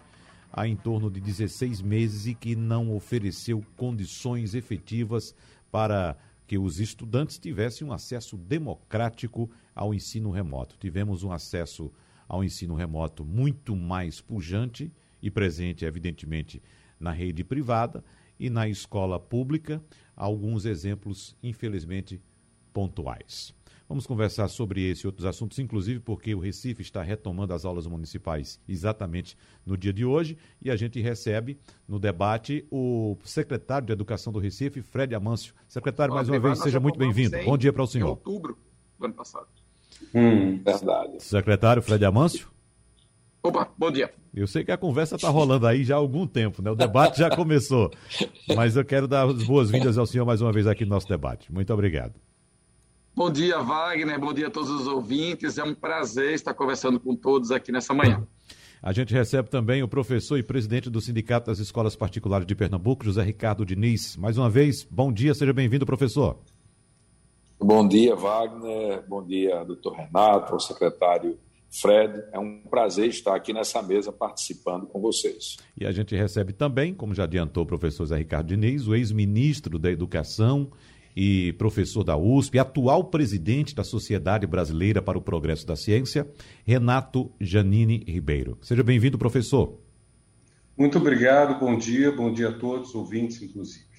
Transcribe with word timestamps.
há 0.52 0.67
em 0.67 0.75
torno 0.75 1.09
de 1.09 1.21
16 1.21 1.81
meses 1.81 2.25
e 2.25 2.33
que 2.33 2.55
não 2.55 2.95
ofereceu 2.95 3.63
condições 3.77 4.55
efetivas 4.55 5.35
para 5.71 6.17
que 6.49 6.58
os 6.58 6.80
estudantes 6.80 7.38
tivessem 7.38 7.85
um 7.85 7.94
acesso 7.94 8.35
democrático 8.35 9.52
ao 9.76 9.94
ensino 9.94 10.31
remoto. 10.31 10.75
Tivemos 10.80 11.22
um 11.22 11.31
acesso 11.31 11.94
ao 12.28 12.44
ensino 12.44 12.73
remoto 12.73 13.23
muito 13.23 13.75
mais 13.75 14.19
pujante 14.19 14.91
e 15.22 15.30
presente, 15.30 15.86
evidentemente, 15.86 16.59
na 17.00 17.11
rede 17.11 17.44
privada 17.44 18.03
e 18.39 18.50
na 18.50 18.67
escola 18.67 19.19
pública. 19.19 19.80
Alguns 20.16 20.66
exemplos, 20.66 21.38
infelizmente, 21.44 22.19
pontuais. 22.73 23.53
Vamos 23.89 24.05
conversar 24.05 24.47
sobre 24.49 24.87
esse 24.87 25.03
e 25.03 25.07
outros 25.07 25.25
assuntos, 25.25 25.57
inclusive 25.57 25.99
porque 25.99 26.35
o 26.35 26.39
Recife 26.39 26.83
está 26.83 27.01
retomando 27.01 27.55
as 27.55 27.65
aulas 27.65 27.87
municipais 27.87 28.61
exatamente 28.69 29.35
no 29.65 29.75
dia 29.75 29.91
de 29.91 30.05
hoje 30.05 30.37
e 30.61 30.69
a 30.69 30.75
gente 30.75 31.01
recebe 31.01 31.59
no 31.87 31.97
debate 31.97 32.67
o 32.69 33.17
secretário 33.23 33.87
de 33.87 33.91
Educação 33.91 34.31
do 34.31 34.37
Recife, 34.37 34.83
Fred 34.83 35.15
Amâncio. 35.15 35.55
Secretário, 35.67 36.13
mais 36.13 36.29
uma 36.29 36.37
vez, 36.37 36.59
seja 36.59 36.79
muito 36.79 36.99
bem-vindo. 36.99 37.35
Bom 37.43 37.57
dia 37.57 37.73
para 37.73 37.81
o 37.81 37.87
senhor. 37.87 38.05
Em 38.05 38.09
outubro 38.11 38.59
do 38.99 39.05
ano 39.05 39.13
passado. 39.15 39.47
Hum, 40.13 40.61
verdade. 40.63 41.23
Secretário 41.23 41.81
Fred 41.81 42.05
Amâncio. 42.05 42.47
Opa, 43.41 43.71
bom 43.75 43.89
dia. 43.89 44.13
Eu 44.35 44.45
sei 44.45 44.63
que 44.63 44.71
a 44.71 44.77
conversa 44.77 45.15
está 45.15 45.29
rolando 45.29 45.65
aí 45.65 45.83
já 45.83 45.95
há 45.95 45.97
algum 45.97 46.27
tempo, 46.27 46.61
né? 46.61 46.69
O 46.69 46.75
debate 46.75 47.17
já 47.17 47.35
começou. 47.35 47.89
Mas 48.55 48.75
eu 48.75 48.85
quero 48.85 49.07
dar 49.07 49.27
as 49.27 49.41
boas-vindas 49.41 49.97
ao 49.97 50.05
senhor 50.05 50.25
mais 50.25 50.41
uma 50.41 50.51
vez 50.51 50.67
aqui 50.67 50.85
no 50.85 50.91
nosso 50.91 51.07
debate. 51.07 51.51
Muito 51.51 51.73
obrigado. 51.73 52.13
Bom 53.15 53.29
dia, 53.29 53.59
Wagner. 53.59 54.19
Bom 54.19 54.33
dia 54.33 54.47
a 54.47 54.52
todos 54.52 54.69
os 54.69 54.88
ouvintes. 54.88 55.57
É 55.57 55.63
um 55.63 55.75
prazer 55.75 56.33
estar 56.33 56.53
conversando 56.53 56.99
com 56.99 57.16
todos 57.16 57.51
aqui 57.51 57.71
nessa 57.71 57.93
manhã. 57.93 58.25
A 58.81 58.93
gente 58.93 59.13
recebe 59.13 59.49
também 59.49 59.83
o 59.83 59.88
professor 59.89 60.38
e 60.38 60.43
presidente 60.43 60.89
do 60.89 61.01
Sindicato 61.01 61.47
das 61.47 61.59
Escolas 61.59 61.97
Particulares 61.97 62.47
de 62.47 62.55
Pernambuco, 62.55 63.03
José 63.03 63.21
Ricardo 63.21 63.66
Diniz. 63.66 64.16
Mais 64.16 64.38
uma 64.38 64.49
vez, 64.49 64.88
bom 64.89 65.11
dia, 65.11 65.33
seja 65.33 65.51
bem-vindo, 65.51 65.85
professor. 65.85 66.39
Bom 67.59 67.85
dia, 67.85 68.16
Wagner. 68.16 69.03
Bom 69.05 69.21
dia, 69.21 69.66
doutor 69.66 69.97
Renato, 69.97 70.53
ao 70.53 70.59
secretário 70.61 71.38
Fred. 71.69 72.23
É 72.31 72.39
um 72.39 72.61
prazer 72.69 73.09
estar 73.09 73.35
aqui 73.35 73.51
nessa 73.51 73.81
mesa 73.83 74.13
participando 74.13 74.88
com 74.88 75.01
vocês. 75.01 75.57
E 75.78 75.85
a 75.85 75.91
gente 75.91 76.16
recebe 76.16 76.53
também, 76.53 76.94
como 76.94 77.13
já 77.13 77.25
adiantou 77.25 77.63
o 77.63 77.67
professor 77.67 78.05
Zé 78.05 78.17
Ricardo 78.17 78.47
Diniz, 78.47 78.88
o 78.88 78.95
ex-ministro 78.95 79.78
da 79.78 79.91
Educação 79.91 80.72
e 81.16 81.53
professor 81.53 82.03
da 82.03 82.18
USP, 82.18 82.59
atual 82.59 83.06
presidente 83.06 83.75
da 83.75 83.84
Sociedade 83.84 84.46
Brasileira 84.47 85.02
para 85.02 85.18
o 85.18 85.22
Progresso 85.22 85.66
da 85.66 85.75
Ciência, 85.75 86.28
Renato 86.66 87.31
Janine 87.40 88.03
Ribeiro. 88.08 88.58
Seja 88.62 88.84
bem-vindo, 88.84 89.18
professor. 89.18 89.80
Muito 90.78 90.97
obrigado, 90.97 91.59
bom 91.59 91.78
dia, 91.78 92.12
bom 92.12 92.31
dia 92.31 92.50
a 92.50 92.53
todos, 92.53 92.96
ouvintes, 92.96 93.42
inclusive. 93.42 93.90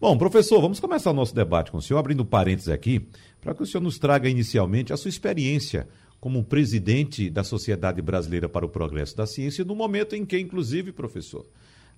Bom, 0.00 0.16
professor, 0.18 0.60
vamos 0.60 0.78
começar 0.78 1.10
o 1.10 1.14
nosso 1.14 1.34
debate 1.34 1.70
com 1.72 1.78
o 1.78 1.82
senhor, 1.82 1.98
abrindo 1.98 2.24
parênteses 2.24 2.68
aqui, 2.68 3.08
para 3.40 3.54
que 3.54 3.62
o 3.62 3.66
senhor 3.66 3.82
nos 3.82 3.98
traga 3.98 4.28
inicialmente 4.28 4.92
a 4.92 4.96
sua 4.96 5.08
experiência 5.08 5.88
como 6.20 6.44
presidente 6.44 7.30
da 7.30 7.42
Sociedade 7.42 8.02
Brasileira 8.02 8.48
para 8.48 8.66
o 8.66 8.68
Progresso 8.68 9.16
da 9.16 9.26
Ciência, 9.26 9.64
no 9.64 9.74
momento 9.74 10.14
em 10.14 10.24
que, 10.24 10.38
inclusive, 10.38 10.92
professor, 10.92 11.46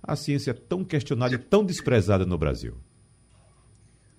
a 0.03 0.15
ciência 0.15 0.53
é 0.53 0.55
tão 0.55 0.85
questionada 0.85 1.35
e 1.35 1.39
tão 1.39 1.65
desprezada 1.65 2.25
no 2.25 2.39
Brasil. 2.39 2.75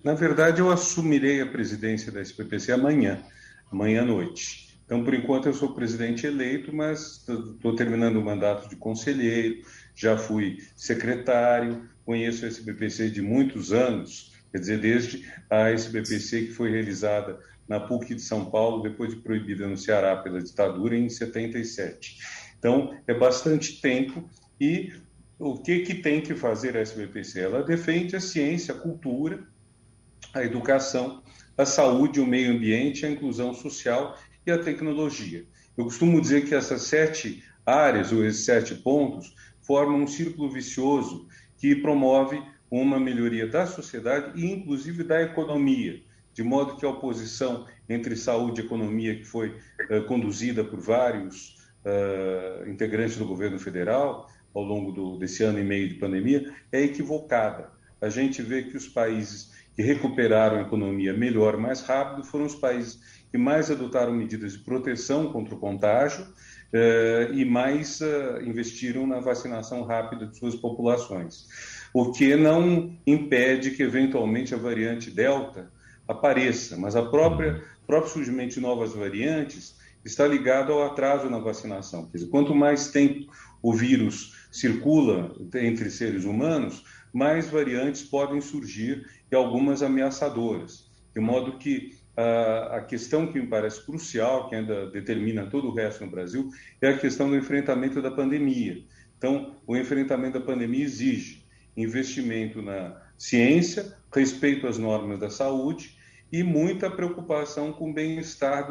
Na 0.02 0.14
verdade, 0.14 0.60
eu 0.60 0.70
assumirei 0.70 1.42
a 1.42 1.46
presidência 1.46 2.10
da 2.10 2.22
SPPC 2.22 2.72
amanhã, 2.72 3.22
amanhã 3.70 4.00
à 4.00 4.04
noite. 4.04 4.78
Então, 4.86 5.04
por 5.04 5.12
enquanto, 5.12 5.46
eu 5.46 5.52
sou 5.52 5.74
presidente 5.74 6.26
eleito, 6.26 6.74
mas 6.74 7.28
estou 7.28 7.76
terminando 7.76 8.16
o 8.16 8.24
mandato 8.24 8.68
de 8.68 8.76
conselheiro, 8.76 9.62
já 9.94 10.16
fui 10.16 10.58
secretário, 10.74 11.86
conheço 12.04 12.46
a 12.46 12.48
SBPC 12.48 13.10
de 13.10 13.20
muitos 13.20 13.72
anos, 13.72 14.32
quer 14.50 14.58
dizer, 14.58 14.80
desde 14.80 15.30
a 15.50 15.70
SBPC 15.70 16.46
que 16.46 16.52
foi 16.52 16.70
realizada 16.70 17.38
na 17.68 17.78
PUC 17.78 18.14
de 18.14 18.22
São 18.22 18.50
Paulo, 18.50 18.82
depois 18.82 19.10
de 19.14 19.20
proibida 19.20 19.68
no 19.68 19.76
Ceará 19.76 20.16
pela 20.16 20.42
ditadura, 20.42 20.96
em 20.96 21.08
77. 21.08 22.16
Então, 22.58 22.98
é 23.06 23.12
bastante 23.12 23.80
tempo 23.82 24.28
e 24.58 24.92
o 25.38 25.58
que, 25.58 25.80
que 25.80 25.94
tem 25.96 26.20
que 26.20 26.34
fazer 26.34 26.76
a 26.76 26.80
SBPC? 26.80 27.40
Ela 27.40 27.62
defende 27.62 28.16
a 28.16 28.20
ciência, 28.20 28.74
a 28.74 28.78
cultura, 28.78 29.46
a 30.32 30.44
educação, 30.44 31.22
a 31.56 31.66
saúde, 31.66 32.20
o 32.20 32.26
meio 32.26 32.52
ambiente, 32.52 33.04
a 33.04 33.10
inclusão 33.10 33.52
social 33.54 34.16
e 34.46 34.50
a 34.50 34.58
tecnologia. 34.58 35.44
Eu 35.76 35.84
costumo 35.84 36.20
dizer 36.20 36.46
que 36.46 36.54
essas 36.54 36.82
sete 36.82 37.42
áreas, 37.64 38.12
ou 38.12 38.24
esses 38.24 38.44
sete 38.44 38.74
pontos, 38.74 39.34
formam 39.62 40.02
um 40.02 40.06
círculo 40.06 40.50
vicioso 40.50 41.26
que 41.58 41.76
promove 41.76 42.42
uma 42.70 42.98
melhoria 42.98 43.46
da 43.46 43.66
sociedade 43.66 44.32
e, 44.40 44.50
inclusive, 44.50 45.02
da 45.02 45.20
economia, 45.22 46.00
de 46.32 46.42
modo 46.42 46.76
que 46.76 46.86
a 46.86 46.90
oposição 46.90 47.66
entre 47.88 48.16
saúde 48.16 48.60
e 48.60 48.64
economia, 48.64 49.16
que 49.16 49.24
foi 49.24 49.48
uh, 49.90 50.04
conduzida 50.06 50.64
por 50.64 50.80
vários 50.80 51.56
uh, 51.84 52.68
integrantes 52.68 53.16
do 53.16 53.26
governo 53.26 53.58
federal 53.58 54.30
ao 54.54 54.62
longo 54.62 54.92
do, 54.92 55.18
desse 55.18 55.42
ano 55.42 55.58
e 55.58 55.64
meio 55.64 55.88
de 55.88 55.94
pandemia, 55.96 56.52
é 56.72 56.80
equivocada. 56.82 57.70
A 58.00 58.08
gente 58.08 58.42
vê 58.42 58.62
que 58.62 58.76
os 58.76 58.88
países 58.88 59.52
que 59.74 59.82
recuperaram 59.82 60.58
a 60.58 60.62
economia 60.62 61.12
melhor, 61.12 61.56
mais 61.56 61.80
rápido, 61.80 62.24
foram 62.24 62.46
os 62.46 62.54
países 62.54 63.00
que 63.30 63.38
mais 63.38 63.70
adotaram 63.70 64.12
medidas 64.12 64.52
de 64.52 64.58
proteção 64.58 65.32
contra 65.32 65.54
o 65.54 65.58
contágio 65.58 66.26
eh, 66.72 67.30
e 67.32 67.44
mais 67.44 68.00
eh, 68.00 68.42
investiram 68.44 69.06
na 69.06 69.20
vacinação 69.20 69.82
rápida 69.84 70.26
de 70.26 70.36
suas 70.36 70.56
populações. 70.56 71.46
O 71.94 72.12
que 72.12 72.34
não 72.34 72.96
impede 73.06 73.70
que, 73.70 73.82
eventualmente, 73.82 74.54
a 74.54 74.58
variante 74.58 75.10
Delta 75.10 75.70
apareça, 76.08 76.76
mas 76.76 76.96
a 76.96 77.02
própria 77.02 77.62
próprio 77.90 78.12
surgimento 78.12 78.54
de 78.54 78.60
novas 78.60 78.92
variantes 78.92 79.74
está 80.04 80.24
ligado 80.24 80.72
ao 80.72 80.84
atraso 80.84 81.28
na 81.28 81.40
vacinação. 81.40 82.06
Quer 82.06 82.18
dizer, 82.18 82.30
quanto 82.30 82.54
mais 82.54 82.88
tempo 82.88 83.32
o 83.60 83.74
vírus 83.74 84.46
circula 84.50 85.34
entre 85.56 85.90
seres 85.90 86.24
humanos, 86.24 86.84
mais 87.12 87.48
variantes 87.48 88.02
podem 88.02 88.40
surgir 88.40 89.06
e 89.30 89.34
algumas 89.34 89.82
ameaçadoras. 89.82 90.90
De 91.14 91.20
modo 91.20 91.58
que 91.58 91.98
a, 92.16 92.80
questão 92.82 93.26
que 93.26 93.40
me 93.40 93.46
parece 93.46 93.84
crucial, 93.84 94.48
que 94.48 94.54
ainda 94.54 94.90
determina 94.90 95.46
todo 95.46 95.68
o 95.68 95.74
resto 95.74 96.04
no 96.04 96.10
Brasil, 96.10 96.50
é 96.80 96.88
a 96.88 96.98
questão 96.98 97.28
do 97.28 97.36
enfrentamento 97.36 98.02
da 98.02 98.10
pandemia. 98.10 98.82
Então, 99.16 99.56
o 99.66 99.76
enfrentamento 99.76 100.38
da 100.38 100.44
pandemia 100.44 100.84
exige 100.84 101.44
investimento 101.76 102.60
na 102.60 103.00
ciência, 103.16 103.96
respeito 104.12 104.66
às 104.66 104.78
normas 104.78 105.18
da 105.18 105.30
saúde 105.30 105.99
e 106.32 106.42
muita 106.42 106.90
preocupação 106.90 107.72
com 107.72 107.90
o 107.90 107.92
bem-estar 107.92 108.68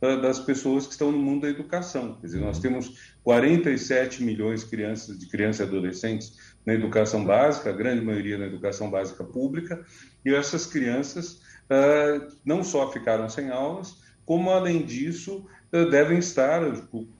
das 0.00 0.40
pessoas 0.40 0.86
que 0.86 0.92
estão 0.92 1.12
no 1.12 1.18
mundo 1.18 1.42
da 1.42 1.48
educação. 1.48 2.16
Quer 2.20 2.26
dizer, 2.26 2.40
nós 2.40 2.58
temos 2.58 3.12
47 3.22 4.22
milhões 4.22 4.60
de 4.60 4.70
crianças, 4.70 5.18
de 5.18 5.26
crianças 5.26 5.60
e 5.60 5.68
adolescentes 5.68 6.36
na 6.64 6.74
educação 6.74 7.24
básica, 7.24 7.70
a 7.70 7.72
grande 7.72 8.04
maioria 8.04 8.38
na 8.38 8.46
educação 8.46 8.90
básica 8.90 9.24
pública, 9.24 9.84
e 10.24 10.34
essas 10.34 10.66
crianças 10.66 11.40
uh, 11.70 12.34
não 12.44 12.62
só 12.62 12.90
ficaram 12.90 13.28
sem 13.28 13.50
aulas, 13.50 14.00
como, 14.24 14.50
além 14.50 14.82
disso, 14.84 15.46
uh, 15.72 15.90
devem 15.90 16.18
estar 16.18 16.62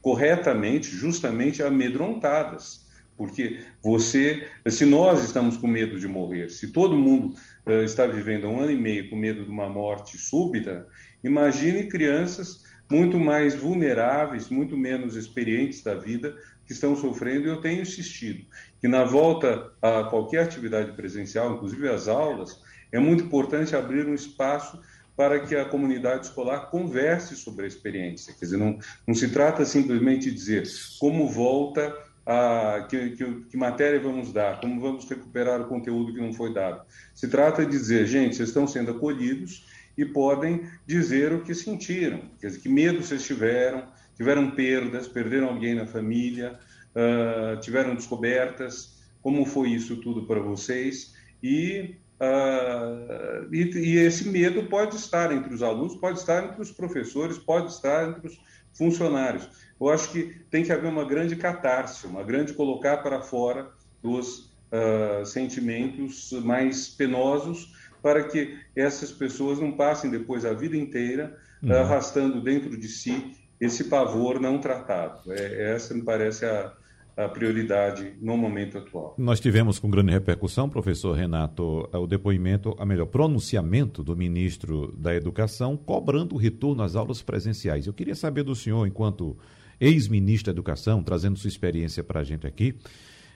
corretamente, 0.00 0.88
justamente 0.88 1.62
amedrontadas, 1.62 2.81
Porque 3.17 3.61
você, 3.82 4.47
se 4.69 4.85
nós 4.85 5.23
estamos 5.25 5.56
com 5.56 5.67
medo 5.67 5.99
de 5.99 6.09
morrer, 6.09 6.50
se 6.50 6.73
todo 6.73 6.97
mundo 6.97 7.35
uh, 7.67 7.82
está 7.82 8.06
vivendo 8.06 8.49
um 8.49 8.61
ano 8.61 8.73
e 8.73 8.76
meio 8.76 9.09
com 9.11 9.17
medo 9.17 9.44
de 9.44 9.50
uma 9.50 9.69
morte 9.69 10.19
súbita, 10.19 10.87
imagine 11.23 11.88
crianças 11.88 12.64
muito 12.91 13.19
mais 13.19 13.55
vulneráveis, 13.55 14.49
muito 14.49 14.76
menos 14.76 15.17
experientes 15.17 15.82
da 15.82 15.94
vida, 15.94 16.37
que 16.67 16.73
estão 16.73 16.94
sofrendo. 16.94 17.47
E 17.47 17.50
eu 17.50 17.61
tenho 17.61 17.82
insistido 17.82 18.44
que 18.81 18.88
na 18.88 19.05
volta 19.05 19.73
a 19.81 20.05
qualquer 20.05 20.43
atividade 20.43 20.93
presencial, 20.93 21.55
inclusive 21.55 21.88
as 21.88 22.09
aulas, 22.09 22.61
é 22.91 22.99
muito 22.99 23.25
importante 23.25 23.75
abrir 23.75 24.06
um 24.06 24.14
espaço 24.14 24.79
para 25.17 25.41
que 25.41 25.55
a 25.55 25.64
comunidade 25.64 26.26
escolar 26.26 26.70
converse 26.70 27.37
sobre 27.37 27.64
a 27.64 27.69
experiência. 27.69 28.35
Quer 28.35 28.47
dizer, 28.47 28.56
não, 28.56 28.79
não 29.06 29.14
se 29.14 29.29
trata 29.29 29.64
simplesmente 29.64 30.31
de 30.31 30.35
dizer 30.35 30.64
como 30.99 31.29
volta 31.29 31.94
a 32.24 32.86
que, 32.88 33.10
que, 33.10 33.40
que, 33.50 33.56
matéria 33.56 34.00
vamos 34.00 34.32
dar, 34.32 34.60
como 34.60 34.80
vamos 34.80 35.08
recuperar 35.08 35.60
o 35.60 35.66
conteúdo 35.66 36.12
que 36.12 36.20
não 36.20 36.32
foi 36.32 36.54
dado. 36.54 36.82
Se 37.14 37.28
trata 37.28 37.64
de 37.64 37.70
dizer, 37.70 38.06
gente, 38.06 38.36
vocês 38.36 38.48
estão 38.48 38.66
sendo 38.66 38.92
acolhidos 38.92 39.66
e 39.96 40.04
podem 40.04 40.66
dizer 40.86 41.32
o 41.32 41.42
que 41.42 41.54
sentiram, 41.54 42.22
quer 42.40 42.48
dizer, 42.48 42.60
que 42.60 42.69
medo 42.69 43.02
vocês 43.02 43.24
tiveram, 43.24 43.86
tiveram 44.16 44.50
perdas, 44.52 45.08
perderam 45.08 45.48
alguém 45.48 45.74
na 45.74 45.86
família, 45.86 46.58
uh, 46.94 47.60
tiveram 47.60 47.94
descobertas, 47.94 49.02
como 49.20 49.44
foi 49.44 49.70
isso 49.70 49.96
tudo 49.96 50.26
para 50.26 50.40
vocês 50.40 51.14
e 51.42 51.96
Uh, 52.22 53.52
e, 53.52 53.62
e, 53.78 53.96
esse 53.96 54.28
medo 54.28 54.62
pode 54.68 54.94
estar 54.94 55.32
entre 55.32 55.52
os 55.52 55.60
alunos, 55.60 55.96
pode 55.96 56.20
estar 56.20 56.44
entre 56.44 56.62
os 56.62 56.70
professores, 56.70 57.36
pode 57.36 57.72
estar 57.72 58.10
entre 58.10 58.28
os 58.28 58.40
funcionários. 58.72 59.48
Eu 59.82 59.88
acho 59.88 60.12
que 60.12 60.37
tem 60.49 60.62
que 60.62 60.70
haver 60.70 60.88
uma 60.88 61.05
grande 61.05 61.34
catarse, 61.34 62.06
uma 62.06 62.23
grande 62.23 62.52
colocar 62.52 62.99
para 62.99 63.20
fora 63.20 63.69
os 64.00 64.52
uh, 64.70 65.26
sentimentos 65.26 66.31
mais 66.44 66.87
penosos, 66.87 67.73
para 68.00 68.23
que 68.23 68.56
essas 68.76 69.11
pessoas 69.11 69.58
não 69.58 69.73
passem 69.73 70.08
depois 70.08 70.44
a 70.44 70.52
vida 70.52 70.76
inteira 70.76 71.37
uhum. 71.61 71.73
arrastando 71.73 72.40
dentro 72.40 72.76
de 72.76 72.87
si 72.87 73.37
esse 73.61 73.84
pavor 73.84 74.40
não 74.40 74.58
tratado. 74.58 75.32
É, 75.32 75.73
essa 75.75 75.93
me 75.94 76.02
parece 76.02 76.44
a, 76.44 76.73
a 77.17 77.28
prioridade 77.28 78.14
no 78.20 78.37
momento 78.37 78.78
atual. 78.78 79.17
Nós 79.19 79.40
tivemos 79.40 79.81
com 79.81 79.90
grande 79.90 80.12
repercussão, 80.12 80.69
professor 80.69 81.12
Renato, 81.12 81.88
o 81.93 82.06
depoimento, 82.06 82.75
a 82.78 82.87
melhor, 82.87 83.06
pronunciamento 83.06 84.05
do 84.05 84.17
ministro 84.17 84.94
da 84.96 85.12
Educação 85.12 85.76
cobrando 85.76 86.37
o 86.37 86.38
retorno 86.38 86.85
às 86.85 86.94
aulas 86.94 87.20
presenciais. 87.20 87.87
Eu 87.88 87.93
queria 87.93 88.14
saber 88.14 88.44
do 88.44 88.55
senhor, 88.55 88.87
enquanto 88.87 89.37
ex-ministro 89.82 90.46
da 90.46 90.55
Educação, 90.55 91.02
trazendo 91.02 91.38
sua 91.38 91.49
experiência 91.49 92.05
para 92.05 92.20
a 92.20 92.25
gente 92.25 92.46
aqui, 92.46 92.76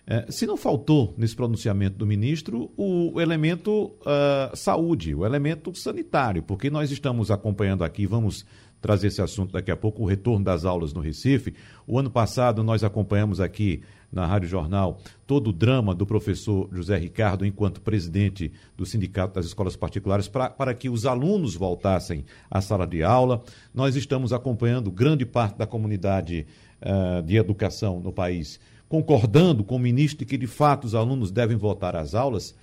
eh, 0.06 0.26
se 0.30 0.46
não 0.46 0.56
faltou 0.56 1.12
nesse 1.18 1.34
pronunciamento 1.34 1.98
do 1.98 2.06
ministro 2.06 2.70
o 2.76 3.20
elemento 3.20 3.86
uh, 4.02 4.54
saúde, 4.56 5.12
o 5.12 5.26
elemento 5.26 5.74
sanitário, 5.74 6.44
porque 6.44 6.70
nós 6.70 6.92
estamos 6.92 7.28
acompanhando 7.28 7.82
aqui, 7.82 8.06
vamos 8.06 8.46
trazer 8.80 9.08
esse 9.08 9.22
assunto 9.22 9.52
daqui 9.52 9.70
a 9.70 9.76
pouco, 9.76 10.02
o 10.02 10.06
retorno 10.06 10.44
das 10.44 10.64
aulas 10.64 10.92
no 10.92 11.00
Recife. 11.00 11.54
O 11.86 11.98
ano 11.98 12.10
passado 12.10 12.62
nós 12.62 12.84
acompanhamos 12.84 13.40
aqui 13.40 13.82
na 14.12 14.24
Rádio 14.24 14.48
Jornal 14.48 14.98
todo 15.26 15.48
o 15.48 15.52
drama 15.52 15.94
do 15.94 16.06
professor 16.06 16.68
José 16.72 16.96
Ricardo 16.96 17.44
enquanto 17.44 17.80
presidente 17.80 18.52
do 18.76 18.86
Sindicato 18.86 19.34
das 19.34 19.46
Escolas 19.46 19.76
Particulares 19.76 20.28
pra, 20.28 20.48
para 20.48 20.72
que 20.74 20.88
os 20.88 21.04
alunos 21.04 21.54
voltassem 21.54 22.24
à 22.50 22.60
sala 22.60 22.86
de 22.86 23.02
aula. 23.02 23.42
Nós 23.74 23.96
estamos 23.96 24.32
acompanhando 24.32 24.90
grande 24.90 25.26
parte 25.26 25.58
da 25.58 25.66
comunidade 25.66 26.46
uh, 26.80 27.22
de 27.22 27.36
educação 27.36 28.00
no 28.00 28.12
país 28.12 28.60
concordando 28.88 29.64
com 29.64 29.76
o 29.76 29.80
ministro 29.80 30.20
de 30.20 30.26
que 30.26 30.38
de 30.38 30.46
fato 30.46 30.84
os 30.84 30.94
alunos 30.94 31.30
devem 31.30 31.56
voltar 31.56 31.96
às 31.96 32.14
aulas 32.14 32.54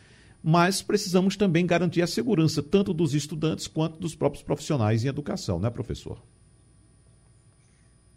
mas 0.43 0.81
precisamos 0.81 1.37
também 1.37 1.65
garantir 1.65 2.01
a 2.01 2.07
segurança 2.07 2.61
tanto 2.61 2.93
dos 2.93 3.13
estudantes 3.13 3.65
quanto 3.65 3.97
dos 3.97 4.13
próprios 4.13 4.43
profissionais 4.43 5.05
em 5.05 5.07
educação, 5.07 5.57
né, 5.57 5.69
professor? 5.69 6.21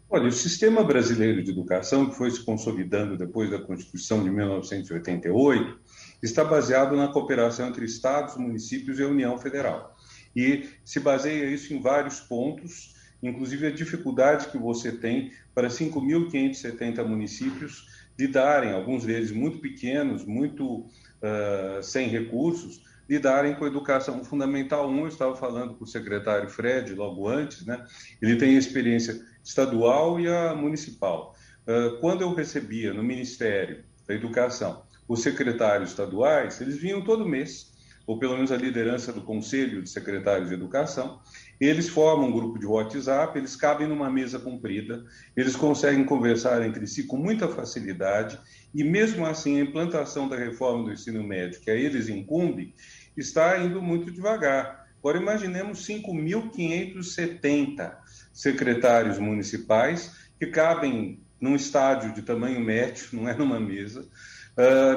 Olha, 0.09 0.27
o 0.27 0.31
sistema 0.31 0.83
brasileiro 0.83 1.43
de 1.43 1.51
educação, 1.51 2.09
que 2.09 2.15
foi 2.15 2.31
se 2.31 2.43
consolidando 2.43 3.17
depois 3.17 3.49
da 3.49 3.59
Constituição 3.59 4.23
de 4.23 4.29
1988, 4.29 5.79
está 6.21 6.43
baseado 6.43 6.95
na 6.95 7.07
cooperação 7.09 7.67
entre 7.67 7.85
estados, 7.85 8.35
municípios 8.37 8.99
e 8.99 9.03
a 9.03 9.07
União 9.07 9.37
Federal. 9.37 9.95
E 10.35 10.65
se 10.83 10.99
baseia 10.99 11.49
isso 11.49 11.73
em 11.73 11.81
vários 11.81 12.19
pontos, 12.19 12.93
inclusive 13.21 13.67
a 13.67 13.71
dificuldade 13.71 14.47
que 14.47 14.57
você 14.57 14.91
tem 14.91 15.31
para 15.53 15.67
5.570 15.67 17.05
municípios 17.05 17.87
de 18.17 18.27
darem, 18.27 18.71
alguns 18.71 19.05
deles 19.05 19.31
muito 19.31 19.59
pequenos, 19.59 20.25
muito 20.25 20.85
uh, 21.21 21.81
sem 21.81 22.07
recursos, 22.07 22.81
lidarem 23.09 23.55
com 23.55 23.65
a 23.65 23.67
educação 23.67 24.23
fundamental 24.23 24.89
1. 24.89 24.99
Eu 24.99 25.07
estava 25.07 25.35
falando 25.35 25.75
com 25.75 25.83
o 25.83 25.87
secretário 25.87 26.49
Fred 26.49 26.93
logo 26.93 27.27
antes, 27.27 27.65
né? 27.65 27.85
ele 28.21 28.35
tem 28.35 28.55
experiência 28.55 29.21
estadual 29.43 30.19
e 30.19 30.27
a 30.27 30.53
municipal. 30.53 31.35
Uh, 31.67 31.99
quando 31.99 32.21
eu 32.21 32.33
recebia 32.33 32.93
no 32.93 33.03
Ministério 33.03 33.83
da 34.07 34.13
Educação 34.13 34.83
os 35.07 35.21
secretários 35.21 35.91
estaduais, 35.91 36.59
eles 36.59 36.77
vinham 36.77 37.03
todo 37.03 37.27
mês, 37.27 37.71
ou 38.05 38.19
pelo 38.19 38.35
menos 38.35 38.51
a 38.51 38.57
liderança 38.57 39.11
do 39.13 39.21
Conselho 39.21 39.81
de 39.81 39.89
Secretários 39.89 40.49
de 40.49 40.53
Educação, 40.53 41.21
eles 41.59 41.89
formam 41.89 42.29
um 42.29 42.31
grupo 42.31 42.59
de 42.59 42.65
WhatsApp, 42.65 43.37
eles 43.37 43.55
cabem 43.55 43.87
numa 43.87 44.09
mesa 44.09 44.39
comprida, 44.39 45.03
eles 45.35 45.55
conseguem 45.55 46.03
conversar 46.03 46.65
entre 46.65 46.85
si 46.85 47.03
com 47.03 47.17
muita 47.17 47.47
facilidade 47.47 48.37
e 48.73 48.83
mesmo 48.83 49.25
assim 49.25 49.59
a 49.59 49.63
implantação 49.63 50.29
da 50.29 50.35
reforma 50.35 50.85
do 50.85 50.93
ensino 50.93 51.23
médio, 51.23 51.59
que 51.59 51.71
a 51.71 51.75
eles 51.75 52.09
incumbe, 52.09 52.75
está 53.15 53.57
indo 53.57 53.81
muito 53.81 54.11
devagar. 54.11 54.85
Agora 54.99 55.17
imaginemos 55.17 55.87
5.570 55.87 57.95
secretários 58.31 59.17
municipais 59.17 60.15
que 60.39 60.47
cabem 60.47 61.19
num 61.39 61.55
estádio 61.55 62.13
de 62.13 62.21
tamanho 62.21 62.59
médio, 62.59 63.07
não 63.13 63.27
é 63.27 63.33
numa 63.33 63.59
mesa, 63.59 64.07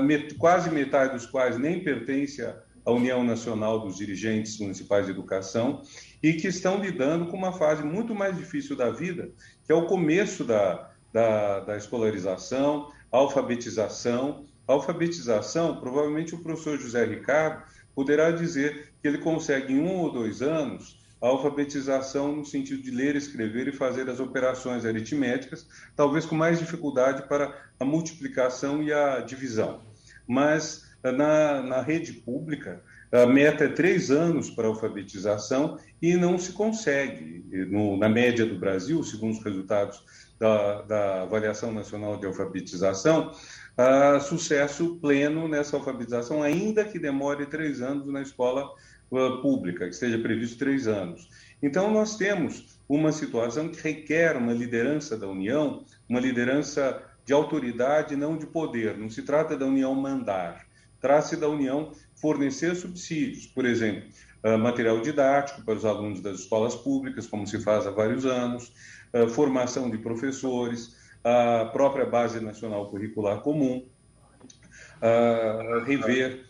met 0.02 0.34
quase 0.34 0.70
metade 0.70 1.14
dos 1.14 1.26
quais 1.26 1.58
nem 1.58 1.82
pertence 1.82 2.42
à 2.42 2.90
União 2.90 3.22
Nacional 3.22 3.80
dos 3.80 3.96
Dirigentes 3.96 4.58
Municipais 4.58 5.06
de 5.06 5.12
Educação 5.12 5.82
e 6.22 6.34
que 6.34 6.48
estão 6.48 6.80
lidando 6.80 7.26
com 7.26 7.36
uma 7.36 7.52
fase 7.52 7.82
muito 7.82 8.14
mais 8.14 8.36
difícil 8.36 8.76
da 8.76 8.90
vida, 8.90 9.30
que 9.64 9.72
é 9.72 9.74
o 9.74 9.86
começo 9.86 10.44
da, 10.44 10.90
da, 11.12 11.60
da 11.60 11.76
escolarização, 11.76 12.90
alfabetização. 13.10 14.46
alfabetização, 14.66 15.80
provavelmente 15.80 16.34
o 16.34 16.42
professor 16.42 16.78
José 16.78 17.04
Ricardo 17.04 17.62
poderá 17.94 18.30
dizer 18.30 18.92
que 19.00 19.08
ele 19.08 19.18
consegue 19.18 19.72
em 19.72 19.80
um 19.80 19.96
ou 19.96 20.12
dois 20.12 20.42
anos 20.42 21.00
a 21.20 21.26
alfabetização 21.26 22.34
no 22.34 22.44
sentido 22.44 22.82
de 22.82 22.90
ler, 22.90 23.14
escrever 23.14 23.68
e 23.68 23.72
fazer 23.72 24.08
as 24.08 24.20
operações 24.20 24.86
aritméticas, 24.86 25.68
talvez 25.94 26.24
com 26.24 26.34
mais 26.34 26.58
dificuldade 26.58 27.28
para 27.28 27.54
a 27.78 27.84
multiplicação 27.84 28.82
e 28.82 28.92
a 28.92 29.20
divisão. 29.20 29.82
Mas 30.26 30.88
na, 31.02 31.62
na 31.62 31.82
rede 31.82 32.12
pública, 32.12 32.82
a 33.12 33.26
meta 33.26 33.64
é 33.64 33.68
três 33.68 34.10
anos 34.10 34.50
para 34.50 34.68
alfabetização 34.68 35.78
e 36.00 36.14
não 36.14 36.38
se 36.38 36.52
consegue. 36.52 37.44
No, 37.68 37.96
na 37.96 38.08
média 38.08 38.46
do 38.46 38.58
Brasil, 38.58 39.02
segundo 39.02 39.32
os 39.32 39.44
resultados 39.44 40.04
da, 40.38 40.82
da 40.82 41.22
Avaliação 41.22 41.72
Nacional 41.72 42.16
de 42.16 42.26
Alfabetização, 42.26 43.32
uh, 43.32 44.20
sucesso 44.20 44.96
pleno 45.00 45.48
nessa 45.48 45.76
alfabetização, 45.76 46.42
ainda 46.42 46.84
que 46.84 46.98
demore 46.98 47.46
três 47.46 47.82
anos 47.82 48.06
na 48.06 48.22
escola 48.22 48.70
uh, 49.10 49.42
pública, 49.42 49.86
que 49.86 49.94
esteja 49.94 50.18
previsto 50.18 50.58
três 50.58 50.86
anos. 50.86 51.28
Então, 51.62 51.92
nós 51.92 52.16
temos 52.16 52.78
uma 52.88 53.12
situação 53.12 53.68
que 53.68 53.82
requer 53.82 54.36
uma 54.36 54.52
liderança 54.52 55.16
da 55.16 55.28
União, 55.28 55.84
uma 56.08 56.20
liderança 56.20 57.02
de 57.24 57.32
autoridade, 57.32 58.16
não 58.16 58.36
de 58.36 58.46
poder. 58.46 58.96
Não 58.96 59.10
se 59.10 59.22
trata 59.22 59.56
da 59.56 59.66
União 59.66 59.94
mandar, 59.94 60.66
trata-se 61.00 61.36
da 61.36 61.48
União 61.48 61.92
fornecer 62.20 62.74
subsídios, 62.74 63.46
por 63.46 63.64
exemplo, 63.64 64.08
uh, 64.44 64.58
material 64.58 65.00
didático 65.00 65.62
para 65.62 65.74
os 65.74 65.84
alunos 65.84 66.20
das 66.20 66.40
escolas 66.40 66.74
públicas, 66.74 67.26
como 67.26 67.46
se 67.46 67.60
faz 67.60 67.86
há 67.86 67.90
vários 67.90 68.26
anos, 68.26 68.72
uh, 69.14 69.28
formação 69.28 69.90
de 69.90 69.98
professores, 69.98 70.96
a 71.24 71.66
própria 71.72 72.06
Base 72.06 72.40
Nacional 72.40 72.88
Curricular 72.88 73.40
Comum, 73.40 73.86
uh, 75.02 75.84
rever 75.84 76.48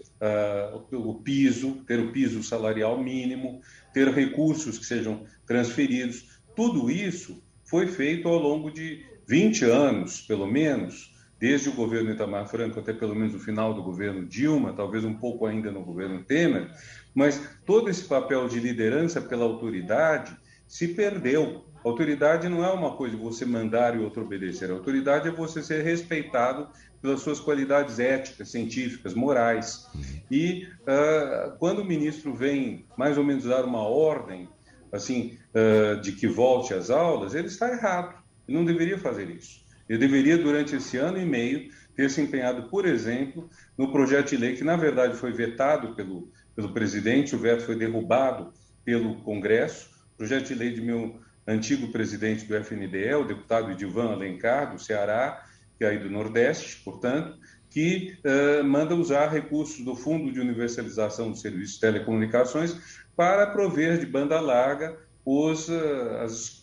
o 0.92 1.14
piso, 1.14 1.82
ter 1.86 1.98
o 1.98 2.12
piso 2.12 2.42
salarial 2.42 3.02
mínimo, 3.02 3.62
ter 3.94 4.06
recursos 4.08 4.78
que 4.78 4.84
sejam 4.84 5.24
transferidos. 5.46 6.42
Tudo 6.54 6.90
isso 6.90 7.42
foi 7.64 7.86
feito 7.86 8.28
ao 8.28 8.38
longo 8.38 8.70
de 8.70 9.02
20 9.26 9.64
anos, 9.64 10.20
pelo 10.20 10.46
menos, 10.46 11.10
desde 11.40 11.70
o 11.70 11.72
governo 11.72 12.10
Itamar 12.10 12.46
Franco 12.46 12.78
até 12.78 12.92
pelo 12.92 13.16
menos 13.16 13.34
o 13.34 13.38
final 13.38 13.72
do 13.72 13.82
governo 13.82 14.26
Dilma, 14.26 14.74
talvez 14.74 15.04
um 15.04 15.14
pouco 15.14 15.46
ainda 15.46 15.72
no 15.72 15.82
governo 15.82 16.22
Temer, 16.22 16.70
mas 17.14 17.42
todo 17.64 17.88
esse 17.88 18.04
papel 18.04 18.46
de 18.46 18.60
liderança 18.60 19.22
pela 19.22 19.44
autoridade 19.44 20.36
se 20.68 20.88
perdeu. 20.88 21.64
Autoridade 21.82 22.46
não 22.46 22.62
é 22.62 22.70
uma 22.70 22.94
coisa 22.94 23.16
de 23.16 23.22
você 23.22 23.46
mandar 23.46 23.96
e 23.96 24.00
outro 24.00 24.22
obedecer. 24.22 24.70
Autoridade 24.70 25.28
é 25.28 25.30
você 25.30 25.62
ser 25.62 25.82
respeitado 25.82 26.68
pelas 27.00 27.22
suas 27.22 27.40
qualidades 27.40 27.98
éticas, 27.98 28.50
científicas, 28.50 29.14
morais. 29.14 29.88
E 30.30 30.68
uh, 30.82 31.56
quando 31.58 31.78
o 31.78 31.84
ministro 31.84 32.34
vem 32.34 32.84
mais 32.98 33.16
ou 33.16 33.24
menos 33.24 33.44
dar 33.44 33.64
uma 33.64 33.82
ordem 33.82 34.46
assim 34.92 35.38
uh, 35.54 35.98
de 36.02 36.12
que 36.12 36.26
volte 36.26 36.74
às 36.74 36.90
aulas, 36.90 37.34
ele 37.34 37.46
está 37.46 37.72
errado. 37.72 38.14
Ele 38.46 38.58
não 38.58 38.64
deveria 38.64 38.98
fazer 38.98 39.30
isso. 39.30 39.69
Ele 39.90 39.98
deveria, 39.98 40.38
durante 40.38 40.76
esse 40.76 40.96
ano 40.98 41.18
e 41.18 41.26
meio, 41.26 41.68
ter 41.96 42.08
se 42.08 42.20
empenhado, 42.20 42.68
por 42.70 42.86
exemplo, 42.86 43.50
no 43.76 43.90
projeto 43.90 44.30
de 44.30 44.36
lei 44.36 44.54
que, 44.54 44.62
na 44.62 44.76
verdade, 44.76 45.16
foi 45.16 45.32
vetado 45.32 45.96
pelo, 45.96 46.30
pelo 46.54 46.72
presidente, 46.72 47.34
o 47.34 47.38
veto 47.40 47.64
foi 47.64 47.74
derrubado 47.74 48.52
pelo 48.84 49.16
Congresso, 49.16 49.90
projeto 50.16 50.46
de 50.46 50.54
lei 50.54 50.72
de 50.72 50.80
meu 50.80 51.18
antigo 51.44 51.90
presidente 51.90 52.46
do 52.46 52.54
FNDE, 52.54 53.14
o 53.14 53.24
deputado 53.24 53.72
Edivan 53.72 54.12
Alencar, 54.12 54.72
do 54.72 54.80
Ceará, 54.80 55.44
que 55.76 55.84
é 55.84 55.88
aí 55.88 55.98
do 55.98 56.08
Nordeste, 56.08 56.84
portanto, 56.84 57.36
que 57.68 58.16
uh, 58.24 58.62
manda 58.62 58.94
usar 58.94 59.26
recursos 59.26 59.84
do 59.84 59.96
Fundo 59.96 60.30
de 60.30 60.38
Universalização 60.38 61.32
dos 61.32 61.40
Serviços 61.40 61.74
de 61.74 61.80
Telecomunicações 61.80 62.76
para 63.16 63.48
prover 63.48 63.98
de 63.98 64.06
banda 64.06 64.38
larga 64.40 64.96
os, 65.24 65.68
uh, 65.68 66.16
as, 66.22 66.62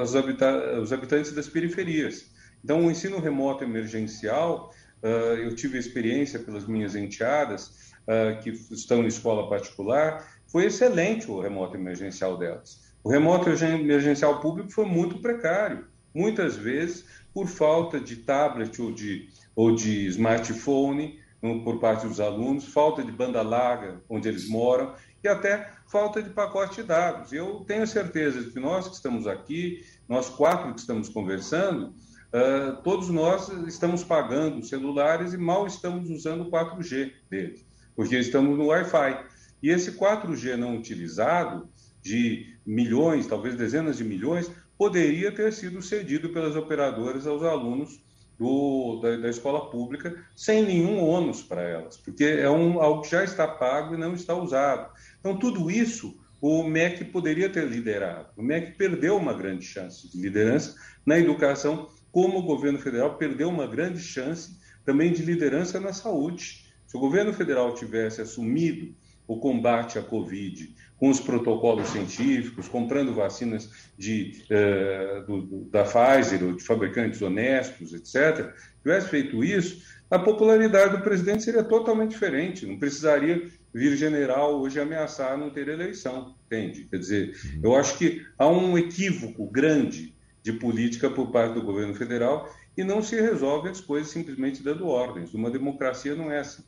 as 0.00 0.14
habita 0.14 0.80
os 0.80 0.92
habitantes 0.92 1.32
das 1.32 1.48
periferias. 1.48 2.29
Então, 2.62 2.86
o 2.86 2.90
ensino 2.90 3.18
remoto 3.20 3.64
emergencial, 3.64 4.72
uh, 5.02 5.06
eu 5.06 5.54
tive 5.54 5.78
experiência 5.78 6.38
pelas 6.38 6.66
minhas 6.66 6.94
enteadas, 6.94 7.90
que 8.42 8.50
estão 8.50 9.04
em 9.04 9.06
escola 9.06 9.48
particular, 9.48 10.26
foi 10.48 10.64
excelente 10.64 11.30
o 11.30 11.40
remoto 11.40 11.76
emergencial 11.76 12.36
delas. 12.36 12.80
O 13.04 13.10
remoto 13.10 13.48
emergencial 13.48 14.40
público 14.40 14.70
foi 14.70 14.84
muito 14.84 15.20
precário, 15.20 15.86
muitas 16.12 16.56
vezes 16.56 17.04
por 17.32 17.46
falta 17.46 18.00
de 18.00 18.16
tablet 18.16 18.82
ou 18.82 18.92
de, 18.92 19.28
ou 19.54 19.74
de 19.74 20.06
smartphone 20.06 21.20
por 21.64 21.78
parte 21.78 22.06
dos 22.06 22.20
alunos, 22.20 22.66
falta 22.66 23.02
de 23.02 23.12
banda 23.12 23.40
larga 23.42 24.02
onde 24.08 24.28
eles 24.28 24.48
moram 24.48 24.94
e 25.22 25.28
até 25.28 25.70
falta 25.86 26.22
de 26.22 26.30
pacote 26.30 26.76
de 26.76 26.82
dados. 26.82 27.32
Eu 27.32 27.64
tenho 27.66 27.86
certeza 27.86 28.42
de 28.42 28.50
que 28.50 28.60
nós 28.60 28.88
que 28.88 28.94
estamos 28.94 29.26
aqui, 29.26 29.84
nós 30.08 30.28
quatro 30.28 30.74
que 30.74 30.80
estamos 30.80 31.08
conversando, 31.08 31.94
uh, 32.32 32.82
todos 32.82 33.08
nós 33.08 33.48
estamos 33.66 34.02
pagando 34.04 34.64
celulares 34.64 35.32
e 35.32 35.38
mal 35.38 35.66
estamos 35.66 36.10
usando 36.10 36.42
o 36.42 36.50
4G 36.50 37.12
deles, 37.30 37.66
porque 37.94 38.18
estamos 38.18 38.56
no 38.56 38.66
Wi-Fi. 38.66 39.24
E 39.62 39.70
esse 39.70 39.92
4G 39.92 40.56
não 40.56 40.76
utilizado, 40.76 41.68
de 42.02 42.56
milhões, 42.64 43.26
talvez 43.26 43.54
dezenas 43.56 43.98
de 43.98 44.04
milhões, 44.04 44.50
poderia 44.78 45.30
ter 45.32 45.52
sido 45.52 45.82
cedido 45.82 46.30
pelas 46.30 46.56
operadoras 46.56 47.26
aos 47.26 47.42
alunos 47.42 48.02
do, 48.38 49.00
da, 49.02 49.16
da, 49.18 49.28
escola 49.28 49.70
pública 49.70 50.24
sem 50.34 50.64
nenhum 50.64 51.04
ônus 51.04 51.42
para 51.42 51.60
elas, 51.60 51.98
porque 51.98 52.24
é 52.24 52.48
um, 52.48 52.80
algo 52.80 53.02
que 53.02 53.10
já 53.10 53.22
está 53.22 53.46
pago 53.46 53.94
e 53.94 53.98
não 53.98 54.14
está 54.14 54.34
usado. 54.34 54.90
Então, 55.18 55.36
tudo 55.38 55.70
isso 55.70 56.18
o 56.40 56.62
MEC 56.62 57.04
poderia 57.04 57.50
ter 57.50 57.68
liderado. 57.68 58.28
O 58.34 58.42
MEC 58.42 58.78
perdeu 58.78 59.18
uma 59.18 59.34
grande 59.34 59.66
chance 59.66 60.10
de 60.10 60.18
liderança 60.18 60.74
na 61.04 61.18
educação, 61.18 61.90
como 62.12 62.38
o 62.38 62.42
governo 62.42 62.78
federal 62.78 63.16
perdeu 63.16 63.48
uma 63.48 63.66
grande 63.66 64.00
chance 64.00 64.58
também 64.84 65.12
de 65.12 65.22
liderança 65.22 65.78
na 65.78 65.92
saúde. 65.92 66.64
Se 66.86 66.96
o 66.96 67.00
governo 67.00 67.32
federal 67.32 67.74
tivesse 67.74 68.20
assumido 68.20 68.94
o 69.26 69.38
combate 69.38 69.98
à 69.98 70.02
Covid 70.02 70.74
com 70.98 71.08
os 71.08 71.20
protocolos 71.20 71.88
científicos, 71.88 72.68
comprando 72.68 73.14
vacinas 73.14 73.70
de, 73.96 74.42
uh, 74.50 75.24
do, 75.24 75.64
da 75.70 75.84
Pfizer 75.84 76.42
ou 76.44 76.52
de 76.52 76.64
fabricantes 76.64 77.22
honestos, 77.22 77.94
etc., 77.94 78.52
tivesse 78.82 79.08
feito 79.08 79.44
isso, 79.44 79.82
a 80.10 80.18
popularidade 80.18 80.96
do 80.96 81.02
presidente 81.02 81.44
seria 81.44 81.62
totalmente 81.62 82.10
diferente. 82.10 82.66
Não 82.66 82.76
precisaria 82.76 83.48
vir 83.72 83.96
general 83.96 84.60
hoje 84.60 84.80
ameaçar 84.80 85.38
não 85.38 85.48
ter 85.48 85.68
eleição, 85.68 86.34
entende? 86.46 86.88
Quer 86.90 86.98
dizer, 86.98 87.36
eu 87.62 87.76
acho 87.76 87.96
que 87.96 88.26
há 88.36 88.48
um 88.48 88.76
equívoco 88.76 89.46
grande 89.46 90.12
de 90.42 90.52
política 90.52 91.10
por 91.10 91.30
parte 91.30 91.54
do 91.54 91.62
governo 91.62 91.94
federal 91.94 92.48
e 92.76 92.84
não 92.84 93.02
se 93.02 93.20
resolve 93.20 93.68
as 93.68 93.80
coisas 93.80 94.10
simplesmente 94.10 94.62
dando 94.62 94.86
ordens. 94.86 95.34
Uma 95.34 95.50
democracia 95.50 96.14
não 96.14 96.30
é 96.30 96.40
assim. 96.40 96.62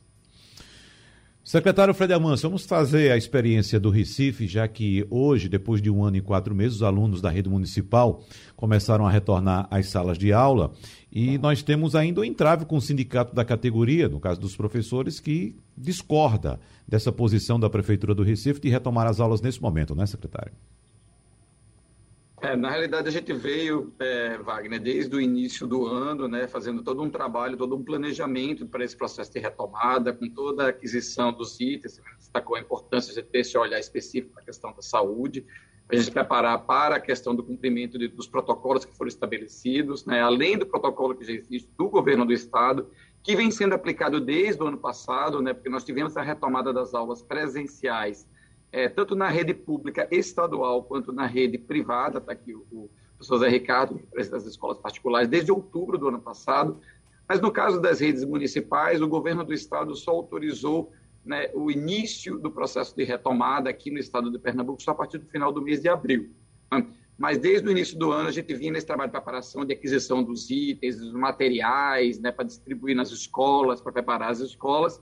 Secretário 1.43 1.93
Fred 1.93 2.13
Amanso, 2.13 2.47
vamos 2.47 2.65
fazer 2.65 3.11
a 3.11 3.17
experiência 3.17 3.77
do 3.77 3.89
Recife, 3.89 4.47
já 4.47 4.65
que 4.65 5.05
hoje, 5.09 5.49
depois 5.49 5.81
de 5.81 5.89
um 5.89 6.01
ano 6.01 6.15
e 6.15 6.21
quatro 6.21 6.55
meses, 6.55 6.77
os 6.77 6.83
alunos 6.83 7.19
da 7.19 7.29
rede 7.29 7.49
municipal 7.49 8.23
começaram 8.55 9.05
a 9.05 9.11
retornar 9.11 9.67
às 9.69 9.87
salas 9.87 10.17
de 10.17 10.31
aula 10.31 10.71
e 11.11 11.37
nós 11.37 11.61
temos 11.61 11.95
ainda 11.95 12.21
o 12.21 12.23
um 12.23 12.25
entrave 12.25 12.63
com 12.63 12.77
o 12.77 12.81
sindicato 12.81 13.35
da 13.35 13.43
categoria, 13.43 14.07
no 14.07 14.21
caso 14.21 14.39
dos 14.39 14.55
professores, 14.55 15.19
que 15.19 15.53
discorda 15.77 16.61
dessa 16.87 17.11
posição 17.11 17.59
da 17.59 17.69
Prefeitura 17.69 18.15
do 18.15 18.23
Recife 18.23 18.61
de 18.61 18.69
retomar 18.69 19.05
as 19.07 19.19
aulas 19.19 19.41
nesse 19.41 19.61
momento, 19.61 19.93
não 19.93 20.03
é, 20.03 20.05
secretário? 20.05 20.53
É, 22.43 22.57
na 22.57 22.69
realidade, 22.69 23.07
a 23.07 23.11
gente 23.11 23.31
veio, 23.31 23.93
é, 23.97 24.37
Wagner, 24.37 24.77
desde 24.77 25.15
o 25.15 25.21
início 25.21 25.65
do 25.65 25.85
ano, 25.85 26.27
né, 26.27 26.45
fazendo 26.45 26.83
todo 26.83 27.01
um 27.01 27.09
trabalho, 27.09 27.55
todo 27.55 27.73
um 27.73 27.81
planejamento 27.81 28.65
para 28.65 28.83
esse 28.83 28.97
processo 28.97 29.31
de 29.31 29.39
retomada, 29.39 30.11
com 30.11 30.27
toda 30.27 30.65
a 30.65 30.67
aquisição 30.67 31.31
dos 31.31 31.57
itens, 31.61 32.01
destacou 32.17 32.57
a 32.57 32.59
importância 32.59 33.13
de 33.13 33.23
ter 33.23 33.39
esse 33.39 33.57
olhar 33.57 33.79
específico 33.79 34.35
na 34.35 34.41
questão 34.41 34.73
da 34.73 34.81
saúde, 34.81 35.45
a 35.87 35.95
gente 35.95 36.11
preparar 36.11 36.65
para 36.65 36.97
a 36.97 36.99
questão 36.99 37.33
do 37.33 37.45
cumprimento 37.45 37.97
de, 37.97 38.09
dos 38.09 38.27
protocolos 38.27 38.83
que 38.83 38.93
foram 38.93 39.07
estabelecidos, 39.07 40.05
né, 40.05 40.21
além 40.21 40.57
do 40.57 40.65
protocolo 40.65 41.15
que 41.15 41.23
já 41.23 41.31
existe 41.31 41.69
do 41.77 41.87
governo 41.87 42.25
do 42.25 42.33
Estado, 42.33 42.89
que 43.23 43.37
vem 43.37 43.51
sendo 43.51 43.73
aplicado 43.73 44.19
desde 44.19 44.61
o 44.61 44.67
ano 44.67 44.77
passado, 44.77 45.41
né, 45.41 45.53
porque 45.53 45.69
nós 45.69 45.85
tivemos 45.85 46.17
a 46.17 46.21
retomada 46.21 46.73
das 46.73 46.93
aulas 46.93 47.21
presenciais 47.21 48.27
é, 48.73 48.89
tanto 48.89 49.15
na 49.15 49.29
rede 49.29 49.53
pública 49.53 50.07
estadual 50.09 50.83
quanto 50.83 51.13
na 51.13 51.27
rede 51.27 51.59
privada, 51.59 52.17
está 52.17 52.31
aqui 52.31 52.55
o, 52.55 52.65
o 52.71 52.89
professor 53.15 53.37
Zé 53.37 53.47
Ricardo, 53.47 53.99
presidente 54.11 54.43
das 54.43 54.51
escolas 54.51 54.79
particulares, 54.79 55.29
desde 55.29 55.51
outubro 55.51 55.95
do 55.95 56.07
ano 56.07 56.19
passado. 56.19 56.81
Mas 57.29 57.39
no 57.39 57.51
caso 57.51 57.79
das 57.79 57.99
redes 57.99 58.25
municipais, 58.25 58.99
o 58.99 59.07
governo 59.07 59.43
do 59.43 59.53
estado 59.53 59.95
só 59.95 60.11
autorizou 60.11 60.91
né, 61.23 61.51
o 61.53 61.69
início 61.69 62.39
do 62.39 62.49
processo 62.49 62.95
de 62.95 63.03
retomada 63.03 63.69
aqui 63.69 63.91
no 63.91 63.99
estado 63.99 64.31
de 64.31 64.39
Pernambuco 64.39 64.81
só 64.81 64.91
a 64.91 64.95
partir 64.95 65.19
do 65.19 65.27
final 65.27 65.51
do 65.51 65.61
mês 65.61 65.79
de 65.79 65.87
abril. 65.87 66.31
Mas 67.15 67.37
desde 67.37 67.67
o 67.67 67.71
início 67.71 67.97
do 67.97 68.11
ano 68.11 68.27
a 68.27 68.31
gente 68.31 68.55
vinha 68.55 68.71
nesse 68.71 68.87
trabalho 68.87 69.09
de 69.09 69.13
preparação, 69.13 69.63
de 69.63 69.71
aquisição 69.71 70.23
dos 70.23 70.49
itens, 70.49 70.97
dos 70.97 71.13
materiais, 71.13 72.19
né, 72.19 72.31
para 72.31 72.43
distribuir 72.43 72.95
nas 72.95 73.11
escolas, 73.11 73.79
para 73.79 73.91
preparar 73.91 74.31
as 74.31 74.39
escolas. 74.39 74.99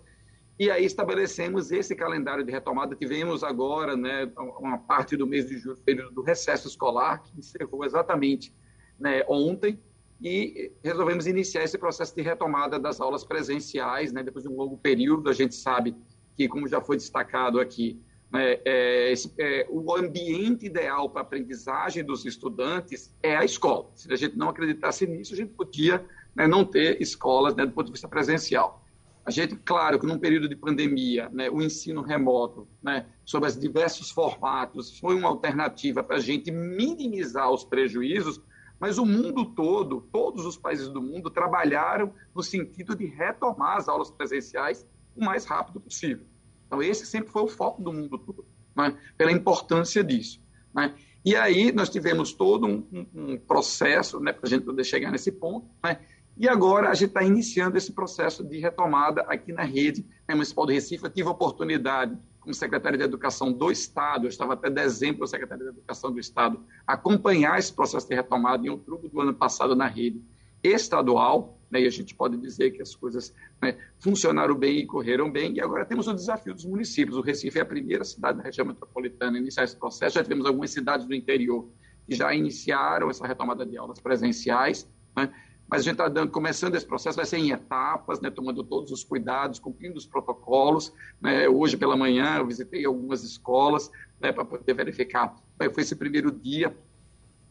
E 0.62 0.70
aí 0.70 0.86
estabelecemos 0.86 1.72
esse 1.72 1.96
calendário 1.96 2.44
de 2.44 2.52
retomada. 2.52 2.96
Tivemos 2.96 3.44
agora, 3.44 3.98
né, 3.98 4.32
uma 4.60 4.78
parte 4.78 5.18
do 5.18 5.26
mês 5.26 5.48
de 5.48 5.58
julho, 5.58 5.76
período 5.78 6.14
do 6.14 6.22
recesso 6.22 6.68
escolar, 6.68 7.24
que 7.24 7.40
encerrou 7.40 7.84
exatamente 7.84 8.54
né, 9.00 9.24
ontem, 9.28 9.80
e 10.22 10.72
resolvemos 10.84 11.26
iniciar 11.26 11.64
esse 11.64 11.80
processo 11.80 12.14
de 12.14 12.22
retomada 12.22 12.78
das 12.78 13.02
aulas 13.02 13.24
presenciais, 13.24 14.14
né, 14.14 14.22
depois 14.22 14.44
de 14.44 14.52
um 14.52 14.56
longo 14.56 14.78
período. 14.78 15.32
A 15.32 15.34
gente 15.34 15.56
sabe 15.56 15.96
que, 16.38 16.48
como 16.48 16.68
já 16.68 16.80
foi 16.80 16.96
destacado 16.96 17.60
aqui, 17.60 18.00
né, 18.32 18.60
é, 18.64 19.14
é, 19.40 19.68
o 19.68 19.98
ambiente 19.98 20.68
ideal 20.68 21.10
para 21.10 21.22
a 21.22 21.24
aprendizagem 21.24 22.04
dos 22.04 22.24
estudantes 22.24 23.12
é 23.24 23.36
a 23.36 23.44
escola. 23.44 23.90
Se 23.96 24.14
a 24.14 24.16
gente 24.16 24.38
não 24.38 24.50
acreditasse 24.50 25.08
nisso, 25.08 25.34
a 25.34 25.38
gente 25.38 25.54
podia 25.54 26.06
né, 26.36 26.46
não 26.46 26.64
ter 26.64 27.02
escolas 27.02 27.56
né, 27.56 27.66
do 27.66 27.72
ponto 27.72 27.88
de 27.88 27.94
vista 27.94 28.08
presencial. 28.08 28.80
A 29.24 29.30
gente, 29.30 29.56
claro, 29.56 30.00
que 30.00 30.06
num 30.06 30.18
período 30.18 30.50
de 30.50 30.56
pandemia, 30.56 31.30
né, 31.30 31.50
o 31.50 31.62
ensino 31.62 32.02
remoto, 32.02 32.68
né, 32.82 33.06
sobre 33.24 33.50
os 33.50 33.58
diversos 33.58 34.10
formatos, 34.10 34.98
foi 34.98 35.16
uma 35.16 35.28
alternativa 35.28 36.04
para 36.04 36.18
a 36.18 36.20
gente 36.20 36.50
minimizar 36.52 37.52
os 37.52 37.64
prejuízos, 37.64 38.42
mas 38.80 38.98
o 38.98 39.06
mundo 39.06 39.46
todo, 39.46 40.02
todos 40.12 40.44
os 40.44 40.58
países 40.58 40.90
do 40.90 41.02
mundo, 41.02 41.30
trabalharam 41.30 42.14
no 42.34 42.42
sentido 42.42 42.96
de 42.96 43.06
retomar 43.06 43.78
as 43.78 43.88
aulas 43.88 44.10
presenciais 44.10 44.88
o 45.16 45.24
mais 45.24 45.46
rápido 45.46 45.80
possível. 45.80 46.26
Então, 46.66 46.82
esse 46.82 47.06
sempre 47.06 47.32
foi 47.32 47.44
o 47.44 47.48
foco 47.48 47.82
do 47.82 47.94
mundo 47.94 48.18
todo, 48.18 48.46
né, 48.76 48.98
pela 49.16 49.32
importância 49.32 50.04
disso. 50.04 50.42
Né? 50.74 50.96
E 51.24 51.36
aí 51.36 51.72
nós 51.72 51.90
tivemos 51.90 52.34
todo 52.34 52.66
um, 52.66 53.08
um, 53.14 53.38
processo 53.38 54.20
né, 54.20 54.34
para 54.34 54.48
a 54.48 54.50
gente 54.50 54.66
poder 54.66 54.84
chegar 54.84 55.12
nesse 55.12 55.32
ponto, 55.32 55.68
né, 55.84 56.00
e 56.38 56.48
agora 56.48 56.90
a 56.90 56.94
gente 56.94 57.10
está 57.10 57.24
iniciando 57.24 57.78
esse 57.78 57.92
processo 57.92 58.44
de 58.44 58.58
retomada 58.60 59.22
aqui 59.28 59.52
na 59.52 59.64
rede 59.64 60.06
né, 60.28 60.34
municipal 60.34 60.66
do 60.66 60.72
Recife. 60.72 61.04
Eu 61.04 61.10
tive 61.10 61.28
a 61.28 61.32
oportunidade, 61.32 62.18
como 62.40 62.54
secretário 62.54 62.98
de 62.98 63.04
Educação 63.04 63.52
do 63.52 63.72
Estado, 63.72 64.26
eu 64.26 64.30
estava 64.30 64.54
até 64.54 64.70
dezembro 64.70 65.28
secretário 65.28 65.64
de 65.64 65.70
Educação 65.70 66.12
do 66.12 66.20
Estado, 66.20 66.60
acompanhar 66.88 67.60
esse 67.60 67.72
processo 67.72 68.08
de 68.08 68.16
retomada 68.16 68.66
em 68.66 68.70
outubro 68.70 69.08
do 69.08 69.22
ano 69.22 69.34
passado 69.34 69.76
na 69.76 69.88
rede 69.88 70.22
estadual, 70.64 71.58
né, 71.70 71.82
e 71.82 71.88
a 71.88 71.90
gente 71.90 72.14
pode 72.14 72.38
dizer 72.38 72.72
que 72.72 72.82
as 72.82 72.96
coisas 72.96 73.34
né, 73.62 73.78
funcionaram 74.00 74.56
bem 74.56 74.80
e 74.80 74.86
correram 74.86 75.32
bem, 75.32 75.54
e 75.56 75.62
agora 75.62 75.86
temos 75.86 76.08
o 76.08 76.14
desafio 76.14 76.54
dos 76.54 76.66
municípios. 76.66 77.18
O 77.18 77.22
Recife 77.22 77.58
é 77.60 77.62
a 77.62 77.66
primeira 77.66 78.04
cidade 78.04 78.38
da 78.38 78.44
região 78.44 78.66
metropolitana 78.66 79.38
a 79.38 79.40
iniciar 79.40 79.64
esse 79.64 79.76
processo, 79.76 80.16
já 80.16 80.24
tivemos 80.24 80.46
algumas 80.46 80.72
cidades 80.72 81.06
do 81.06 81.16
interior 81.16 81.68
que 82.08 82.16
já 82.16 82.34
iniciaram 82.34 83.10
essa 83.10 83.26
retomada 83.26 83.66
de 83.66 83.78
aulas 83.78 84.00
presenciais, 84.00 84.88
né, 85.16 85.32
mas 85.72 85.82
a 85.82 85.84
gente 85.86 86.02
está 86.02 86.28
começando 86.28 86.76
esse 86.76 86.86
processo, 86.86 87.16
vai 87.16 87.26
ser 87.26 87.38
em 87.38 87.52
etapas, 87.52 88.20
né, 88.20 88.30
tomando 88.30 88.62
todos 88.62 88.92
os 88.92 89.06
cuidados, 89.06 89.58
cumprindo 89.58 89.98
os 89.98 90.06
protocolos. 90.06 90.92
Né, 91.22 91.48
hoje 91.48 91.78
pela 91.78 91.96
manhã 91.96 92.40
eu 92.40 92.46
visitei 92.46 92.86
algumas 92.86 93.24
escolas 93.24 93.90
né, 94.20 94.34
para 94.34 94.44
poder 94.44 94.74
verificar 94.74 95.34
foi 95.70 95.84
esse 95.84 95.96
primeiro 95.96 96.32
dia 96.32 96.76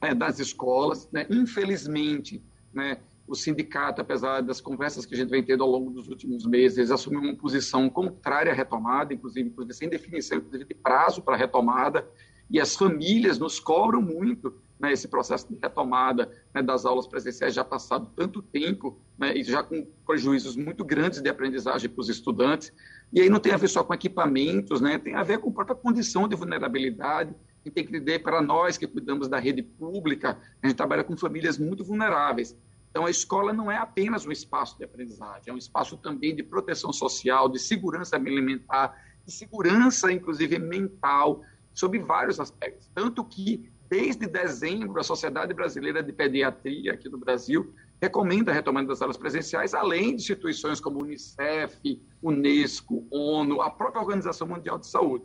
né, 0.03 0.15
das 0.15 0.39
escolas. 0.39 1.09
Né. 1.13 1.27
Infelizmente, 1.31 2.43
né, 2.73 2.99
o 3.27 3.35
sindicato, 3.35 4.01
apesar 4.01 4.41
das 4.41 4.61
conversas 4.61 5.07
que 5.07 5.15
a 5.15 5.17
gente 5.17 5.31
vem 5.31 5.43
tendo 5.43 5.63
ao 5.63 5.71
longo 5.71 5.91
dos 5.91 6.09
últimos 6.09 6.45
meses, 6.45 6.91
assumiu 6.91 7.21
uma 7.21 7.37
posição 7.37 7.89
contrária 7.89 8.53
à 8.53 8.55
retomada, 8.55 9.15
inclusive, 9.15 9.49
inclusive 9.49 9.75
sem 9.75 9.89
definição 9.89 10.41
de 10.41 10.75
prazo 10.75 11.23
para 11.23 11.37
a 11.37 11.39
retomada, 11.39 12.07
e 12.51 12.59
as 12.59 12.75
famílias 12.75 13.39
nos 13.39 13.61
cobram 13.61 14.03
muito 14.03 14.53
né, 14.81 14.93
esse 14.93 15.07
processo 15.07 15.47
de 15.49 15.59
retomada 15.63 16.33
né, 16.55 16.63
das 16.63 16.87
aulas 16.87 17.07
presenciais 17.07 17.55
já 17.55 17.63
passado 17.63 18.11
tanto 18.17 18.41
tempo 18.41 18.99
né, 19.19 19.37
e 19.37 19.45
já 19.45 19.63
com 19.63 19.87
prejuízos 20.07 20.57
muito 20.57 20.85
grandes 20.85 21.21
de 21.21 21.29
aprendizagem 21.29 21.91
para 21.91 22.01
os 22.01 22.09
estudantes. 22.09 22.73
E 23.13 23.21
aí 23.21 23.29
não 23.29 23.39
tem 23.39 23.53
a 23.53 23.57
ver 23.57 23.69
só 23.69 23.85
com 23.85 23.93
equipamentos, 23.93 24.81
né, 24.81 24.99
tem 24.99 25.15
a 25.15 25.23
ver 25.23 25.39
com 25.39 25.51
a 25.51 25.53
própria 25.53 25.77
condição 25.77 26.27
de 26.27 26.35
vulnerabilidade. 26.35 27.35
E 27.63 27.71
tem 27.71 27.85
que 27.85 27.95
entender 27.95 28.21
para 28.21 28.41
nós 28.41 28.79
que 28.79 28.87
cuidamos 28.87 29.29
da 29.29 29.39
rede 29.39 29.63
pública, 29.63 30.39
a 30.63 30.67
gente 30.67 30.77
trabalha 30.77 31.05
com 31.05 31.15
famílias 31.15 31.59
muito 31.59 31.85
vulneráveis. 31.85 32.57
Então, 32.91 33.05
a 33.05 33.11
escola 33.11 33.53
não 33.53 33.71
é 33.71 33.77
apenas 33.77 34.27
um 34.27 34.33
espaço 34.33 34.79
de 34.79 34.85
aprendizagem, 34.85 35.45
é 35.49 35.53
um 35.53 35.59
espaço 35.59 35.97
também 35.99 36.35
de 36.35 36.43
proteção 36.43 36.91
social, 36.91 37.51
de 37.51 37.59
segurança 37.59 38.17
alimentar, 38.17 38.97
de 39.27 39.31
segurança, 39.31 40.11
inclusive, 40.11 40.59
mental, 40.59 41.43
sobre 41.73 41.99
vários 41.99 42.41
aspectos. 42.41 42.91
Tanto 42.95 43.23
que 43.25 43.71
Desde 43.91 44.29
dezembro, 44.29 45.01
a 45.01 45.03
Sociedade 45.03 45.53
Brasileira 45.53 46.01
de 46.01 46.13
Pediatria 46.13 46.93
aqui 46.93 47.09
no 47.09 47.19
Brasil 47.19 47.75
recomenda 48.01 48.53
a 48.53 48.55
retomada 48.55 48.87
das 48.87 49.03
aulas 49.03 49.17
presenciais, 49.17 49.75
além 49.75 50.15
de 50.15 50.23
instituições 50.23 50.81
como 50.81 51.03
Unicef, 51.03 52.01
Unesco, 52.23 53.05
ONU, 53.11 53.61
a 53.61 53.69
própria 53.69 54.01
Organização 54.01 54.47
Mundial 54.47 54.79
de 54.79 54.87
Saúde. 54.87 55.25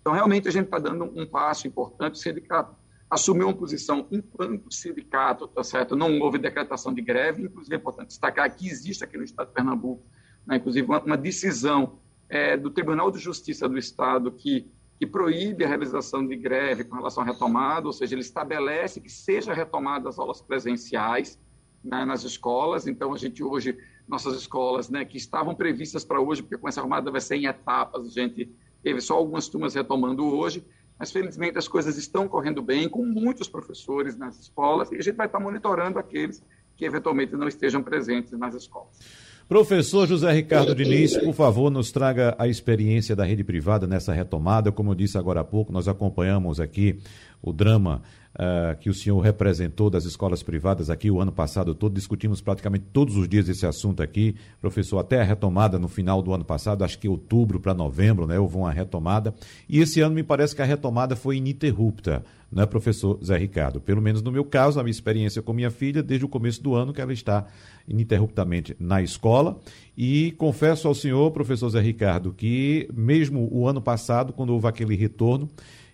Então, 0.00 0.12
realmente, 0.12 0.46
a 0.46 0.52
gente 0.52 0.66
está 0.66 0.78
dando 0.78 1.04
um 1.16 1.26
passo 1.26 1.66
importante. 1.66 2.14
O 2.14 2.18
sindicato 2.18 2.76
assumiu 3.10 3.48
uma 3.48 3.56
posição 3.56 4.06
enquanto 4.12 4.72
sindicato, 4.72 5.48
tá 5.48 5.64
certo? 5.64 5.96
Não 5.96 6.20
houve 6.20 6.38
decretação 6.38 6.94
de 6.94 7.02
greve, 7.02 7.42
inclusive 7.42 7.74
é 7.74 7.78
importante 7.78 8.08
destacar 8.08 8.48
que 8.54 8.68
existe 8.68 9.02
aqui 9.02 9.18
no 9.18 9.24
Estado 9.24 9.48
de 9.48 9.54
Pernambuco, 9.54 10.04
né, 10.46 10.56
inclusive, 10.56 10.86
uma, 10.86 11.16
decisão 11.16 11.98
é, 12.28 12.56
do 12.56 12.70
Tribunal 12.70 13.10
de 13.10 13.18
Justiça 13.18 13.68
do 13.68 13.76
Estado 13.76 14.30
que 14.30 14.70
que 14.98 15.06
proíbe 15.06 15.64
a 15.64 15.68
realização 15.68 16.26
de 16.26 16.36
greve 16.36 16.84
com 16.84 16.96
relação 16.96 17.22
à 17.22 17.26
retomada, 17.26 17.86
ou 17.86 17.92
seja, 17.92 18.14
ele 18.14 18.22
estabelece 18.22 19.00
que 19.00 19.10
seja 19.10 19.52
retomada 19.52 20.08
as 20.08 20.18
aulas 20.18 20.40
presenciais 20.40 21.38
né, 21.82 22.04
nas 22.04 22.22
escolas. 22.22 22.86
Então, 22.86 23.12
a 23.12 23.18
gente 23.18 23.42
hoje, 23.42 23.76
nossas 24.06 24.36
escolas, 24.36 24.88
né, 24.88 25.04
que 25.04 25.16
estavam 25.16 25.54
previstas 25.54 26.04
para 26.04 26.20
hoje, 26.20 26.42
porque 26.42 26.56
com 26.56 26.68
essa 26.68 26.80
armada 26.80 27.10
vai 27.10 27.20
ser 27.20 27.36
em 27.36 27.46
etapas, 27.46 28.06
a 28.06 28.10
gente 28.10 28.50
teve 28.82 29.00
só 29.00 29.14
algumas 29.14 29.48
turmas 29.48 29.74
retomando 29.74 30.24
hoje, 30.24 30.64
mas 30.98 31.10
felizmente 31.10 31.58
as 31.58 31.66
coisas 31.66 31.96
estão 31.96 32.28
correndo 32.28 32.62
bem, 32.62 32.88
com 32.88 33.04
muitos 33.04 33.48
professores 33.48 34.16
nas 34.16 34.38
escolas, 34.38 34.92
e 34.92 34.96
a 34.96 35.02
gente 35.02 35.16
vai 35.16 35.26
estar 35.26 35.40
monitorando 35.40 35.98
aqueles 35.98 36.42
que 36.76 36.84
eventualmente 36.84 37.34
não 37.34 37.48
estejam 37.48 37.82
presentes 37.82 38.32
nas 38.32 38.54
escolas. 38.54 39.23
Professor 39.46 40.06
José 40.08 40.32
Ricardo 40.32 40.74
Diniz, 40.74 41.16
por 41.18 41.34
favor, 41.34 41.70
nos 41.70 41.92
traga 41.92 42.34
a 42.38 42.48
experiência 42.48 43.14
da 43.14 43.24
rede 43.24 43.44
privada 43.44 43.86
nessa 43.86 44.12
retomada. 44.12 44.72
Como 44.72 44.90
eu 44.90 44.94
disse 44.94 45.18
agora 45.18 45.40
há 45.40 45.44
pouco, 45.44 45.70
nós 45.70 45.86
acompanhamos 45.86 46.58
aqui 46.58 46.98
o 47.42 47.52
drama 47.52 48.00
uh, 48.34 48.78
que 48.78 48.90
o 48.90 48.94
senhor 48.94 49.20
representou 49.20 49.88
das 49.88 50.04
escolas 50.04 50.42
privadas 50.42 50.90
aqui 50.90 51.10
o 51.10 51.20
ano 51.20 51.32
passado 51.32 51.74
todo. 51.74 51.94
Discutimos 51.94 52.40
praticamente 52.40 52.86
todos 52.92 53.16
os 53.16 53.28
dias 53.28 53.48
esse 53.48 53.66
assunto 53.66 54.02
aqui, 54.02 54.34
professor, 54.60 54.98
até 54.98 55.20
a 55.20 55.24
retomada 55.24 55.78
no 55.78 55.88
final 55.88 56.22
do 56.22 56.32
ano 56.32 56.44
passado, 56.44 56.84
acho 56.84 56.98
que 56.98 57.08
outubro 57.08 57.60
para 57.60 57.74
novembro, 57.74 58.26
né? 58.26 58.38
Houve 58.38 58.56
uma 58.56 58.72
retomada. 58.72 59.34
E 59.68 59.80
esse 59.80 60.00
ano 60.00 60.14
me 60.14 60.22
parece 60.22 60.54
que 60.54 60.62
a 60.62 60.64
retomada 60.64 61.16
foi 61.16 61.36
ininterrupta, 61.36 62.24
né, 62.50 62.66
professor 62.66 63.18
Zé 63.24 63.36
Ricardo? 63.36 63.80
Pelo 63.80 64.00
menos 64.00 64.22
no 64.22 64.30
meu 64.30 64.44
caso, 64.44 64.78
a 64.78 64.82
minha 64.82 64.90
experiência 64.90 65.42
com 65.42 65.52
minha 65.52 65.70
filha, 65.70 66.02
desde 66.02 66.24
o 66.24 66.28
começo 66.28 66.62
do 66.62 66.74
ano 66.74 66.92
que 66.92 67.00
ela 67.00 67.12
está 67.12 67.46
ininterruptamente 67.86 68.76
na 68.78 69.02
escola. 69.02 69.58
E 69.96 70.32
confesso 70.32 70.88
ao 70.88 70.94
senhor, 70.94 71.30
professor 71.30 71.68
Zé 71.68 71.80
Ricardo, 71.80 72.32
que 72.32 72.88
mesmo 72.92 73.48
o 73.52 73.68
ano 73.68 73.80
passado, 73.80 74.32
quando 74.32 74.50
houve 74.50 74.66
aquele 74.66 74.96
retorno, 74.96 75.48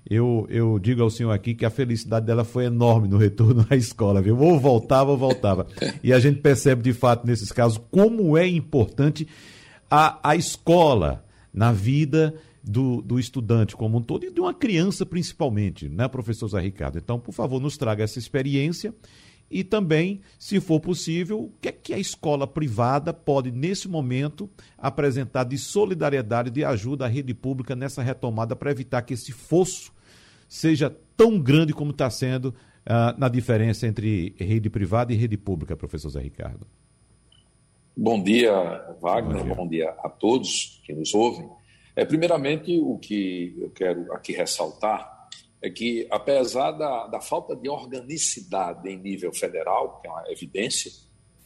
eu, 0.09 0.47
eu 0.49 0.79
digo 0.79 1.03
ao 1.03 1.11
senhor 1.11 1.31
aqui 1.31 1.55
que 1.55 1.65
a 1.65 1.71
felicidade 1.71 2.27
dela 2.27 2.45
foi 2.45 2.65
enorme 2.65 3.09
no 3.09 3.17
retorno 3.17 3.67
à 3.69 3.77
escola, 3.77 4.23
viu? 4.23 4.39
Ou 4.39 4.59
voltava 4.59 5.11
ou 5.11 5.17
voltava. 5.17 5.67
E 6.03 6.13
a 6.13 6.19
gente 6.19 6.41
percebe 6.41 6.83
de 6.83 6.93
fato 6.93 7.27
nesses 7.27 7.53
casos 7.53 7.81
como 7.91 8.37
é 8.37 8.47
importante 8.47 9.29
a, 9.91 10.19
a 10.31 10.37
escola 10.37 11.25
na 11.53 11.73
vida 11.73 12.35
do, 12.63 13.03
do 13.03 13.19
estudante 13.19 13.77
como 13.77 13.99
um 13.99 14.03
todo 14.03 14.25
e 14.25 14.31
de 14.31 14.41
uma 14.41 14.55
criança 14.55 15.05
principalmente, 15.05 15.89
né, 15.89 16.09
professor 16.09 16.49
Zé 16.49 16.61
Ricardo? 16.61 16.99
Então, 16.99 17.19
por 17.19 17.33
favor, 17.33 17.61
nos 17.61 17.77
traga 17.77 18.05
essa 18.05 18.19
experiência 18.19 18.95
e 19.51 19.65
também, 19.65 20.21
se 20.39 20.61
for 20.61 20.79
possível, 20.79 21.41
o 21.41 21.53
que 21.61 21.69
é 21.69 21.73
que 21.73 21.93
a 21.93 21.99
escola 21.99 22.47
privada 22.47 23.13
pode, 23.13 23.51
nesse 23.51 23.89
momento, 23.89 24.49
apresentar 24.79 25.45
de 25.45 25.59
solidariedade, 25.59 26.51
de 26.51 26.65
ajuda 26.65 27.07
à 27.07 27.09
rede 27.09 27.35
pública 27.35 27.75
nessa 27.75 28.01
retomada 28.03 28.55
para 28.55 28.71
evitar 28.71 29.03
que 29.03 29.15
esse 29.15 29.33
fosso 29.33 29.93
seja 30.49 30.95
tão 31.17 31.41
grande 31.41 31.73
como 31.73 31.91
está 31.91 32.09
sendo 32.09 32.47
uh, 32.47 33.19
na 33.19 33.29
diferença 33.29 33.87
entre 33.87 34.35
rede 34.39 34.71
privada 34.71 35.13
e 35.13 35.17
rede 35.17 35.37
pública, 35.37 35.77
professor 35.77 36.11
Zé 36.11 36.21
Ricardo. 36.21 36.67
Bom 37.97 38.23
dia, 38.23 38.53
Wagner, 39.01 39.39
bom 39.39 39.45
dia, 39.45 39.55
bom 39.55 39.69
dia 39.69 39.91
a 40.05 40.09
todos 40.09 40.81
que 40.85 40.93
nos 40.93 41.13
ouvem. 41.13 41.49
É, 41.97 42.05
primeiramente, 42.05 42.79
o 42.79 42.97
que 42.99 43.55
eu 43.59 43.71
quero 43.71 44.13
aqui 44.13 44.33
ressaltar 44.33 45.20
é 45.63 45.69
que, 45.69 46.07
apesar 46.11 46.73
da, 46.73 47.07
da 47.07 47.21
falta 47.21 47.55
de 47.55 47.69
organicidade 47.69 48.89
em 48.89 48.97
nível 48.97 49.33
federal, 49.33 50.01
que 50.01 50.09
é 50.09 50.11
uma 50.11 50.31
evidência, 50.31 50.91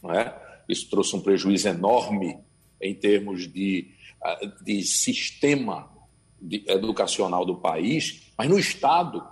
não 0.01 0.11
é? 0.11 0.33
isso 0.67 0.89
trouxe 0.89 1.15
um 1.15 1.21
prejuízo 1.21 1.67
enorme 1.67 2.39
em 2.81 2.93
termos 2.93 3.51
de, 3.51 3.91
ah, 4.23 4.39
de 4.63 4.83
sistema 4.83 5.89
de, 6.41 6.63
educacional 6.67 7.45
do 7.45 7.55
país, 7.55 8.31
mas 8.37 8.49
no 8.49 8.57
Estado, 8.57 9.25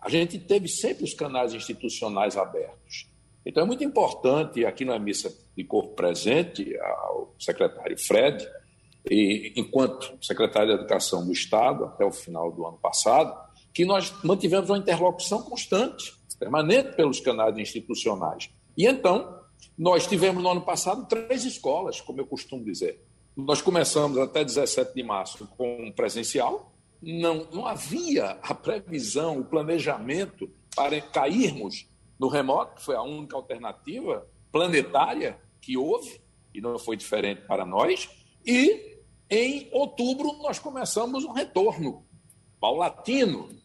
a 0.00 0.08
gente 0.08 0.38
teve 0.38 0.68
sempre 0.68 1.04
os 1.04 1.14
canais 1.14 1.52
institucionais 1.52 2.36
abertos. 2.36 3.08
Então, 3.44 3.62
é 3.62 3.66
muito 3.66 3.84
importante, 3.84 4.64
aqui 4.64 4.84
na 4.84 4.98
missa 4.98 5.34
de 5.56 5.64
corpo 5.64 5.94
presente, 5.94 6.76
ao 6.78 7.34
secretário 7.38 7.98
Fred, 7.98 8.46
e, 9.10 9.52
enquanto 9.56 10.18
secretário 10.22 10.68
de 10.68 10.74
Educação 10.74 11.24
do 11.24 11.32
Estado, 11.32 11.84
até 11.84 12.04
o 12.04 12.12
final 12.12 12.52
do 12.52 12.66
ano 12.66 12.76
passado, 12.78 13.34
que 13.72 13.84
nós 13.84 14.12
mantivemos 14.22 14.70
uma 14.70 14.78
interlocução 14.78 15.42
constante, 15.42 16.14
permanente 16.38 16.96
pelos 16.96 17.20
canais 17.20 17.56
institucionais. 17.56 18.50
E 18.76 18.86
então, 18.86 19.40
nós 19.76 20.06
tivemos 20.06 20.42
no 20.42 20.50
ano 20.50 20.62
passado 20.62 21.06
três 21.06 21.44
escolas, 21.44 22.00
como 22.00 22.20
eu 22.20 22.26
costumo 22.26 22.64
dizer. 22.64 23.04
Nós 23.36 23.62
começamos 23.62 24.18
até 24.18 24.44
17 24.44 24.94
de 24.94 25.02
março 25.02 25.46
com 25.56 25.92
presencial, 25.92 26.72
não, 27.00 27.46
não 27.52 27.66
havia 27.66 28.38
a 28.42 28.54
previsão, 28.54 29.38
o 29.38 29.44
planejamento 29.44 30.50
para 30.74 31.00
cairmos 31.00 31.88
no 32.18 32.28
remoto, 32.28 32.76
que 32.76 32.84
foi 32.84 32.96
a 32.96 33.02
única 33.02 33.36
alternativa 33.36 34.26
planetária 34.52 35.38
que 35.60 35.76
houve, 35.76 36.20
e 36.54 36.60
não 36.60 36.78
foi 36.78 36.96
diferente 36.96 37.42
para 37.46 37.64
nós. 37.64 38.08
E 38.44 38.98
em 39.30 39.68
outubro 39.72 40.32
nós 40.42 40.58
começamos 40.58 41.24
um 41.24 41.32
retorno 41.32 42.04
paulatino 42.60 43.59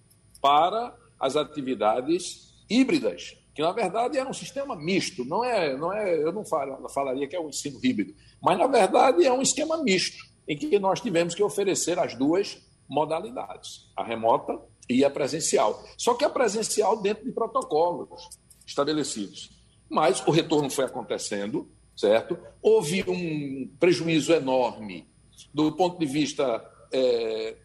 para 0.45 0.95
as 1.19 1.35
atividades 1.35 2.53
híbridas, 2.69 3.35
que 3.55 3.63
na 3.63 3.71
verdade 3.71 4.19
era 4.19 4.29
um 4.29 4.33
sistema 4.33 4.75
misto, 4.75 5.25
não 5.25 5.43
é, 5.43 5.75
não 5.75 5.91
é, 5.91 6.21
eu 6.21 6.31
não 6.31 6.45
falaria 6.87 7.27
que 7.27 7.35
é 7.35 7.39
um 7.39 7.49
ensino 7.49 7.79
híbrido, 7.83 8.13
mas 8.39 8.55
na 8.55 8.67
verdade 8.67 9.25
é 9.25 9.33
um 9.33 9.41
esquema 9.41 9.81
misto, 9.81 10.23
em 10.47 10.55
que 10.55 10.77
nós 10.77 11.01
tivemos 11.01 11.33
que 11.33 11.41
oferecer 11.41 11.97
as 11.97 12.13
duas 12.13 12.61
modalidades, 12.87 13.89
a 13.95 14.03
remota 14.03 14.61
e 14.87 15.03
a 15.03 15.09
presencial. 15.09 15.83
Só 15.97 16.13
que 16.13 16.23
a 16.23 16.29
presencial 16.29 17.01
dentro 17.01 17.25
de 17.25 17.31
protocolos 17.31 18.29
estabelecidos. 18.67 19.49
Mas 19.89 20.23
o 20.27 20.29
retorno 20.29 20.69
foi 20.69 20.85
acontecendo, 20.85 21.67
certo? 21.97 22.37
Houve 22.61 23.03
um 23.07 23.67
prejuízo 23.79 24.31
enorme 24.31 25.07
do 25.51 25.71
ponto 25.71 25.97
de 25.97 26.05
vista 26.05 26.63
é, 26.91 27.55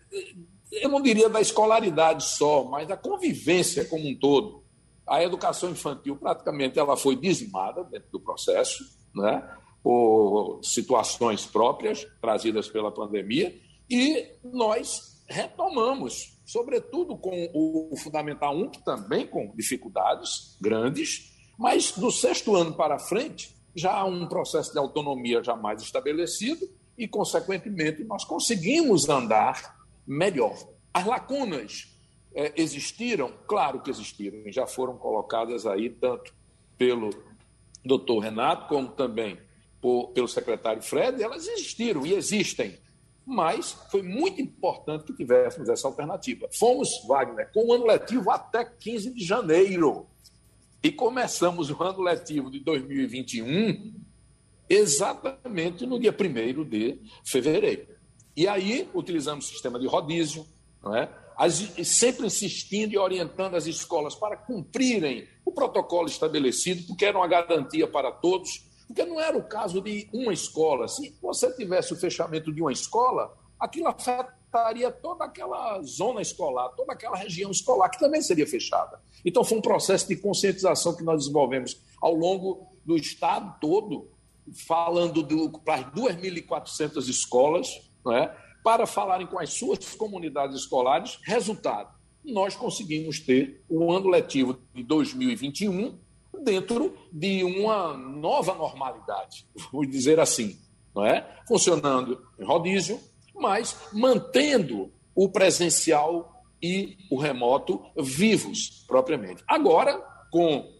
eu 0.70 0.88
não 0.88 1.02
diria 1.02 1.28
da 1.28 1.40
escolaridade 1.40 2.24
só, 2.24 2.64
mas 2.64 2.86
da 2.86 2.96
convivência 2.96 3.84
como 3.84 4.08
um 4.08 4.14
todo. 4.14 4.62
A 5.06 5.22
educação 5.22 5.70
infantil 5.70 6.16
praticamente 6.16 6.78
ela 6.78 6.96
foi 6.96 7.16
dizimada 7.16 7.82
dentro 7.84 8.10
do 8.12 8.20
processo, 8.20 8.84
né, 9.14 9.48
por 9.82 10.60
situações 10.62 11.46
próprias 11.46 12.06
trazidas 12.20 12.68
pela 12.68 12.92
pandemia, 12.92 13.58
e 13.88 14.28
nós 14.44 15.24
retomamos, 15.26 16.38
sobretudo 16.44 17.16
com 17.16 17.50
o 17.52 17.96
Fundamental 17.96 18.56
1, 18.56 18.70
que 18.70 18.84
também 18.84 19.26
com 19.26 19.52
dificuldades 19.56 20.56
grandes, 20.60 21.32
mas 21.58 21.92
do 21.92 22.10
sexto 22.10 22.54
ano 22.54 22.74
para 22.74 22.98
frente, 22.98 23.56
já 23.74 23.92
há 23.92 24.04
um 24.04 24.26
processo 24.26 24.72
de 24.72 24.78
autonomia 24.78 25.42
já 25.42 25.56
mais 25.56 25.82
estabelecido 25.82 26.68
e, 26.96 27.08
consequentemente, 27.08 28.04
nós 28.04 28.24
conseguimos 28.24 29.08
andar 29.08 29.79
melhor. 30.10 30.56
As 30.92 31.06
lacunas 31.06 31.96
é, 32.34 32.52
existiram? 32.60 33.32
Claro 33.46 33.80
que 33.80 33.90
existiram, 33.90 34.42
já 34.50 34.66
foram 34.66 34.96
colocadas 34.96 35.66
aí 35.66 35.88
tanto 35.88 36.34
pelo 36.76 37.10
doutor 37.84 38.18
Renato, 38.18 38.66
como 38.66 38.88
também 38.88 39.38
por, 39.80 40.08
pelo 40.08 40.26
secretário 40.26 40.82
Fred, 40.82 41.22
elas 41.22 41.46
existiram 41.46 42.04
e 42.04 42.14
existem. 42.14 42.76
Mas 43.24 43.72
foi 43.90 44.02
muito 44.02 44.40
importante 44.40 45.04
que 45.04 45.14
tivéssemos 45.14 45.68
essa 45.68 45.86
alternativa. 45.86 46.48
Fomos, 46.52 46.88
Wagner, 47.06 47.48
com 47.52 47.68
o 47.68 47.72
ano 47.72 47.86
letivo 47.86 48.30
até 48.30 48.64
15 48.64 49.14
de 49.14 49.24
janeiro. 49.24 50.06
E 50.82 50.90
começamos 50.90 51.70
o 51.70 51.80
ano 51.82 52.00
letivo 52.00 52.50
de 52.50 52.58
2021 52.60 53.94
exatamente 54.68 55.86
no 55.86 56.00
dia 56.00 56.14
1 56.14 56.64
de 56.64 56.98
fevereiro. 57.24 57.99
E 58.40 58.48
aí 58.48 58.88
utilizamos 58.94 59.44
o 59.44 59.48
sistema 59.50 59.78
de 59.78 59.86
rodízio, 59.86 60.46
não 60.82 60.96
é? 60.96 61.10
As, 61.36 61.56
sempre 61.84 62.26
insistindo 62.26 62.94
e 62.94 62.96
orientando 62.96 63.54
as 63.54 63.66
escolas 63.66 64.14
para 64.14 64.34
cumprirem 64.34 65.28
o 65.44 65.52
protocolo 65.52 66.08
estabelecido, 66.08 66.86
porque 66.86 67.04
era 67.04 67.18
uma 67.18 67.28
garantia 67.28 67.86
para 67.86 68.10
todos, 68.10 68.66
porque 68.86 69.04
não 69.04 69.20
era 69.20 69.36
o 69.36 69.46
caso 69.46 69.82
de 69.82 70.08
uma 70.10 70.32
escola. 70.32 70.88
Se 70.88 71.14
você 71.20 71.54
tivesse 71.54 71.92
o 71.92 71.96
fechamento 71.96 72.50
de 72.50 72.62
uma 72.62 72.72
escola, 72.72 73.30
aquilo 73.58 73.88
afetaria 73.88 74.90
toda 74.90 75.26
aquela 75.26 75.82
zona 75.82 76.22
escolar, 76.22 76.70
toda 76.70 76.94
aquela 76.94 77.18
região 77.18 77.50
escolar, 77.50 77.90
que 77.90 77.98
também 77.98 78.22
seria 78.22 78.46
fechada. 78.46 79.02
Então, 79.22 79.44
foi 79.44 79.58
um 79.58 79.62
processo 79.62 80.08
de 80.08 80.16
conscientização 80.16 80.96
que 80.96 81.04
nós 81.04 81.18
desenvolvemos 81.18 81.78
ao 82.00 82.14
longo 82.14 82.72
do 82.86 82.96
estado 82.96 83.60
todo, 83.60 84.08
falando 84.66 85.22
para 85.62 85.74
as 85.74 85.84
2.400 85.92 87.06
escolas, 87.06 87.89
é? 88.08 88.34
para 88.62 88.86
falarem 88.86 89.26
com 89.26 89.38
as 89.38 89.54
suas 89.54 89.94
comunidades 89.94 90.56
escolares. 90.56 91.18
Resultado: 91.24 91.90
nós 92.24 92.54
conseguimos 92.54 93.20
ter 93.20 93.62
o 93.68 93.92
ano 93.92 94.08
letivo 94.08 94.58
de 94.74 94.82
2021 94.82 95.98
dentro 96.42 96.96
de 97.12 97.44
uma 97.44 97.96
nova 97.96 98.54
normalidade, 98.54 99.46
vou 99.72 99.84
dizer 99.84 100.18
assim, 100.20 100.58
não 100.94 101.04
é? 101.04 101.42
Funcionando 101.46 102.24
em 102.38 102.44
rodízio, 102.44 102.98
mas 103.34 103.76
mantendo 103.92 104.92
o 105.14 105.28
presencial 105.28 106.42
e 106.62 106.96
o 107.10 107.18
remoto 107.18 107.82
vivos 107.96 108.84
propriamente. 108.86 109.42
Agora, 109.46 109.98
com 110.30 110.70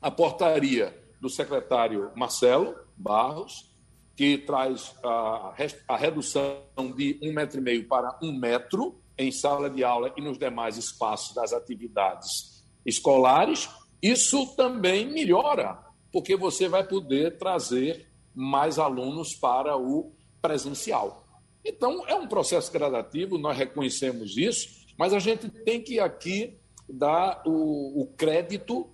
a 0.00 0.10
portaria 0.10 0.96
do 1.20 1.28
secretário 1.28 2.10
Marcelo 2.14 2.74
Barros, 2.96 3.75
que 4.16 4.38
traz 4.38 4.94
a, 5.04 5.54
a 5.86 5.96
redução 5.96 6.62
de 6.96 7.18
um 7.22 7.32
metro 7.34 7.60
e 7.60 7.62
meio 7.62 7.86
para 7.86 8.18
um 8.22 8.32
metro 8.32 8.98
em 9.18 9.30
sala 9.30 9.68
de 9.68 9.84
aula 9.84 10.12
e 10.16 10.22
nos 10.22 10.38
demais 10.38 10.78
espaços 10.78 11.34
das 11.34 11.52
atividades 11.52 12.64
escolares, 12.84 13.68
isso 14.02 14.54
também 14.56 15.06
melhora, 15.06 15.78
porque 16.10 16.34
você 16.36 16.68
vai 16.68 16.82
poder 16.86 17.36
trazer 17.36 18.08
mais 18.34 18.78
alunos 18.78 19.34
para 19.34 19.76
o 19.76 20.12
presencial. 20.40 21.24
Então, 21.64 22.06
é 22.06 22.14
um 22.14 22.28
processo 22.28 22.70
gradativo, 22.72 23.38
nós 23.38 23.56
reconhecemos 23.56 24.36
isso, 24.36 24.86
mas 24.96 25.12
a 25.12 25.18
gente 25.18 25.48
tem 25.48 25.82
que 25.82 25.98
aqui 25.98 26.58
dar 26.88 27.42
o, 27.44 28.02
o 28.02 28.06
crédito 28.16 28.88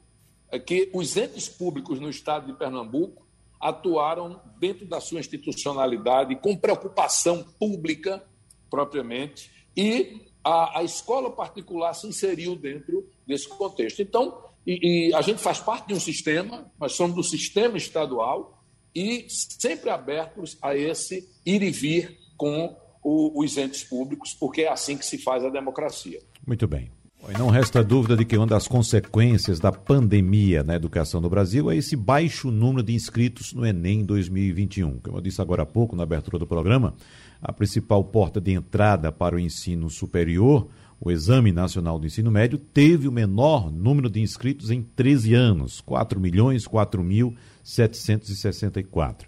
que 0.65 0.91
os 0.93 1.17
entes 1.17 1.49
públicos 1.49 2.01
no 2.01 2.09
estado 2.09 2.47
de 2.47 2.59
Pernambuco 2.59 3.22
atuaram 3.63 4.41
dentro 4.59 4.85
da 4.85 5.01
sua 5.01 5.21
institucionalidade, 5.21 6.35
com 6.37 6.57
preocupação 6.57 7.45
pública 7.59 8.23
propriamente, 8.69 9.51
e 9.77 10.21
a, 10.43 10.81
a 10.81 10.83
escola 10.83 11.31
particular 11.31 11.95
se 11.95 12.07
inseriu 12.09 12.57
dentro 12.57 13.09
desse 13.27 13.49
contexto. 13.49 14.03
Então, 14.03 14.45
e, 14.67 15.09
e 15.09 15.15
a 15.15 15.23
gente 15.23 15.41
faz 15.41 15.61
parte 15.61 15.89
de 15.89 15.95
um 15.95 16.01
sistema, 16.01 16.71
nós 16.79 16.95
somos 16.95 17.15
do 17.15 17.23
sistema 17.23 17.77
estadual 17.77 18.65
e 18.95 19.27
sempre 19.29 19.91
abertos 19.91 20.59
a 20.61 20.77
esse 20.77 21.29
ir 21.47 21.63
e 21.63 21.71
vir 21.71 22.19
com 22.37 22.77
o, 23.03 23.43
os 23.43 23.57
entes 23.57 23.85
públicos, 23.85 24.35
porque 24.35 24.63
é 24.63 24.69
assim 24.69 24.97
que 24.97 25.07
se 25.07 25.19
faz 25.19 25.45
a 25.45 25.49
democracia. 25.49 26.21
Muito 26.47 26.67
bem. 26.67 26.91
Não 27.39 27.51
resta 27.51 27.85
dúvida 27.85 28.17
de 28.17 28.25
que 28.25 28.37
uma 28.37 28.49
das 28.49 28.67
consequências 28.67 29.61
da 29.61 29.71
pandemia 29.71 30.65
na 30.65 30.75
educação 30.75 31.21
no 31.21 31.31
Brasil 31.31 31.71
é 31.71 31.77
esse 31.77 31.95
baixo 31.95 32.51
número 32.51 32.83
de 32.83 32.95
inscritos 32.95 33.53
no 33.53 33.65
Enem 33.65 34.05
2021. 34.05 34.99
Como 34.99 35.19
eu 35.19 35.21
disse 35.21 35.41
agora 35.41 35.63
há 35.63 35.67
pouco, 35.67 35.95
na 35.95 36.03
abertura 36.03 36.37
do 36.37 36.49
programa, 36.49 36.95
a 37.41 37.53
principal 37.53 38.03
porta 38.03 38.41
de 38.41 38.51
entrada 38.53 39.13
para 39.13 39.37
o 39.37 39.39
ensino 39.39 39.89
superior, 39.89 40.67
o 41.01 41.13
Exame 41.13 41.53
Nacional 41.53 41.97
do 41.97 42.07
Ensino 42.07 42.29
Médio, 42.31 42.59
teve 42.59 43.07
o 43.07 43.13
menor 43.13 43.71
número 43.71 44.11
de 44.11 44.21
inscritos 44.21 44.69
em 44.71 44.83
13 44.83 45.33
anos, 45.33 45.81
4 45.81 46.19
milhões 46.19 46.67
4.764. 46.67 49.27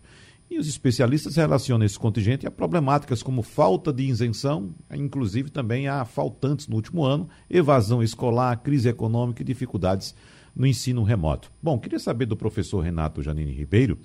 E 0.50 0.58
os 0.58 0.68
especialistas 0.68 1.36
relacionam 1.36 1.86
esse 1.86 1.98
contingente 1.98 2.46
a 2.46 2.50
problemáticas 2.50 3.22
como 3.22 3.42
falta 3.42 3.92
de 3.92 4.04
isenção, 4.04 4.74
inclusive 4.94 5.50
também 5.50 5.88
a 5.88 6.04
faltantes 6.04 6.68
no 6.68 6.76
último 6.76 7.04
ano, 7.04 7.28
evasão 7.48 8.02
escolar, 8.02 8.56
crise 8.62 8.88
econômica 8.88 9.42
e 9.42 9.44
dificuldades 9.44 10.14
no 10.54 10.66
ensino 10.66 11.02
remoto. 11.02 11.50
Bom, 11.62 11.78
queria 11.78 11.98
saber 11.98 12.26
do 12.26 12.36
professor 12.36 12.80
Renato 12.80 13.22
Janine 13.22 13.52
Ribeiro, 13.52 13.98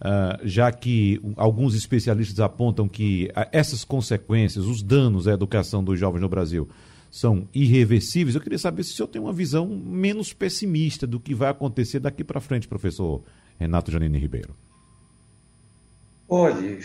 uh, 0.00 0.46
já 0.46 0.70
que 0.70 1.20
alguns 1.36 1.74
especialistas 1.74 2.40
apontam 2.40 2.88
que 2.88 3.30
uh, 3.30 3.48
essas 3.52 3.84
consequências, 3.84 4.66
os 4.66 4.82
danos 4.82 5.26
à 5.26 5.32
educação 5.32 5.82
dos 5.82 5.98
jovens 5.98 6.20
no 6.20 6.28
Brasil, 6.28 6.68
são 7.10 7.48
irreversíveis. 7.54 8.34
Eu 8.34 8.40
queria 8.40 8.58
saber 8.58 8.82
se 8.82 8.92
o 8.92 8.94
senhor 8.96 9.08
tem 9.08 9.22
uma 9.22 9.32
visão 9.32 9.68
menos 9.68 10.32
pessimista 10.32 11.06
do 11.06 11.20
que 11.20 11.32
vai 11.32 11.48
acontecer 11.48 12.00
daqui 12.00 12.24
para 12.24 12.40
frente, 12.40 12.66
professor 12.66 13.22
Renato 13.56 13.90
Janine 13.90 14.18
Ribeiro. 14.18 14.54
Olhe, 16.36 16.80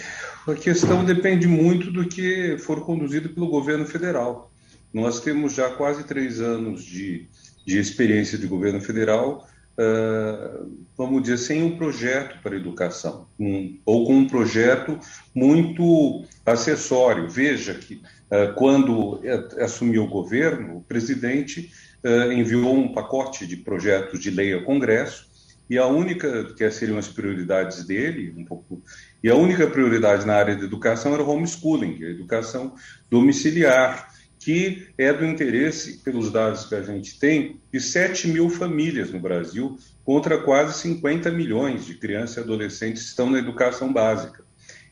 a 0.47 0.53
questão 0.53 1.03
depende 1.03 1.47
muito 1.47 1.89
do 1.89 2.07
que 2.07 2.55
for 2.59 2.85
conduzido 2.85 3.29
pelo 3.29 3.47
governo 3.47 3.83
federal. 3.83 4.51
Nós 4.93 5.21
temos 5.21 5.55
já 5.55 5.71
quase 5.71 6.03
três 6.03 6.39
anos 6.39 6.83
de, 6.83 7.27
de 7.65 7.79
experiência 7.79 8.37
de 8.37 8.45
governo 8.45 8.79
federal, 8.79 9.47
uh, 9.75 10.71
vamos 10.95 11.23
dizer, 11.23 11.39
sem 11.39 11.63
um 11.63 11.75
projeto 11.75 12.37
para 12.43 12.55
educação, 12.55 13.25
um, 13.39 13.75
ou 13.83 14.05
com 14.05 14.17
um 14.17 14.27
projeto 14.27 14.99
muito 15.33 16.23
acessório. 16.45 17.27
Veja 17.27 17.73
que 17.73 17.95
uh, 17.95 18.53
quando 18.53 19.19
assumiu 19.59 20.03
o 20.03 20.09
governo, 20.09 20.77
o 20.77 20.81
presidente 20.81 21.71
uh, 22.05 22.31
enviou 22.31 22.77
um 22.77 22.93
pacote 22.93 23.47
de 23.47 23.57
projetos 23.57 24.19
de 24.19 24.29
lei 24.29 24.53
ao 24.53 24.61
Congresso, 24.61 25.27
e 25.69 25.77
a 25.77 25.85
única, 25.85 26.45
que 26.55 26.69
seriam 26.71 26.97
as 26.97 27.07
prioridades 27.07 27.83
dele, 27.83 28.33
um 28.35 28.43
pouco 28.43 28.81
e 29.23 29.29
a 29.29 29.35
única 29.35 29.67
prioridade 29.67 30.25
na 30.25 30.35
área 30.35 30.55
de 30.55 30.63
educação 30.63 31.13
era 31.13 31.23
o 31.23 31.29
homeschooling, 31.29 32.03
a 32.03 32.09
educação 32.09 32.73
domiciliar, 33.09 34.07
que 34.39 34.87
é 34.97 35.11
do 35.11 35.25
interesse, 35.25 35.97
pelos 35.97 36.31
dados 36.31 36.65
que 36.65 36.75
a 36.75 36.81
gente 36.81 37.19
tem, 37.19 37.59
de 37.71 37.79
7 37.81 38.29
mil 38.29 38.49
famílias 38.49 39.11
no 39.11 39.19
Brasil, 39.19 39.77
contra 40.05 40.37
quase 40.41 40.79
50 40.79 41.29
milhões 41.31 41.85
de 41.85 41.95
crianças 41.95 42.37
e 42.37 42.39
adolescentes 42.39 43.03
que 43.03 43.09
estão 43.09 43.29
na 43.29 43.39
educação 43.39 43.91
básica. 43.91 44.45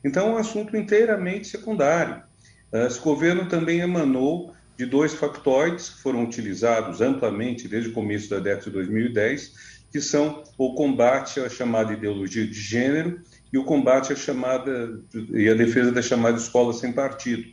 Então, 0.04 0.28
é 0.28 0.32
um 0.34 0.38
assunto 0.38 0.76
inteiramente 0.76 1.48
secundário. 1.48 2.22
Esse 2.72 3.00
governo 3.00 3.48
também 3.48 3.80
emanou 3.80 4.54
de 4.78 4.86
dois 4.86 5.13
factoides 5.13 5.90
que 5.90 6.02
foram 6.02 6.24
utilizados 6.24 7.02
amplamente 7.02 7.68
desde 7.68 7.90
o 7.90 7.94
começo 7.94 8.30
da 8.30 8.40
década 8.40 8.66
de 8.66 8.72
2010, 8.72 9.78
que 9.92 10.02
são 10.02 10.44
o 10.58 10.76
combate 10.76 11.40
à 11.40 11.50
chamada 11.50 11.94
ideologia 11.94 12.46
de 12.46 12.54
gênero 12.54 13.22
e 13.52 13.58
o 13.58 13.64
combate 13.64 14.14
à 14.14 14.16
chamada 14.16 15.00
e 15.34 15.50
a 15.50 15.54
defesa 15.54 15.92
da 15.92 16.02
chamada 16.02 16.38
escola 16.38 16.74
sem 16.74 16.92
partido. 16.92 17.44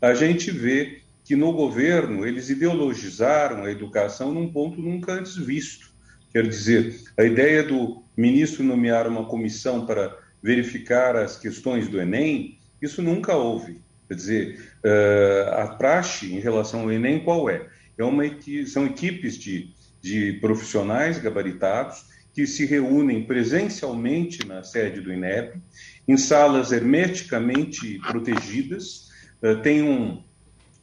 A 0.00 0.14
gente 0.14 0.50
vê 0.50 1.02
que 1.24 1.34
no 1.34 1.52
governo 1.52 2.26
eles 2.26 2.50
ideologizaram 2.50 3.64
a 3.64 3.70
educação 3.70 4.32
num 4.32 4.52
ponto 4.52 4.80
nunca 4.80 5.12
antes 5.12 5.36
visto. 5.36 5.92
Quer 6.32 6.46
dizer, 6.48 7.00
a 7.16 7.24
ideia 7.24 7.62
do 7.62 8.02
ministro 8.16 8.64
nomear 8.64 9.06
uma 9.06 9.24
comissão 9.24 9.86
para 9.86 10.18
verificar 10.42 11.16
as 11.16 11.38
questões 11.38 11.88
do 11.88 12.00
Enem, 12.00 12.58
isso 12.82 13.00
nunca 13.00 13.34
houve. 13.34 13.80
Quer 14.08 14.14
dizer, 14.14 14.72
eh, 14.84 15.54
a 15.56 15.68
praxe 15.68 16.34
em 16.34 16.40
relação 16.40 16.80
ao 16.80 16.92
Enem 16.92 17.20
qual 17.20 17.48
é? 17.48 17.66
é 17.96 18.04
uma, 18.04 18.24
são 18.66 18.84
equipes 18.84 19.38
de, 19.38 19.70
de 20.02 20.34
profissionais 20.34 21.18
gabaritados 21.18 22.04
que 22.34 22.46
se 22.46 22.66
reúnem 22.66 23.24
presencialmente 23.24 24.46
na 24.46 24.62
sede 24.64 25.00
do 25.00 25.12
INEP, 25.12 25.56
em 26.06 26.16
salas 26.16 26.72
hermeticamente 26.72 28.00
protegidas, 28.00 29.08
uh, 29.40 29.56
tem 29.62 29.82
um, 29.82 30.22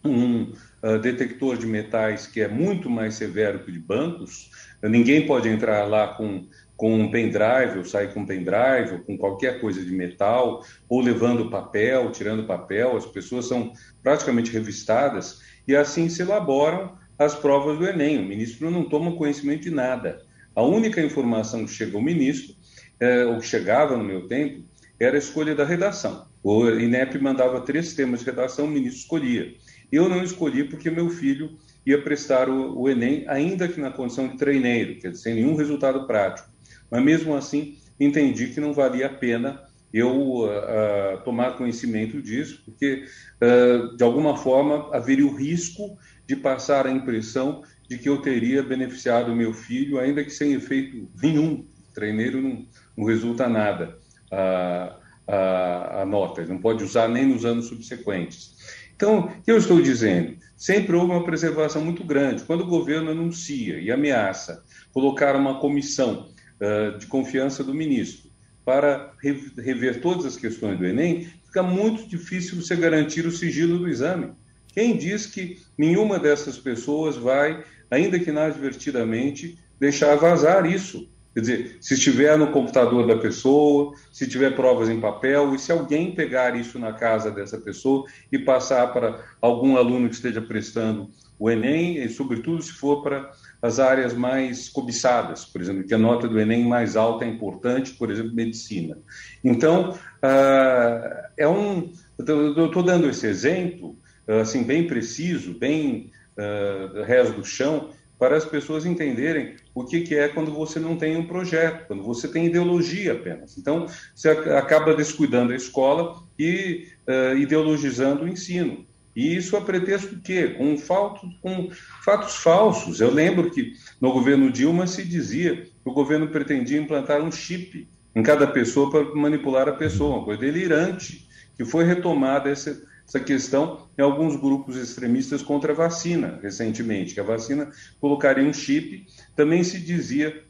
um 0.04 0.54
uh, 0.82 0.98
detector 1.00 1.58
de 1.58 1.68
metais 1.68 2.26
que 2.26 2.40
é 2.40 2.48
muito 2.48 2.90
mais 2.90 3.16
severo 3.16 3.60
que 3.60 3.70
o 3.70 3.74
de 3.74 3.80
bancos, 3.80 4.50
ninguém 4.82 5.28
pode 5.28 5.50
entrar 5.50 5.84
lá 5.84 6.08
com, 6.08 6.48
com 6.76 7.00
um 7.00 7.12
pendrive, 7.12 7.78
ou 7.78 7.86
sai 7.86 8.12
com 8.14 8.22
um 8.22 8.26
pendrive, 8.26 8.94
ou 8.94 9.00
com 9.00 9.18
qualquer 9.18 9.60
coisa 9.60 9.84
de 9.84 9.92
metal, 9.92 10.66
ou 10.90 11.02
levando 11.02 11.50
papel, 11.50 12.12
tirando 12.12 12.48
papel, 12.48 12.96
as 12.96 13.06
pessoas 13.06 13.48
são 13.48 13.74
praticamente 14.02 14.52
revistadas, 14.52 15.42
e 15.68 15.76
assim 15.76 16.10
se 16.10 16.22
elaboram 16.22 16.98
as 17.20 17.36
provas 17.36 17.78
do 17.78 17.86
Enem. 17.86 18.18
O 18.18 18.26
ministro 18.26 18.72
não 18.72 18.86
toma 18.86 19.16
conhecimento 19.16 19.64
de 19.64 19.70
nada. 19.70 20.26
A 20.56 20.62
única 20.62 21.02
informação 21.02 21.66
que 21.66 21.72
chega 21.72 21.96
ao 21.98 22.04
ministro, 22.04 22.56
é, 23.00 23.26
ou 23.26 23.40
que 23.40 23.46
chegava 23.46 23.98
no 23.98 24.04
meu 24.04 24.28
tempo, 24.28 24.64
era 25.00 25.16
a 25.16 25.20
escolha 25.20 25.56
da 25.56 25.66
redação. 25.66 26.28
O 26.44 26.68
INEP 26.68 27.18
mandava 27.20 27.62
três 27.62 27.94
temas 27.94 28.20
de 28.22 28.26
redação, 28.26 28.66
o 28.66 28.70
ministro 28.70 29.00
escolhia. 29.02 29.54
Eu 29.92 30.08
não 30.10 30.24
escolhi 30.24 30.64
porque 30.64 30.90
meu 30.90 31.10
filho 31.10 31.58
ia 31.86 32.02
prestar 32.02 32.50
o, 32.50 32.80
o 32.80 32.90
Enem, 32.90 33.26
ainda 33.28 33.68
que 33.68 33.80
na 33.80 33.92
condição 33.92 34.28
de 34.28 34.38
treineiro, 34.38 34.96
dizer, 34.96 35.16
sem 35.16 35.36
nenhum 35.36 35.56
resultado 35.56 36.06
prático. 36.06 36.50
Mas 36.90 37.04
mesmo 37.04 37.36
assim, 37.36 37.78
entendi 38.00 38.48
que 38.48 38.60
não 38.60 38.74
valia 38.74 39.08
a 39.08 39.10
pena 39.10 39.62
eu 39.94 40.46
uh, 40.46 41.22
tomar 41.26 41.58
conhecimento 41.58 42.22
disso, 42.22 42.62
porque 42.66 43.06
uh, 43.42 43.96
de 43.96 44.04
alguma 44.04 44.38
forma 44.38 44.90
haveria 44.96 45.26
o 45.26 45.36
risco 45.36 45.98
de 46.26 46.36
passar 46.36 46.88
a 46.88 46.92
impressão 46.92 47.64
de 47.92 47.98
que 47.98 48.08
eu 48.08 48.22
teria 48.22 48.64
beneficiado 48.64 49.36
meu 49.36 49.54
filho, 49.54 50.00
ainda 50.00 50.24
que 50.24 50.30
sem 50.30 50.54
efeito 50.54 51.10
nenhum. 51.22 51.66
Treineiro 51.94 52.42
não, 52.42 52.66
não 52.96 53.06
resulta 53.06 53.50
nada 53.50 54.00
a, 54.32 54.96
a, 55.28 56.02
a 56.02 56.06
nota, 56.06 56.40
ele 56.40 56.54
não 56.54 56.62
pode 56.62 56.86
usar 56.86 57.10
nem 57.10 57.26
nos 57.26 57.44
anos 57.44 57.66
subsequentes. 57.66 58.56
Então, 58.96 59.26
o 59.26 59.42
que 59.42 59.52
eu 59.52 59.58
estou 59.58 59.82
dizendo? 59.82 60.38
Sempre 60.56 60.96
houve 60.96 61.12
uma 61.12 61.26
preservação 61.26 61.84
muito 61.84 62.02
grande. 62.02 62.44
Quando 62.44 62.62
o 62.62 62.68
governo 62.68 63.12
anuncia 63.12 63.78
e 63.78 63.92
ameaça 63.92 64.64
colocar 64.94 65.36
uma 65.36 65.60
comissão 65.60 66.30
uh, 66.62 66.98
de 66.98 67.08
confiança 67.08 67.62
do 67.62 67.74
ministro 67.74 68.32
para 68.64 69.12
rever 69.22 70.00
todas 70.00 70.26
as 70.26 70.38
questões 70.38 70.80
do 70.80 70.86
Enem, 70.86 71.30
fica 71.46 71.62
muito 71.62 72.08
difícil 72.08 72.56
você 72.56 72.74
garantir 72.74 73.26
o 73.26 73.32
sigilo 73.32 73.80
do 73.80 73.90
exame. 73.90 74.32
Quem 74.74 74.96
diz 74.96 75.26
que 75.26 75.60
nenhuma 75.78 76.18
dessas 76.18 76.58
pessoas 76.58 77.18
vai, 77.18 77.66
ainda 77.92 78.18
que 78.18 78.30
inadvertidamente, 78.30 79.60
deixar 79.80 80.16
vazar 80.16 80.66
isso? 80.66 81.08
Quer 81.34 81.40
dizer, 81.42 81.78
se 81.80 81.94
estiver 81.94 82.38
no 82.38 82.52
computador 82.52 83.08
da 83.08 83.18
pessoa, 83.18 83.94
se 84.12 84.28
tiver 84.28 84.54
provas 84.54 84.90
em 84.90 85.00
papel, 85.00 85.56
e 85.56 85.60
se 85.60 85.72
alguém 85.72 86.14
pegar 86.14 86.58
isso 86.58 86.78
na 86.78 86.92
casa 86.92 87.32
dessa 87.32 87.58
pessoa 87.58 88.06
e 88.32 88.40
passar 88.40 88.92
para 88.92 89.24
algum 89.40 89.78
aluno 89.78 90.10
que 90.10 90.16
esteja 90.16 90.42
prestando 90.42 91.10
o 91.40 91.50
Enem, 91.50 91.98
e 92.04 92.10
sobretudo 92.10 92.62
se 92.62 92.74
for 92.74 93.02
para 93.02 93.32
as 93.62 93.80
áreas 93.80 94.14
mais 94.14 94.68
cobiçadas, 94.68 95.46
por 95.46 95.62
exemplo, 95.62 95.86
que 95.86 95.94
a 95.94 95.98
nota 95.98 96.28
do 96.28 96.40
Enem 96.40 96.66
mais 96.66 96.98
alta 96.98 97.24
é 97.24 97.30
importante, 97.30 97.94
por 97.94 98.12
exemplo, 98.12 98.36
medicina. 98.36 98.98
Então, 99.44 99.92
uh, 99.92 101.30
é 101.38 101.48
um. 101.48 101.94
Eu 102.20 102.66
estou 102.68 102.84
dando 102.84 103.10
esse 103.10 103.26
exemplo, 103.26 103.98
assim, 104.42 104.64
bem 104.64 104.86
preciso, 104.86 105.58
bem 105.58 106.12
uh, 106.38 107.32
do 107.34 107.46
chão, 107.46 107.90
para 108.18 108.38
as 108.38 108.46
pessoas 108.46 108.86
entenderem 108.86 109.56
o 109.74 109.84
que, 109.84 110.02
que 110.02 110.16
é 110.16 110.28
quando 110.28 110.52
você 110.52 110.80
não 110.80 110.96
tem 110.96 111.18
um 111.18 111.26
projeto, 111.26 111.88
quando 111.88 112.04
você 112.04 112.28
tem 112.28 112.46
ideologia 112.46 113.14
apenas. 113.14 113.58
Então, 113.58 113.88
você 114.14 114.30
acaba 114.30 114.94
descuidando 114.94 115.54
a 115.54 115.56
escola 115.56 116.22
e 116.38 116.88
uh, 117.08 117.36
ideologizando 117.36 118.24
o 118.24 118.28
ensino. 118.28 118.86
E 119.16 119.36
isso 119.36 119.58
a 119.58 119.62
pretexto 119.62 120.16
de 120.16 120.22
quê? 120.22 120.50
Com, 120.50 120.78
falto, 120.78 121.28
com 121.42 121.70
fatos 122.06 122.36
falsos. 122.36 123.02
Eu 123.02 123.12
lembro 123.12 123.50
que 123.50 123.74
no 124.00 124.14
governo 124.14 124.52
Dilma 124.52 124.88
se 124.88 125.04
dizia 125.04 125.56
que 125.56 125.72
o 125.84 125.92
governo 125.92 126.28
pretendia 126.28 126.80
implantar 126.80 127.22
um 127.22 127.32
chip 127.32 127.88
em 128.16 128.24
cada 128.24 128.48
pessoa 128.48 128.90
para 128.90 129.16
manipular 129.16 129.68
a 129.68 129.74
pessoa, 129.74 130.18
uma 130.18 130.26
coisa 130.26 130.42
delirante, 130.42 131.28
que 131.58 131.66
foi 131.66 131.84
retomada 131.84 132.50
essa, 132.50 132.82
essa 133.12 133.20
questão 133.20 133.88
em 133.98 134.02
alguns 134.02 134.38
grupos 134.38 134.78
extremistas 134.78 135.44
contra 135.44 135.74
a 135.74 135.76
vacina, 135.76 136.40
recentemente, 136.42 137.14
que 137.14 137.20
a 137.20 137.24
vacina 137.24 137.70
colocaria 138.00 138.44
um 138.44 138.54
chip. 138.54 139.06
Também 139.36 139.66
se 139.66 139.80
dizia 139.80 140.42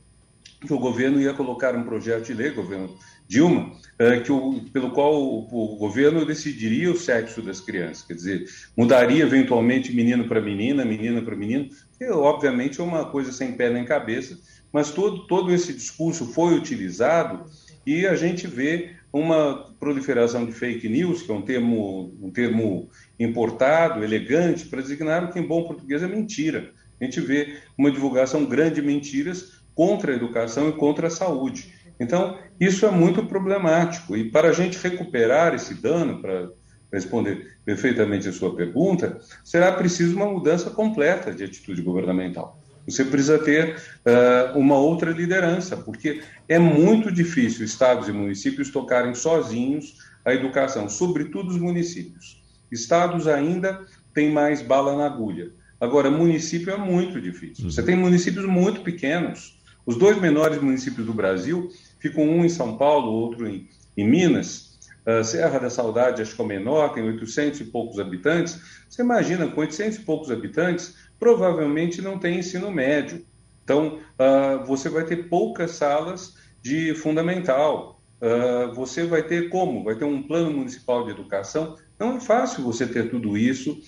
que 0.59 0.71
o 0.71 0.77
governo 0.77 1.19
ia 1.19 1.33
colocar 1.33 1.75
um 1.75 1.83
projeto 1.83 2.27
de 2.27 2.35
lei, 2.35 2.51
governo 2.51 2.95
Dilma, 3.27 3.71
é, 3.97 4.19
que 4.19 4.31
o, 4.31 4.61
pelo 4.71 4.91
qual 4.91 5.15
o, 5.15 5.73
o, 5.73 5.77
governo 5.77 6.23
decidiria 6.23 6.91
o 6.91 6.97
sexo 6.97 7.41
das 7.41 7.59
crianças, 7.59 8.03
quer 8.03 8.13
dizer, 8.13 8.45
mudaria 8.77 9.23
eventualmente 9.23 9.91
menino 9.91 10.27
para 10.27 10.39
menina, 10.39 10.85
menina 10.85 11.21
para 11.21 11.35
menino, 11.35 11.69
que 11.97 12.05
obviamente 12.09 12.79
é 12.79 12.83
uma 12.83 13.05
coisa 13.05 13.31
sem 13.31 13.53
pé 13.53 13.71
nem 13.71 13.85
cabeça, 13.85 14.37
mas 14.71 14.91
todo, 14.91 15.25
todo 15.25 15.51
esse 15.51 15.73
discurso 15.73 16.27
foi 16.27 16.55
utilizado 16.55 17.45
e 17.85 18.05
a 18.05 18.15
gente 18.15 18.45
vê 18.45 19.00
uma 19.11 19.73
proliferação 19.79 20.45
de 20.45 20.51
fake 20.51 20.87
news, 20.87 21.21
que 21.21 21.31
é 21.31 21.33
um 21.33 21.41
termo, 21.41 22.15
um 22.21 22.31
termo 22.31 22.89
importado, 23.19 24.03
elegante, 24.03 24.65
para 24.65 24.81
designar 24.81 25.23
o 25.23 25.31
que 25.31 25.39
em 25.39 25.47
bom 25.47 25.63
português 25.63 26.01
é 26.01 26.07
mentira. 26.07 26.71
A 26.99 27.03
gente 27.03 27.19
vê 27.19 27.57
uma 27.77 27.91
divulgação 27.91 28.45
grande 28.45 28.75
de 28.75 28.81
mentiras 28.81 29.61
contra 29.75 30.11
a 30.11 30.15
educação 30.15 30.69
e 30.69 30.73
contra 30.73 31.07
a 31.07 31.11
saúde. 31.11 31.73
Então, 31.99 32.37
isso 32.59 32.85
é 32.85 32.91
muito 32.91 33.25
problemático. 33.25 34.15
E 34.15 34.29
para 34.29 34.49
a 34.49 34.53
gente 34.53 34.77
recuperar 34.77 35.53
esse 35.53 35.73
dano, 35.73 36.21
para 36.21 36.49
responder 36.91 37.57
perfeitamente 37.65 38.29
a 38.29 38.33
sua 38.33 38.55
pergunta, 38.55 39.19
será 39.43 39.71
preciso 39.71 40.15
uma 40.15 40.25
mudança 40.25 40.69
completa 40.69 41.33
de 41.33 41.43
atitude 41.43 41.81
governamental. 41.81 42.60
Você 42.91 43.05
precisa 43.05 43.39
ter 43.39 43.75
uh, 43.75 44.57
uma 44.57 44.75
outra 44.75 45.11
liderança, 45.11 45.77
porque 45.77 46.21
é 46.47 46.59
muito 46.59 47.11
difícil 47.11 47.65
estados 47.65 48.07
e 48.07 48.11
municípios 48.11 48.69
tocarem 48.69 49.15
sozinhos 49.15 49.97
a 50.25 50.33
educação, 50.33 50.87
sobretudo 50.89 51.49
os 51.49 51.57
municípios. 51.57 52.41
Estados 52.71 53.27
ainda 53.27 53.85
têm 54.13 54.31
mais 54.31 54.61
bala 54.61 54.95
na 54.95 55.05
agulha. 55.05 55.51
Agora, 55.79 56.11
município 56.11 56.71
é 56.71 56.77
muito 56.77 57.19
difícil. 57.19 57.69
Você 57.69 57.81
tem 57.81 57.95
municípios 57.95 58.45
muito 58.45 58.81
pequenos. 58.81 59.59
Os 59.85 59.97
dois 59.97 60.19
menores 60.21 60.61
municípios 60.61 61.07
do 61.07 61.13
Brasil 61.13 61.69
ficam 61.99 62.23
um 62.23 62.45
em 62.45 62.49
São 62.49 62.77
Paulo, 62.77 63.11
outro 63.11 63.47
em, 63.47 63.67
em 63.97 64.07
Minas. 64.07 64.79
Uh, 65.03 65.23
Serra 65.23 65.57
da 65.57 65.71
Saudade, 65.71 66.21
acho 66.21 66.35
que 66.35 66.41
é 66.41 66.45
o 66.45 66.47
menor, 66.47 66.93
tem 66.93 67.03
800 67.03 67.61
e 67.61 67.63
poucos 67.65 67.99
habitantes. 67.99 68.61
Você 68.87 69.01
imagina, 69.01 69.47
com 69.47 69.61
800 69.61 69.97
e 69.97 70.01
poucos 70.01 70.29
habitantes, 70.29 70.93
provavelmente 71.21 72.01
não 72.01 72.17
tem 72.17 72.39
ensino 72.39 72.71
médio. 72.71 73.23
Então, 73.63 73.99
uh, 74.17 74.65
você 74.65 74.89
vai 74.89 75.05
ter 75.05 75.29
poucas 75.29 75.69
salas 75.71 76.35
de 76.63 76.95
fundamental. 76.95 78.01
Uh, 78.19 78.73
você 78.73 79.05
vai 79.05 79.21
ter 79.21 79.47
como? 79.49 79.83
Vai 79.83 79.93
ter 79.93 80.03
um 80.03 80.23
plano 80.23 80.51
municipal 80.51 81.05
de 81.05 81.11
educação. 81.11 81.77
Não 81.99 82.17
é 82.17 82.19
fácil 82.19 82.63
você 82.63 82.87
ter 82.87 83.11
tudo 83.11 83.37
isso, 83.37 83.79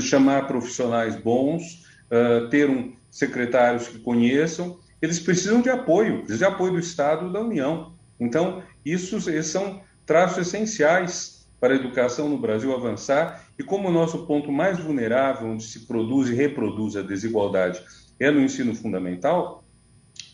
chamar 0.00 0.46
profissionais 0.46 1.16
bons, 1.16 1.84
uh, 2.06 2.48
ter 2.50 2.70
um, 2.70 2.94
secretários 3.10 3.88
que 3.88 3.98
conheçam. 3.98 4.78
Eles 5.02 5.18
precisam 5.18 5.60
de 5.60 5.68
apoio, 5.68 6.24
de 6.24 6.44
apoio 6.44 6.74
do 6.74 6.78
Estado 6.78 7.32
da 7.32 7.40
União. 7.40 7.94
Então, 8.20 8.62
isso, 8.84 9.16
esses 9.28 9.50
são 9.50 9.82
traços 10.06 10.46
essenciais 10.46 11.35
para 11.60 11.72
a 11.72 11.76
educação 11.76 12.28
no 12.28 12.38
Brasil 12.38 12.74
avançar 12.74 13.44
e 13.58 13.62
como 13.62 13.88
o 13.88 13.92
nosso 13.92 14.26
ponto 14.26 14.52
mais 14.52 14.78
vulnerável, 14.78 15.48
onde 15.48 15.64
se 15.64 15.86
produz 15.86 16.28
e 16.28 16.34
reproduz 16.34 16.96
a 16.96 17.02
desigualdade, 17.02 17.82
é 18.20 18.30
no 18.30 18.40
ensino 18.40 18.74
fundamental, 18.74 19.64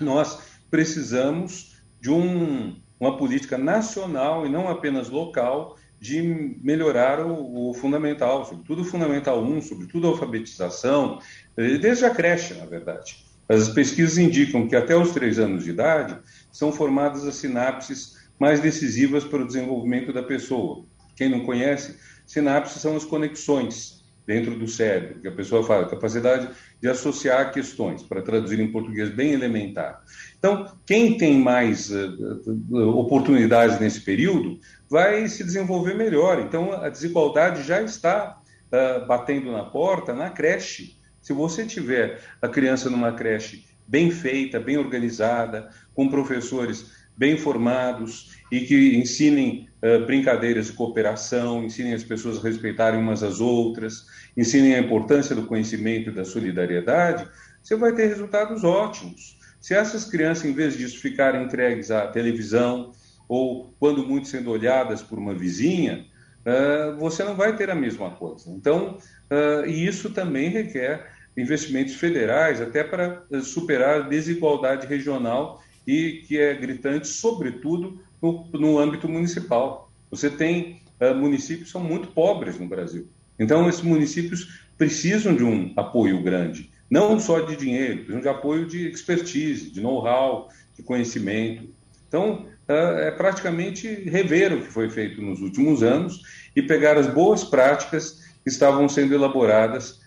nós 0.00 0.38
precisamos 0.70 1.82
de 2.00 2.10
um, 2.10 2.76
uma 2.98 3.16
política 3.16 3.56
nacional 3.56 4.46
e 4.46 4.48
não 4.48 4.68
apenas 4.68 5.08
local 5.08 5.76
de 6.00 6.20
melhorar 6.62 7.24
o, 7.24 7.70
o, 7.70 7.74
fundamental, 7.74 8.44
sobretudo 8.44 8.82
o 8.82 8.84
fundamental 8.84 9.40
1, 9.40 9.62
sobretudo 9.62 10.08
a 10.08 10.10
alfabetização, 10.10 11.20
desde 11.56 12.04
a 12.04 12.10
creche, 12.10 12.54
na 12.54 12.66
verdade. 12.66 13.24
As 13.48 13.68
pesquisas 13.68 14.18
indicam 14.18 14.66
que 14.66 14.74
até 14.74 14.96
os 14.96 15.12
três 15.12 15.38
anos 15.38 15.62
de 15.62 15.70
idade 15.70 16.18
são 16.50 16.72
formadas 16.72 17.24
as 17.24 17.36
sinapses 17.36 18.16
mais 18.38 18.58
decisivas 18.58 19.22
para 19.22 19.42
o 19.42 19.46
desenvolvimento 19.46 20.12
da 20.12 20.22
pessoa. 20.22 20.84
Quem 21.16 21.28
não 21.28 21.44
conhece, 21.44 21.98
sinapses 22.26 22.80
são 22.80 22.96
as 22.96 23.04
conexões 23.04 24.02
dentro 24.26 24.56
do 24.56 24.68
cérebro, 24.68 25.20
que 25.20 25.28
a 25.28 25.32
pessoa 25.32 25.64
fala, 25.64 25.88
capacidade 25.88 26.48
de 26.80 26.88
associar 26.88 27.52
questões, 27.52 28.02
para 28.02 28.22
traduzir 28.22 28.60
em 28.60 28.70
português 28.70 29.10
bem 29.10 29.32
elementar. 29.32 30.02
Então, 30.38 30.72
quem 30.86 31.16
tem 31.16 31.38
mais 31.38 31.90
uh, 31.90 32.88
oportunidades 32.96 33.80
nesse 33.80 34.00
período 34.00 34.58
vai 34.88 35.28
se 35.28 35.44
desenvolver 35.44 35.94
melhor. 35.94 36.40
Então, 36.40 36.72
a 36.72 36.88
desigualdade 36.88 37.62
já 37.62 37.82
está 37.82 38.40
uh, 38.68 39.06
batendo 39.06 39.50
na 39.50 39.64
porta 39.64 40.14
na 40.14 40.30
creche. 40.30 40.96
Se 41.20 41.32
você 41.32 41.64
tiver 41.64 42.20
a 42.40 42.48
criança 42.48 42.88
numa 42.88 43.12
creche 43.12 43.64
bem 43.86 44.10
feita, 44.10 44.60
bem 44.60 44.78
organizada, 44.78 45.68
com 45.94 46.08
professores 46.08 47.01
bem 47.16 47.36
formados 47.36 48.36
e 48.50 48.60
que 48.60 48.96
ensinem 48.96 49.68
uh, 49.82 50.04
brincadeiras 50.06 50.66
de 50.66 50.72
cooperação, 50.72 51.64
ensinem 51.64 51.94
as 51.94 52.04
pessoas 52.04 52.38
a 52.38 52.42
respeitarem 52.42 53.00
umas 53.00 53.22
às 53.22 53.40
outras, 53.40 54.06
ensinem 54.36 54.74
a 54.74 54.78
importância 54.78 55.34
do 55.34 55.46
conhecimento 55.46 56.10
e 56.10 56.12
da 56.12 56.24
solidariedade, 56.24 57.28
você 57.62 57.76
vai 57.76 57.92
ter 57.94 58.06
resultados 58.06 58.64
ótimos. 58.64 59.38
Se 59.60 59.74
essas 59.74 60.04
crianças, 60.04 60.44
em 60.44 60.52
vez 60.52 60.76
disso, 60.76 60.98
ficarem 61.00 61.44
entregues 61.44 61.90
à 61.90 62.08
televisão 62.08 62.92
ou, 63.28 63.72
quando 63.78 64.06
muito, 64.06 64.28
sendo 64.28 64.50
olhadas 64.50 65.02
por 65.02 65.18
uma 65.18 65.34
vizinha, 65.34 66.04
uh, 66.44 66.96
você 66.98 67.22
não 67.22 67.36
vai 67.36 67.56
ter 67.56 67.70
a 67.70 67.74
mesma 67.74 68.10
coisa. 68.10 68.50
Então, 68.50 68.98
uh, 69.30 69.66
e 69.66 69.86
isso 69.86 70.10
também 70.10 70.48
requer 70.48 71.12
investimentos 71.36 71.94
federais, 71.94 72.60
até 72.60 72.84
para 72.84 73.24
superar 73.42 74.00
a 74.00 74.08
desigualdade 74.08 74.86
regional 74.86 75.62
e 75.86 76.24
que 76.26 76.38
é 76.38 76.54
gritante, 76.54 77.08
sobretudo 77.08 78.00
no, 78.20 78.48
no 78.52 78.78
âmbito 78.78 79.08
municipal. 79.08 79.90
Você 80.10 80.30
tem 80.30 80.80
uh, 81.00 81.14
municípios 81.14 81.66
que 81.66 81.72
são 81.72 81.82
muito 81.82 82.08
pobres 82.08 82.58
no 82.58 82.68
Brasil. 82.68 83.08
Então, 83.38 83.68
esses 83.68 83.82
municípios 83.82 84.60
precisam 84.78 85.34
de 85.34 85.44
um 85.44 85.72
apoio 85.76 86.22
grande, 86.22 86.70
não 86.90 87.18
só 87.18 87.40
de 87.40 87.56
dinheiro, 87.56 87.98
precisam 87.98 88.20
de 88.20 88.28
apoio 88.28 88.66
de 88.66 88.88
expertise, 88.88 89.70
de 89.70 89.80
know-how, 89.80 90.48
de 90.76 90.82
conhecimento. 90.82 91.68
Então, 92.06 92.46
uh, 92.68 92.98
é 92.98 93.10
praticamente 93.10 93.88
rever 93.88 94.52
o 94.52 94.62
que 94.62 94.70
foi 94.70 94.90
feito 94.90 95.20
nos 95.20 95.40
últimos 95.40 95.82
anos 95.82 96.22
e 96.54 96.62
pegar 96.62 96.96
as 96.96 97.06
boas 97.06 97.42
práticas 97.42 98.22
que 98.42 98.50
estavam 98.50 98.88
sendo 98.88 99.14
elaboradas 99.14 100.01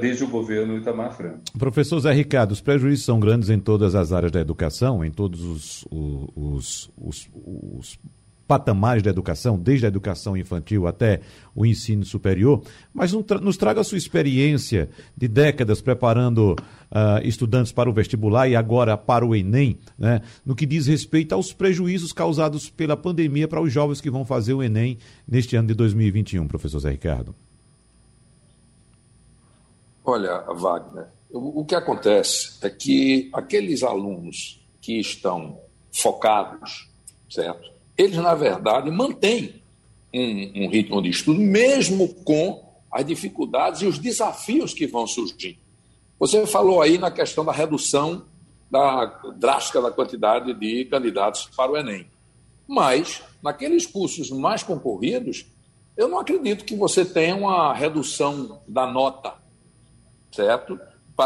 desde 0.00 0.24
o 0.24 0.28
governo 0.28 0.76
Itamar 0.76 1.16
Franco. 1.16 1.40
Professor 1.56 2.00
Zé 2.00 2.12
Ricardo, 2.12 2.52
os 2.52 2.60
prejuízos 2.60 3.04
são 3.04 3.20
grandes 3.20 3.48
em 3.48 3.60
todas 3.60 3.94
as 3.94 4.12
áreas 4.12 4.32
da 4.32 4.40
educação, 4.40 5.04
em 5.04 5.10
todos 5.10 5.40
os, 5.42 5.84
os, 5.90 6.90
os, 6.96 7.28
os 7.34 7.98
patamares 8.48 9.02
da 9.02 9.10
educação, 9.10 9.58
desde 9.58 9.84
a 9.84 9.88
educação 9.88 10.34
infantil 10.34 10.86
até 10.86 11.20
o 11.54 11.66
ensino 11.66 12.04
superior, 12.04 12.62
mas 12.94 13.12
nos 13.12 13.58
traga 13.58 13.82
a 13.82 13.84
sua 13.84 13.98
experiência 13.98 14.88
de 15.14 15.28
décadas 15.28 15.82
preparando 15.82 16.52
uh, 16.52 17.22
estudantes 17.22 17.70
para 17.70 17.90
o 17.90 17.92
vestibular 17.92 18.48
e 18.48 18.56
agora 18.56 18.96
para 18.96 19.24
o 19.24 19.36
Enem, 19.36 19.78
né, 19.98 20.22
no 20.46 20.56
que 20.56 20.64
diz 20.64 20.86
respeito 20.86 21.34
aos 21.34 21.52
prejuízos 21.52 22.10
causados 22.10 22.70
pela 22.70 22.96
pandemia 22.96 23.46
para 23.46 23.60
os 23.60 23.70
jovens 23.70 24.00
que 24.00 24.10
vão 24.10 24.24
fazer 24.24 24.54
o 24.54 24.62
Enem 24.62 24.96
neste 25.28 25.54
ano 25.54 25.68
de 25.68 25.74
2021, 25.74 26.48
professor 26.48 26.78
Zé 26.78 26.90
Ricardo. 26.90 27.34
Olha, 30.10 30.40
Wagner, 30.54 31.08
o, 31.30 31.62
que 31.66 31.74
acontece 31.74 32.56
é 32.62 32.70
que 32.70 33.28
aqueles 33.30 33.82
alunos 33.82 34.66
que 34.80 34.98
estão 34.98 35.60
focados, 35.92 36.88
certo? 37.28 37.70
eles, 37.94 38.16
na 38.16 38.34
verdade, 38.34 38.90
mantêm 38.90 39.60
um, 40.14 40.64
um 40.64 40.70
ritmo 40.70 41.02
de 41.02 41.10
estudo, 41.10 41.38
mesmo 41.38 42.08
com 42.24 42.64
as 42.90 43.04
dificuldades 43.04 43.82
e 43.82 43.86
os 43.86 43.98
desafios 43.98 44.72
que 44.72 44.86
vão 44.86 45.06
surgir. 45.06 45.58
Você 46.18 46.46
falou 46.46 46.80
aí 46.80 46.96
na 46.96 47.10
questão 47.10 47.44
da 47.44 47.52
redução 47.52 48.24
da 48.70 49.04
drástica 49.36 49.82
da 49.82 49.90
quantidade 49.90 50.54
de 50.54 50.86
candidatos 50.86 51.50
para 51.54 51.70
o 51.70 51.76
Enem. 51.76 52.06
Mas, 52.66 53.22
naqueles 53.42 53.86
cursos 53.86 54.30
mais 54.30 54.62
concorridos, 54.62 55.44
eu 55.98 56.08
não 56.08 56.18
acredito 56.18 56.64
que 56.64 56.74
você 56.74 57.04
tenha 57.04 57.36
uma 57.36 57.74
redução 57.74 58.62
da 58.66 58.86
nota, 58.86 59.34
certo? 60.32 60.78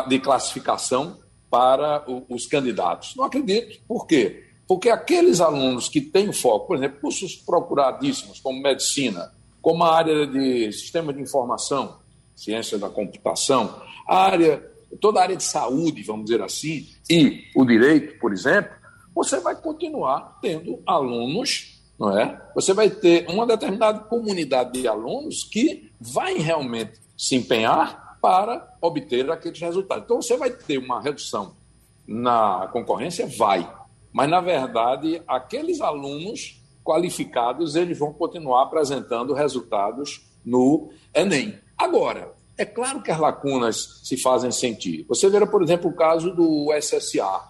De 0.09 0.19
classificação 0.19 1.19
para 1.51 2.05
os 2.29 2.47
candidatos. 2.47 3.15
Não 3.15 3.25
acredito. 3.25 3.81
Por 3.87 4.07
quê? 4.07 4.45
Porque 4.67 4.89
aqueles 4.89 5.41
alunos 5.41 5.89
que 5.89 6.01
têm 6.01 6.33
foco, 6.33 6.69
por 6.69 6.77
exemplo, 6.77 7.01
cursos 7.01 7.37
procuradíssimos, 7.37 8.41
como 8.41 8.63
medicina, 8.63 9.31
como 9.61 9.85
a 9.85 9.95
área 9.95 10.27
de 10.27 10.73
sistema 10.73 11.13
de 11.13 11.21
informação, 11.21 11.99
ciência 12.35 12.79
da 12.79 12.89
computação, 12.89 13.83
a 14.09 14.25
área, 14.25 14.67
toda 15.01 15.21
a 15.21 15.25
área 15.25 15.37
de 15.37 15.45
saúde, 15.45 16.03
vamos 16.03 16.25
dizer 16.25 16.43
assim, 16.43 16.89
e 17.09 17.45
o 17.55 17.65
direito, 17.65 18.19
por 18.19 18.33
exemplo, 18.33 18.73
você 19.15 19.39
vai 19.41 19.55
continuar 19.55 20.39
tendo 20.41 20.83
alunos, 20.87 21.83
não 21.99 22.19
é? 22.19 22.41
Você 22.55 22.73
vai 22.73 22.89
ter 22.89 23.27
uma 23.29 23.47
determinada 23.47 24.01
comunidade 24.01 24.73
de 24.73 24.89
alunos 24.89 25.45
que 25.45 25.93
vai 26.01 26.39
realmente 26.39 27.01
se 27.17 27.37
empenhar 27.37 28.02
para 28.23 28.75
obter 28.81 29.31
aqueles 29.31 29.61
resultados. 29.61 30.05
Então 30.05 30.23
você 30.23 30.37
vai 30.39 30.51
ter 30.51 30.79
uma 30.79 31.03
redução 31.03 31.55
na 32.07 32.69
concorrência, 32.73 33.27
vai 33.27 33.69
mas 34.13 34.29
na 34.29 34.41
verdade 34.41 35.23
aqueles 35.27 35.81
alunos 35.81 36.61
qualificados 36.85 37.75
eles 37.75 37.99
vão 37.99 38.13
continuar 38.13 38.65
apresentando 38.65 39.33
resultados 39.33 40.21
no 40.45 40.91
Enem. 41.15 41.59
Agora, 41.79 42.33
é 42.59 42.65
claro 42.65 43.03
que 43.03 43.11
as 43.11 43.19
lacunas 43.19 44.01
se 44.05 44.17
fazem 44.17 44.51
sentir. 44.51 45.07
Você 45.09 45.31
vê, 45.31 45.45
por 45.47 45.63
exemplo, 45.63 45.91
o 45.91 45.95
caso 45.95 46.35
do 46.35 46.69
SSA, 46.79 47.41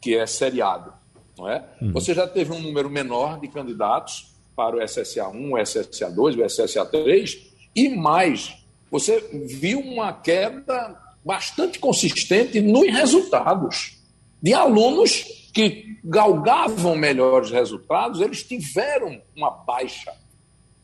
que 0.00 0.16
é 0.16 0.26
seriado. 0.26 0.92
Não 1.38 1.48
é? 1.48 1.64
Uhum. 1.80 1.92
Você 1.92 2.12
já 2.12 2.26
teve 2.26 2.52
um 2.52 2.60
número 2.60 2.90
menor 2.90 3.40
de 3.40 3.48
candidatos 3.48 4.34
para 4.54 4.76
o 4.76 4.80
SSA1, 4.80 5.50
o 5.50 5.56
SSA2, 5.56 6.38
o 6.38 6.44
SSA3, 6.44 7.38
e 7.74 7.88
mais, 7.88 8.54
você 8.92 9.26
viu 9.46 9.80
uma 9.80 10.12
queda 10.12 11.00
bastante 11.24 11.78
consistente 11.78 12.60
nos 12.60 12.86
resultados 12.92 13.96
de 14.42 14.52
alunos 14.52 15.48
que 15.54 15.96
galgavam 16.04 16.94
melhores 16.94 17.50
resultados, 17.50 18.20
eles 18.20 18.42
tiveram 18.42 19.22
uma 19.34 19.50
baixa 19.50 20.12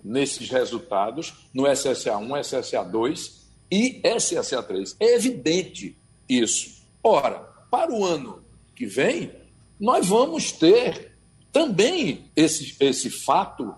nesses 0.02 0.48
resultados 0.48 1.34
no 1.52 1.64
SSA1, 1.64 2.28
SSA2 2.40 3.32
e 3.70 4.00
SSA3. 4.02 4.96
É 4.98 5.14
evidente 5.14 5.94
isso. 6.26 6.82
Ora, 7.02 7.40
para 7.70 7.92
o 7.92 8.06
ano 8.06 8.42
que 8.74 8.86
vem, 8.86 9.32
nós 9.78 10.06
vamos 10.06 10.50
ter 10.50 11.12
também 11.52 12.30
esse, 12.34 12.74
esse 12.80 13.10
fato 13.10 13.74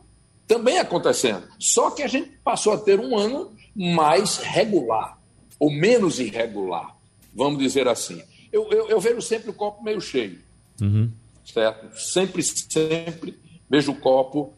também 0.46 0.78
acontecendo. 0.78 1.48
Só 1.58 1.90
que 1.90 2.02
a 2.04 2.08
gente 2.08 2.30
passou 2.44 2.74
a 2.74 2.78
ter 2.78 3.00
um 3.00 3.18
ano 3.18 3.58
mais 3.74 4.38
regular, 4.38 5.18
ou 5.58 5.70
menos 5.70 6.18
irregular, 6.18 6.96
vamos 7.34 7.58
dizer 7.58 7.88
assim. 7.88 8.22
Eu, 8.52 8.70
eu, 8.70 8.88
eu 8.88 9.00
vejo 9.00 9.22
sempre 9.22 9.50
o 9.50 9.54
copo 9.54 9.82
meio 9.82 10.00
cheio. 10.00 10.38
Uhum. 10.80 11.10
Certo? 11.44 11.98
Sempre, 11.98 12.42
sempre 12.42 13.38
vejo 13.68 13.92
o 13.92 14.00
copo 14.00 14.52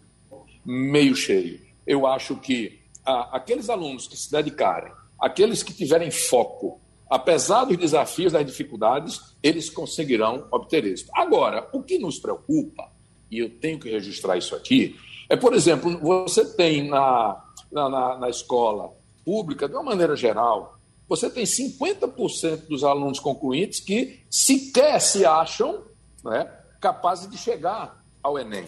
meio 0.65 1.15
cheio. 1.15 1.61
Eu 1.87 2.07
acho 2.07 2.37
que 2.37 2.81
ah, 3.05 3.31
aqueles 3.33 3.69
alunos 3.69 4.07
que 4.07 4.17
se 4.17 4.31
dedicarem, 4.31 4.93
aqueles 5.21 5.63
que 5.63 5.73
tiverem 5.73 6.11
foco, 6.11 6.81
apesar 7.11 7.65
dos 7.65 7.77
desafios, 7.77 8.33
das 8.33 8.47
dificuldades, 8.47 9.21
eles 9.43 9.69
conseguirão 9.69 10.47
obter 10.51 10.85
êxito. 10.87 11.11
Agora, 11.15 11.69
o 11.73 11.83
que 11.83 11.99
nos 11.99 12.19
preocupa, 12.19 12.91
e 13.31 13.39
eu 13.39 13.51
tenho 13.51 13.79
que 13.79 13.91
registrar 13.91 14.37
isso 14.37 14.55
aqui, 14.55 14.97
é, 15.29 15.37
por 15.37 15.55
exemplo, 15.55 15.99
você 15.99 16.45
tem 16.55 16.89
na, 16.89 17.43
na, 17.71 18.19
na 18.19 18.29
escola 18.31 18.93
pública, 19.25 19.69
de 19.69 19.75
uma 19.75 19.83
maneira 19.83 20.17
geral, 20.17 20.79
você 21.09 21.29
tem 21.29 21.45
50% 21.45 22.69
dos 22.69 22.85
alunos 22.85 23.21
concluintes 23.21 23.81
que 23.81 24.21
sequer 24.31 25.01
se 25.01 25.27
acham 25.27 25.85
né, 26.25 26.51
capazes 26.81 27.29
de 27.29 27.37
chegar 27.37 28.03
ao 28.23 28.39
Enem. 28.39 28.67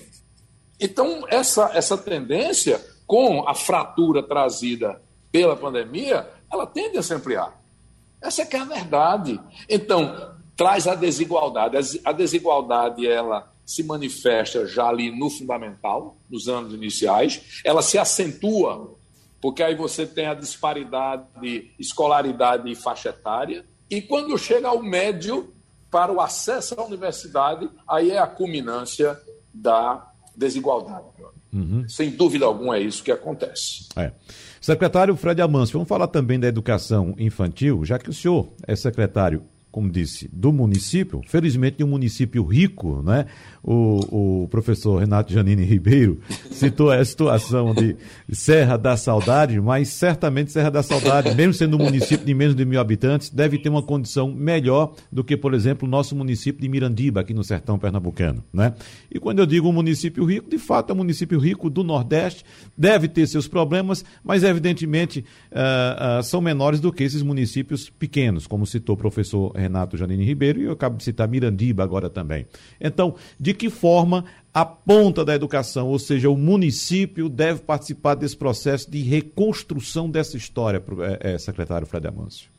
Então, 0.79 1.25
essa, 1.29 1.71
essa 1.73 1.97
tendência, 1.97 2.85
com 3.07 3.49
a 3.49 3.55
fratura 3.55 4.23
trazida 4.23 5.01
pela 5.31 5.57
pandemia, 5.57 6.29
ela 6.53 6.67
tende 6.67 6.99
a 6.99 7.03
se 7.03 7.15
ampliar. 7.15 7.61
Essa 8.21 8.43
é 8.43 8.47
que 8.47 8.57
é 8.57 8.61
a 8.61 8.65
verdade. 8.65 9.41
Então, 9.69 10.35
traz 10.57 10.87
a 10.87 10.95
desigualdade. 10.95 12.01
A 12.05 12.13
desigualdade, 12.13 13.07
ela 13.07 13.53
se 13.65 13.83
manifesta 13.83 14.67
já 14.67 14.89
ali 14.89 15.11
no 15.11 15.31
fundamental, 15.31 16.17
nos 16.29 16.49
anos 16.49 16.75
iniciais, 16.75 17.61
ela 17.65 17.83
se 17.83 17.99
acentua, 17.99 18.95
porque 19.45 19.63
aí 19.63 19.75
você 19.75 20.07
tem 20.07 20.25
a 20.25 20.33
disparidade 20.33 21.25
de 21.39 21.71
escolaridade 21.79 22.67
e 22.71 22.75
faixa 22.75 23.11
etária, 23.11 23.63
e 23.91 24.01
quando 24.01 24.39
chega 24.39 24.69
ao 24.69 24.83
médio, 24.83 25.53
para 25.91 26.11
o 26.11 26.19
acesso 26.19 26.75
à 26.81 26.83
universidade, 26.83 27.69
aí 27.87 28.11
é 28.11 28.19
a 28.19 28.27
culminância 28.27 29.21
da 29.53 30.11
desigualdade. 30.35 31.05
Uhum. 31.53 31.87
Sem 31.87 32.09
dúvida 32.09 32.47
alguma 32.47 32.79
é 32.79 32.81
isso 32.81 33.05
que 33.05 33.13
acontece. 33.13 33.87
É. 33.95 34.13
Secretário 34.63 35.15
Fred 35.15 35.43
Amâncio, 35.43 35.75
vamos 35.75 35.91
falar 35.91 36.07
também 36.07 36.41
da 36.41 36.49
educação 36.49 37.15
infantil, 37.19 37.85
já 37.85 37.99
que 37.99 38.09
o 38.09 38.15
senhor 38.15 38.49
é 38.67 38.75
secretário 38.75 39.45
como 39.75 39.91
disse, 39.91 40.31
do 40.33 40.53
município, 40.53 41.21
felizmente 41.27 41.79
de 41.79 41.85
um 41.85 41.89
município 41.89 42.45
rico, 42.45 43.03
né? 43.03 43.27
O, 43.61 44.43
o 44.45 44.49
professor 44.49 45.01
Renato 45.01 45.33
Janine 45.33 45.65
Ribeiro 45.65 46.21
citou 46.53 46.93
a 46.93 47.05
situação 47.05 47.75
de 47.75 47.97
Serra 48.31 48.77
da 48.77 48.97
Saudade, 48.97 49.61
mas 49.61 49.89
certamente 49.89 50.53
Serra 50.53 50.71
da 50.71 50.81
Saudade, 50.81 51.35
mesmo 51.35 51.53
sendo 51.53 51.77
um 51.77 51.83
município 51.83 52.25
de 52.25 52.33
menos 52.33 52.55
de 52.55 52.65
mil 52.65 52.79
habitantes, 52.79 53.31
deve 53.31 53.59
ter 53.59 53.69
uma 53.69 53.83
condição 53.83 54.33
melhor 54.33 54.95
do 55.11 55.25
que, 55.25 55.37
por 55.37 55.53
exemplo, 55.53 55.89
o 55.89 55.91
nosso 55.91 56.15
município 56.15 56.63
de 56.63 56.69
Mirandiba, 56.69 57.23
aqui 57.23 57.35
no 57.35 57.43
sertão 57.43 57.77
pernambucano, 57.77 58.45
né? 58.53 58.75
E 59.11 59.19
quando 59.19 59.41
eu 59.41 59.47
digo 59.47 59.69
um 59.69 59.73
município 59.73 60.25
rico, 60.25 60.49
de 60.49 60.59
fato 60.59 60.91
é 60.91 60.93
um 60.93 60.99
município 60.99 61.37
rico 61.37 61.69
do 61.69 61.83
Nordeste, 61.83 62.45
deve 62.79 63.09
ter 63.09 63.27
seus 63.27 63.49
problemas, 63.49 64.05
mas 64.23 64.45
evidentemente 64.45 65.25
uh, 65.51 66.21
uh, 66.21 66.23
são 66.23 66.41
menores 66.41 66.79
do 66.79 66.93
que 66.93 67.03
esses 67.03 67.23
municípios 67.23 67.91
pequenos, 67.91 68.47
como 68.47 68.65
citou 68.65 68.95
o 68.95 68.99
professor 68.99 69.51
Renato 69.51 69.64
Janine 69.97 70.25
Ribeiro, 70.25 70.61
e 70.61 70.65
eu 70.65 70.73
acabo 70.73 70.97
de 70.97 71.05
citar 71.05 71.29
Mirandiba 71.29 71.83
agora 71.83 72.11
também. 72.11 72.47
Então, 72.81 73.15
de 73.39 73.55
que 73.55 73.71
forma 73.71 74.25
a 74.53 74.65
ponta 74.65 75.25
da 75.25 75.35
educação, 75.35 75.89
ou 75.89 75.99
seja, 75.99 76.31
o 76.31 76.37
município, 76.37 77.29
deve 77.29 77.61
participar 77.61 78.15
desse 78.15 78.37
processo 78.37 78.91
de 78.91 79.03
reconstrução 79.03 80.09
dessa 80.09 80.37
história, 80.37 80.83
é, 81.23 81.35
é, 81.35 81.39
secretário 81.39 81.87
Fred 81.87 82.07
Amâncio? 82.07 82.55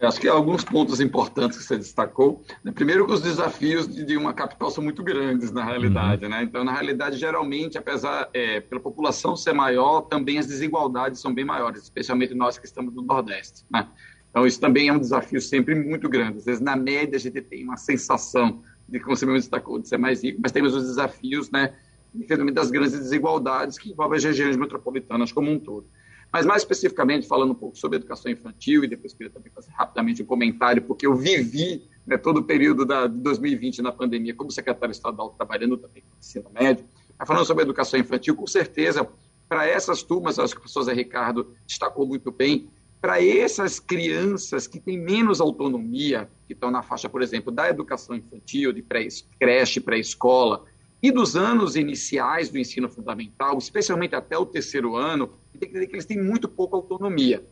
Acho 0.00 0.20
que 0.20 0.28
alguns 0.28 0.62
pontos 0.62 1.00
importantes 1.00 1.56
que 1.56 1.64
você 1.64 1.78
destacou. 1.78 2.42
Né? 2.62 2.70
Primeiro, 2.70 3.06
que 3.06 3.12
os 3.12 3.22
desafios 3.22 3.88
de, 3.88 4.16
uma 4.16 4.34
capital 4.34 4.70
são 4.70 4.84
muito 4.84 5.02
grandes, 5.02 5.50
na 5.50 5.64
realidade. 5.64 6.24
Uhum. 6.24 6.30
Né? 6.30 6.42
Então, 6.42 6.62
na 6.62 6.72
realidade, 6.72 7.16
geralmente, 7.16 7.78
apesar 7.78 8.28
é, 8.34 8.60
pela 8.60 8.80
população 8.80 9.34
ser 9.34 9.54
maior, 9.54 10.02
também 10.02 10.38
as 10.38 10.46
desigualdades 10.46 11.20
são 11.20 11.32
bem 11.32 11.46
maiores, 11.46 11.82
especialmente 11.82 12.34
nós 12.34 12.58
que 12.58 12.66
estamos 12.66 12.94
no 12.94 13.02
Nordeste. 13.02 13.64
Né? 13.70 13.86
Então, 14.30 14.46
isso 14.46 14.60
também 14.60 14.88
é 14.88 14.92
um 14.92 14.98
desafio 14.98 15.40
sempre 15.40 15.74
muito 15.74 16.08
grande. 16.08 16.38
Às 16.38 16.44
vezes, 16.44 16.60
na 16.60 16.76
média, 16.76 17.16
a 17.16 17.20
gente 17.20 17.40
tem 17.40 17.64
uma 17.64 17.76
sensação 17.76 18.62
de, 18.88 19.00
como 19.00 19.16
você 19.16 19.24
mesmo 19.24 19.40
destacou, 19.40 19.78
de 19.78 19.88
ser 19.88 19.98
mais 19.98 20.22
rico, 20.22 20.40
mas 20.42 20.52
temos 20.52 20.74
os 20.74 20.84
desafios, 20.84 21.50
né, 21.50 21.74
infelizmente, 22.14 22.54
das 22.54 22.70
grandes 22.70 22.98
desigualdades 22.98 23.78
que 23.78 23.90
envolvem 23.90 24.18
as 24.18 24.24
regiões 24.24 24.56
metropolitanas 24.56 25.32
como 25.32 25.50
um 25.50 25.58
todo. 25.58 25.86
Mas 26.32 26.44
mais 26.44 26.62
especificamente, 26.62 27.26
falando 27.26 27.52
um 27.52 27.54
pouco 27.54 27.78
sobre 27.78 27.96
educação 27.96 28.30
infantil, 28.30 28.84
e 28.84 28.88
depois 28.88 29.12
queria 29.12 29.32
também 29.32 29.50
fazer 29.52 29.70
rapidamente 29.70 30.22
um 30.22 30.26
comentário, 30.26 30.82
porque 30.82 31.06
eu 31.06 31.14
vivi 31.14 31.84
né, 32.06 32.16
todo 32.16 32.38
o 32.38 32.42
período 32.42 32.84
da, 32.84 33.06
de 33.06 33.18
2020 33.18 33.80
na 33.80 33.92
pandemia 33.92 34.34
como 34.34 34.50
secretário 34.50 34.92
estadual, 34.92 35.30
trabalhando 35.30 35.76
também 35.76 36.02
com 36.02 36.18
ensino 36.18 36.50
médio. 36.52 36.84
Mas 37.18 37.26
falando 37.26 37.46
sobre 37.46 37.62
educação 37.62 37.98
infantil, 37.98 38.36
com 38.36 38.46
certeza, 38.46 39.08
para 39.48 39.66
essas 39.66 40.02
turmas, 40.02 40.38
acho 40.38 40.52
que 40.52 40.58
o 40.58 40.62
professor 40.62 40.82
Zé 40.82 40.92
Ricardo 40.92 41.54
destacou 41.66 42.06
muito 42.06 42.30
bem, 42.30 42.68
para 43.06 43.24
essas 43.24 43.78
crianças 43.78 44.66
que 44.66 44.80
têm 44.80 44.98
menos 44.98 45.40
autonomia, 45.40 46.28
que 46.44 46.54
estão 46.54 46.72
na 46.72 46.82
faixa, 46.82 47.08
por 47.08 47.22
exemplo, 47.22 47.52
da 47.52 47.70
educação 47.70 48.16
infantil, 48.16 48.72
de 48.72 48.82
pré 48.82 49.06
creche, 49.38 49.78
pré-escola, 49.78 50.64
e 51.00 51.12
dos 51.12 51.36
anos 51.36 51.76
iniciais 51.76 52.50
do 52.50 52.58
ensino 52.58 52.88
fundamental, 52.88 53.56
especialmente 53.58 54.16
até 54.16 54.36
o 54.36 54.44
terceiro 54.44 54.96
ano, 54.96 55.30
tem 55.52 55.68
que 55.68 55.74
dizer 55.74 55.86
que 55.86 55.94
eles 55.94 56.04
têm 56.04 56.20
muito 56.20 56.48
pouca 56.48 56.74
autonomia. 56.74 57.46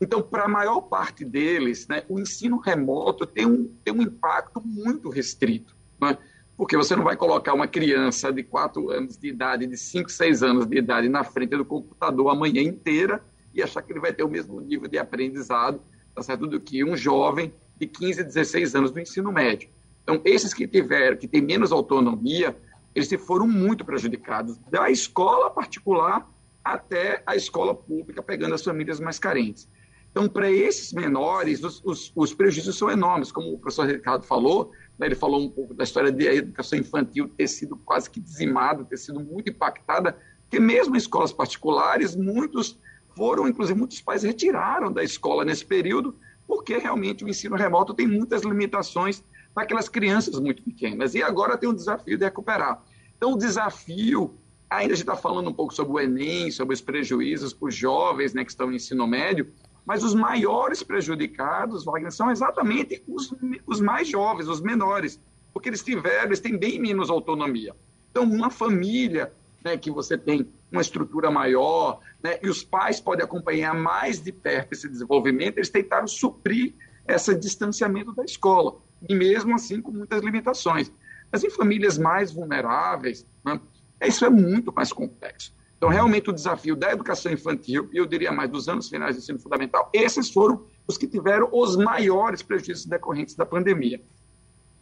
Então, 0.00 0.22
para 0.22 0.44
a 0.44 0.48
maior 0.48 0.82
parte 0.82 1.24
deles, 1.24 1.88
né, 1.88 2.04
o 2.08 2.20
ensino 2.20 2.58
remoto 2.58 3.26
tem 3.26 3.44
um, 3.44 3.74
tem 3.82 3.92
um 3.92 4.02
impacto 4.02 4.60
muito 4.64 5.08
restrito. 5.08 5.74
Né? 6.00 6.16
Porque 6.56 6.76
você 6.76 6.94
não 6.94 7.02
vai 7.02 7.16
colocar 7.16 7.54
uma 7.54 7.66
criança 7.66 8.32
de 8.32 8.44
4 8.44 8.88
anos 8.90 9.18
de 9.18 9.26
idade, 9.26 9.66
de 9.66 9.76
5, 9.76 10.08
6 10.08 10.44
anos 10.44 10.64
de 10.64 10.78
idade 10.78 11.08
na 11.08 11.24
frente 11.24 11.56
do 11.56 11.64
computador 11.64 12.28
a 12.28 12.36
manhã 12.36 12.62
inteira 12.62 13.20
e 13.54 13.62
achar 13.62 13.82
que 13.82 13.92
ele 13.92 14.00
vai 14.00 14.12
ter 14.12 14.22
o 14.22 14.28
mesmo 14.28 14.60
nível 14.60 14.88
de 14.88 14.98
aprendizado 14.98 15.80
tá 16.14 16.22
certo? 16.22 16.46
do 16.46 16.60
que 16.60 16.84
um 16.84 16.96
jovem 16.96 17.52
de 17.78 17.86
15, 17.86 18.24
16 18.24 18.74
anos 18.74 18.90
do 18.90 19.00
ensino 19.00 19.32
médio. 19.32 19.68
Então, 20.02 20.20
esses 20.24 20.52
que 20.52 20.66
tiveram, 20.66 21.16
que 21.16 21.28
têm 21.28 21.40
menos 21.40 21.72
autonomia, 21.72 22.56
eles 22.94 23.08
se 23.08 23.16
foram 23.16 23.46
muito 23.46 23.84
prejudicados, 23.84 24.58
da 24.70 24.90
escola 24.90 25.50
particular 25.50 26.28
até 26.64 27.22
a 27.26 27.34
escola 27.34 27.74
pública, 27.74 28.22
pegando 28.22 28.54
as 28.54 28.62
famílias 28.62 29.00
mais 29.00 29.18
carentes. 29.18 29.68
Então, 30.10 30.28
para 30.28 30.50
esses 30.50 30.92
menores, 30.92 31.64
os, 31.64 31.82
os, 31.84 32.12
os, 32.14 32.34
prejuízos 32.34 32.76
são 32.76 32.90
enormes, 32.90 33.32
como 33.32 33.52
o 33.54 33.58
professor 33.58 33.86
Ricardo 33.86 34.24
falou, 34.24 34.70
né, 34.98 35.06
ele 35.06 35.14
falou 35.14 35.40
um 35.40 35.48
pouco 35.48 35.72
da 35.72 35.84
história 35.84 36.12
da 36.12 36.34
educação 36.34 36.78
infantil 36.78 37.28
ter 37.28 37.48
sido 37.48 37.76
quase 37.78 38.10
que 38.10 38.20
dizimada, 38.20 38.84
ter 38.84 38.98
sido 38.98 39.20
muito 39.20 39.48
impactada, 39.48 40.16
porque 40.42 40.60
mesmo 40.60 40.94
em 40.94 40.98
escolas 40.98 41.32
particulares, 41.32 42.14
muitos 42.14 42.78
foram, 43.14 43.48
inclusive 43.48 43.78
muitos 43.78 44.00
pais 44.00 44.22
retiraram 44.22 44.92
da 44.92 45.02
escola 45.02 45.44
nesse 45.44 45.64
período, 45.64 46.14
porque 46.46 46.76
realmente 46.76 47.24
o 47.24 47.28
ensino 47.28 47.56
remoto 47.56 47.94
tem 47.94 48.06
muitas 48.06 48.42
limitações 48.42 49.22
para 49.54 49.64
aquelas 49.64 49.88
crianças 49.88 50.38
muito 50.38 50.62
pequenas. 50.62 51.14
E 51.14 51.22
agora 51.22 51.56
tem 51.56 51.68
um 51.68 51.74
desafio 51.74 52.18
de 52.18 52.24
recuperar. 52.24 52.82
Então, 53.16 53.32
o 53.32 53.38
desafio, 53.38 54.34
ainda 54.68 54.94
a 54.94 54.96
gente 54.96 55.08
está 55.08 55.16
falando 55.16 55.48
um 55.48 55.52
pouco 55.52 55.72
sobre 55.72 55.92
o 55.92 56.00
Enem, 56.00 56.50
sobre 56.50 56.74
os 56.74 56.80
prejuízos 56.80 57.52
para 57.52 57.68
os 57.68 57.74
jovens 57.74 58.34
né, 58.34 58.44
que 58.44 58.50
estão 58.50 58.66
no 58.66 58.74
ensino 58.74 59.06
médio, 59.06 59.52
mas 59.84 60.04
os 60.04 60.14
maiores 60.14 60.82
prejudicados, 60.82 61.84
Wagner, 61.84 62.12
são 62.12 62.30
exatamente 62.30 63.02
os, 63.06 63.34
os 63.66 63.80
mais 63.80 64.08
jovens, 64.08 64.48
os 64.48 64.60
menores, 64.60 65.20
porque 65.52 65.68
eles 65.68 65.82
tiveram, 65.82 66.26
eles 66.26 66.40
têm 66.40 66.56
bem 66.56 66.80
menos 66.80 67.10
autonomia. 67.10 67.74
Então, 68.10 68.24
uma 68.24 68.50
família 68.50 69.32
né, 69.64 69.76
que 69.76 69.90
você 69.90 70.16
tem 70.16 70.48
uma 70.72 70.80
estrutura 70.80 71.30
maior, 71.30 72.00
né, 72.22 72.38
e 72.42 72.48
os 72.48 72.64
pais 72.64 72.98
podem 72.98 73.24
acompanhar 73.24 73.74
mais 73.74 74.20
de 74.20 74.32
perto 74.32 74.72
esse 74.72 74.88
desenvolvimento, 74.88 75.58
eles 75.58 75.68
tentaram 75.68 76.06
suprir 76.06 76.74
esse 77.06 77.34
distanciamento 77.34 78.12
da 78.12 78.24
escola, 78.24 78.80
e 79.08 79.14
mesmo 79.14 79.54
assim 79.54 79.80
com 79.80 79.92
muitas 79.92 80.22
limitações. 80.22 80.90
Mas 81.30 81.44
em 81.44 81.50
famílias 81.50 81.98
mais 81.98 82.32
vulneráveis, 82.32 83.26
né, 83.44 83.60
isso 84.02 84.24
é 84.24 84.30
muito 84.30 84.72
mais 84.72 84.92
complexo. 84.92 85.54
Então, 85.76 85.90
realmente, 85.90 86.30
o 86.30 86.32
desafio 86.32 86.76
da 86.76 86.92
educação 86.92 87.32
infantil, 87.32 87.90
e 87.92 87.96
eu 87.96 88.06
diria 88.06 88.30
mais 88.30 88.48
dos 88.48 88.68
anos 88.68 88.88
finais 88.88 89.16
do 89.16 89.18
ensino 89.18 89.40
fundamental, 89.40 89.90
esses 89.92 90.30
foram 90.30 90.64
os 90.86 90.96
que 90.96 91.08
tiveram 91.08 91.48
os 91.52 91.76
maiores 91.76 92.40
prejuízos 92.40 92.86
decorrentes 92.86 93.34
da 93.34 93.44
pandemia. 93.44 94.00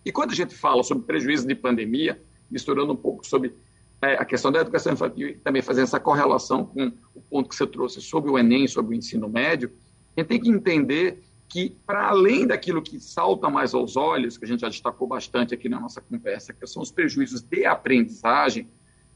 E 0.05 0.13
quando 0.13 0.33
a 0.33 0.35
gente 0.35 0.55
fala 0.55 0.83
sobre 0.83 1.05
prejuízos 1.05 1.47
de 1.47 1.55
pandemia, 1.55 2.23
misturando 2.51 2.93
um 2.93 2.97
pouco 2.97 3.27
sobre 3.27 3.55
a 4.01 4.25
questão 4.25 4.51
da 4.51 4.61
educação 4.61 4.93
infantil 4.93 5.39
também 5.45 5.61
fazendo 5.61 5.85
essa 5.85 6.01
correlação 6.01 6.65
com 6.65 6.93
o 7.15 7.21
ponto 7.21 7.49
que 7.49 7.55
você 7.55 7.67
trouxe 7.67 8.01
sobre 8.01 8.31
o 8.31 8.39
Enem, 8.39 8.67
sobre 8.67 8.95
o 8.95 8.99
ensino 8.99 9.29
médio, 9.29 9.71
a 10.17 10.21
gente 10.21 10.29
tem 10.29 10.41
que 10.41 10.49
entender 10.49 11.23
que, 11.49 11.77
para 11.85 12.09
além 12.09 12.47
daquilo 12.47 12.81
que 12.81 13.01
salta 13.01 13.51
mais 13.51 13.75
aos 13.75 13.97
olhos, 13.97 14.39
que 14.39 14.45
a 14.45 14.49
gente 14.49 14.61
já 14.61 14.69
destacou 14.69 15.07
bastante 15.09 15.53
aqui 15.53 15.69
na 15.69 15.81
nossa 15.81 16.01
conversa, 16.01 16.53
que 16.53 16.67
são 16.67 16.81
os 16.81 16.93
prejuízos 16.93 17.43
de 17.43 17.67
aprendizagem, 17.67 18.69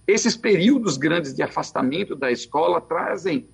esses 0.06 0.36
períodos 0.36 0.96
grandes 0.96 1.32
de 1.32 1.42
afastamento 1.42 2.14
da 2.14 2.30
escola 2.30 2.80
trazem 2.80 3.48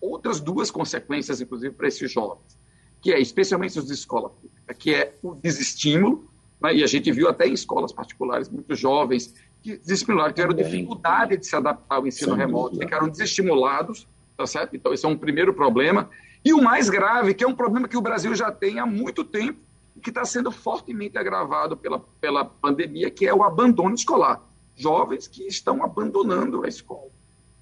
outras 0.00 0.40
duas 0.40 0.70
consequências, 0.70 1.40
inclusive, 1.40 1.74
para 1.74 1.86
esses 1.86 2.10
jovens, 2.10 2.58
que 3.00 3.12
é, 3.12 3.20
especialmente 3.20 3.78
os 3.78 3.86
de 3.86 3.92
escola 3.92 4.30
pública, 4.30 4.74
que 4.74 4.94
é 4.94 5.14
o 5.22 5.34
desestímulo, 5.34 6.28
né? 6.60 6.74
e 6.74 6.82
a 6.82 6.86
gente 6.86 7.12
viu 7.12 7.28
até 7.28 7.46
em 7.46 7.52
escolas 7.52 7.92
particulares 7.92 8.48
muitos 8.48 8.78
jovens 8.78 9.34
que 9.64 9.78
desestimularam, 9.78 10.30
tiveram 10.30 10.54
dificuldade 10.54 11.38
de 11.38 11.46
se 11.46 11.56
adaptar 11.56 11.96
ao 11.96 12.06
ensino 12.06 12.34
remoto, 12.34 12.78
ficaram 12.78 13.08
desestimulados, 13.08 14.06
tá 14.36 14.46
certo? 14.46 14.76
Então, 14.76 14.92
esse 14.92 15.06
é 15.06 15.08
um 15.08 15.16
primeiro 15.16 15.54
problema. 15.54 16.10
E 16.44 16.52
o 16.52 16.62
mais 16.62 16.90
grave, 16.90 17.32
que 17.32 17.42
é 17.42 17.48
um 17.48 17.54
problema 17.54 17.88
que 17.88 17.96
o 17.96 18.02
Brasil 18.02 18.34
já 18.34 18.52
tem 18.52 18.78
há 18.78 18.84
muito 18.84 19.24
tempo, 19.24 19.58
e 19.96 20.00
que 20.00 20.10
está 20.10 20.22
sendo 20.22 20.50
fortemente 20.50 21.16
agravado 21.16 21.78
pela, 21.78 21.98
pela 22.20 22.44
pandemia, 22.44 23.10
que 23.10 23.26
é 23.26 23.32
o 23.32 23.42
abandono 23.42 23.94
escolar. 23.94 24.42
Jovens 24.76 25.26
que 25.26 25.46
estão 25.46 25.82
abandonando 25.82 26.62
a 26.62 26.68
escola. 26.68 27.08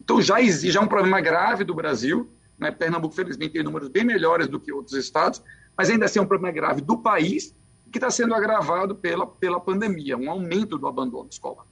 Então, 0.01 0.21
já 0.21 0.41
existe, 0.41 0.73
já 0.73 0.81
é 0.81 0.83
um 0.83 0.89
problema 0.89 1.21
grave 1.21 1.63
do 1.63 1.73
Brasil. 1.73 2.29
Né? 2.59 2.73
Pernambuco, 2.73 3.15
felizmente, 3.15 3.53
tem 3.53 3.63
números 3.63 3.89
bem 3.89 4.03
melhores 4.03 4.49
do 4.49 4.59
que 4.59 4.73
outros 4.73 4.97
estados, 4.97 5.41
mas 5.79 5.89
ainda 5.89 6.07
assim 6.07 6.19
é 6.19 6.23
um 6.23 6.27
problema 6.27 6.53
grave 6.53 6.81
do 6.81 6.99
país, 6.99 7.55
que 7.93 7.99
está 7.99 8.11
sendo 8.11 8.35
agravado 8.35 8.97
pela, 8.97 9.25
pela 9.25 9.61
pandemia, 9.61 10.17
um 10.17 10.29
aumento 10.29 10.77
do 10.77 10.89
abandono 10.89 11.29
escolar. 11.31 11.67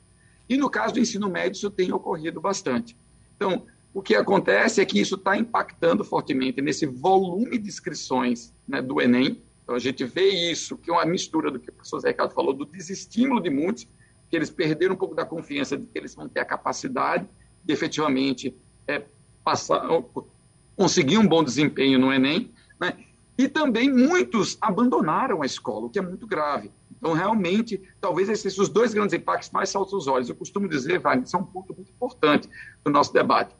E 0.50 0.56
no 0.56 0.68
caso 0.68 0.94
do 0.94 1.00
ensino 1.00 1.30
médio, 1.30 1.56
isso 1.56 1.70
tem 1.70 1.92
ocorrido 1.92 2.40
bastante. 2.40 2.96
Então, 3.36 3.64
o 3.94 4.02
que 4.02 4.16
acontece 4.16 4.80
é 4.80 4.84
que 4.84 5.00
isso 5.00 5.14
está 5.14 5.36
impactando 5.36 6.02
fortemente 6.02 6.60
nesse 6.60 6.86
volume 6.86 7.56
de 7.56 7.68
inscrições 7.68 8.52
né, 8.66 8.82
do 8.82 9.00
Enem. 9.00 9.40
Então, 9.62 9.76
a 9.76 9.78
gente 9.78 10.04
vê 10.04 10.28
isso, 10.28 10.76
que 10.76 10.90
é 10.90 10.92
uma 10.92 11.06
mistura 11.06 11.52
do 11.52 11.60
que 11.60 11.70
o 11.70 11.72
professor 11.72 12.00
Zé 12.00 12.08
Ricardo 12.08 12.34
falou, 12.34 12.52
do 12.52 12.66
desestímulo 12.66 13.40
de 13.40 13.48
muitos, 13.48 13.86
que 14.28 14.34
eles 14.34 14.50
perderam 14.50 14.94
um 14.94 14.98
pouco 14.98 15.14
da 15.14 15.24
confiança 15.24 15.78
de 15.78 15.86
que 15.86 15.96
eles 15.96 16.16
vão 16.16 16.28
ter 16.28 16.40
a 16.40 16.44
capacidade 16.44 17.28
de 17.64 17.72
efetivamente 17.72 18.52
é, 18.88 19.04
passar, 19.44 19.86
conseguir 20.76 21.18
um 21.18 21.28
bom 21.28 21.44
desempenho 21.44 21.96
no 21.96 22.12
Enem. 22.12 22.50
Né? 22.80 22.92
E 23.40 23.48
também 23.48 23.90
muitos 23.90 24.58
abandonaram 24.60 25.40
a 25.40 25.46
escola, 25.46 25.86
o 25.86 25.88
que 25.88 25.98
é 25.98 26.02
muito 26.02 26.26
grave. 26.26 26.70
Então, 26.98 27.14
realmente, 27.14 27.80
talvez 27.98 28.28
esses 28.28 28.58
os 28.58 28.68
dois 28.68 28.92
grandes 28.92 29.14
impactos 29.14 29.48
mais 29.48 29.70
saltam 29.70 29.96
os 29.98 30.06
olhos. 30.06 30.28
Eu 30.28 30.34
costumo 30.34 30.68
dizer, 30.68 30.98
Wagner, 30.98 31.24
isso 31.24 31.34
é 31.34 31.38
um 31.38 31.44
ponto 31.44 31.74
muito 31.74 31.90
importante 31.90 32.50
do 32.84 32.90
nosso 32.90 33.14
debate. 33.14 33.56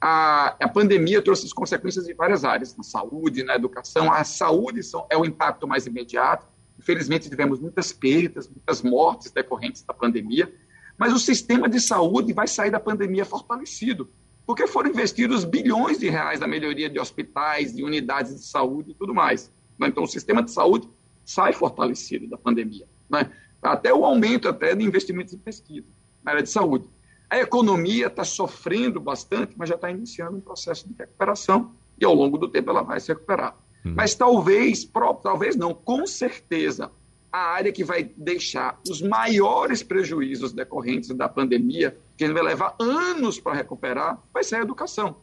A, 0.00 0.54
a 0.60 0.68
pandemia 0.68 1.20
trouxe 1.20 1.46
as 1.46 1.52
consequências 1.52 2.08
em 2.08 2.14
várias 2.14 2.44
áreas, 2.44 2.76
na 2.76 2.84
saúde, 2.84 3.42
na 3.42 3.56
educação. 3.56 4.12
A 4.12 4.22
saúde 4.22 4.84
são, 4.84 5.04
é 5.10 5.18
o 5.18 5.24
impacto 5.24 5.66
mais 5.66 5.84
imediato. 5.84 6.46
Infelizmente, 6.78 7.28
tivemos 7.28 7.58
muitas 7.58 7.92
perdas, 7.92 8.48
muitas 8.48 8.82
mortes 8.82 9.32
decorrentes 9.32 9.82
da 9.82 9.92
pandemia. 9.92 10.54
Mas 10.96 11.12
o 11.12 11.18
sistema 11.18 11.68
de 11.68 11.80
saúde 11.80 12.32
vai 12.32 12.46
sair 12.46 12.70
da 12.70 12.78
pandemia 12.78 13.24
fortalecido, 13.24 14.08
porque 14.46 14.66
foram 14.66 14.90
investidos 14.90 15.44
bilhões 15.44 15.98
de 15.98 16.08
reais 16.08 16.40
na 16.40 16.46
melhoria 16.46 16.90
de 16.90 16.98
hospitais, 16.98 17.74
de 17.74 17.82
unidades 17.82 18.34
de 18.34 18.44
saúde 18.44 18.90
e 18.90 18.94
tudo 18.94 19.14
mais. 19.14 19.50
Então, 19.80 20.04
o 20.04 20.06
sistema 20.06 20.42
de 20.42 20.50
saúde 20.50 20.88
sai 21.24 21.52
fortalecido 21.52 22.26
da 22.26 22.36
pandemia. 22.36 22.86
Né? 23.08 23.30
Até 23.62 23.92
o 23.92 24.04
aumento 24.04 24.48
até 24.48 24.74
de 24.74 24.84
investimentos 24.84 25.32
em 25.32 25.38
pesquisa 25.38 25.86
na 26.22 26.32
área 26.32 26.42
de 26.42 26.50
saúde. 26.50 26.88
A 27.28 27.38
economia 27.38 28.06
está 28.06 28.24
sofrendo 28.24 29.00
bastante, 29.00 29.54
mas 29.56 29.68
já 29.68 29.74
está 29.74 29.90
iniciando 29.90 30.36
um 30.36 30.40
processo 30.40 30.86
de 30.88 30.94
recuperação 30.94 31.72
e 31.98 32.04
ao 32.04 32.14
longo 32.14 32.38
do 32.38 32.48
tempo 32.48 32.70
ela 32.70 32.82
vai 32.82 33.00
se 33.00 33.08
recuperar. 33.08 33.56
Uhum. 33.84 33.94
Mas 33.94 34.14
talvez, 34.14 34.88
talvez 35.22 35.56
não, 35.56 35.74
com 35.74 36.06
certeza, 36.06 36.90
a 37.34 37.48
área 37.48 37.72
que 37.72 37.82
vai 37.82 38.04
deixar 38.16 38.78
os 38.88 39.02
maiores 39.02 39.82
prejuízos 39.82 40.52
decorrentes 40.52 41.08
da 41.08 41.28
pandemia, 41.28 41.98
que 42.16 42.32
vai 42.32 42.44
levar 42.44 42.76
anos 42.78 43.40
para 43.40 43.56
recuperar, 43.56 44.22
vai 44.32 44.44
ser 44.44 44.54
a 44.54 44.60
educação. 44.60 45.16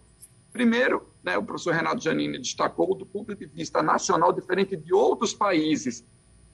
Primeiro, 0.51 1.07
né, 1.23 1.37
o 1.37 1.43
professor 1.43 1.73
Renato 1.73 2.03
Janine 2.03 2.37
destacou 2.37 2.93
do 2.95 3.05
ponto 3.05 3.33
de 3.33 3.45
vista 3.45 3.81
nacional, 3.81 4.33
diferente 4.33 4.75
de 4.75 4.93
outros 4.93 5.33
países, 5.33 6.03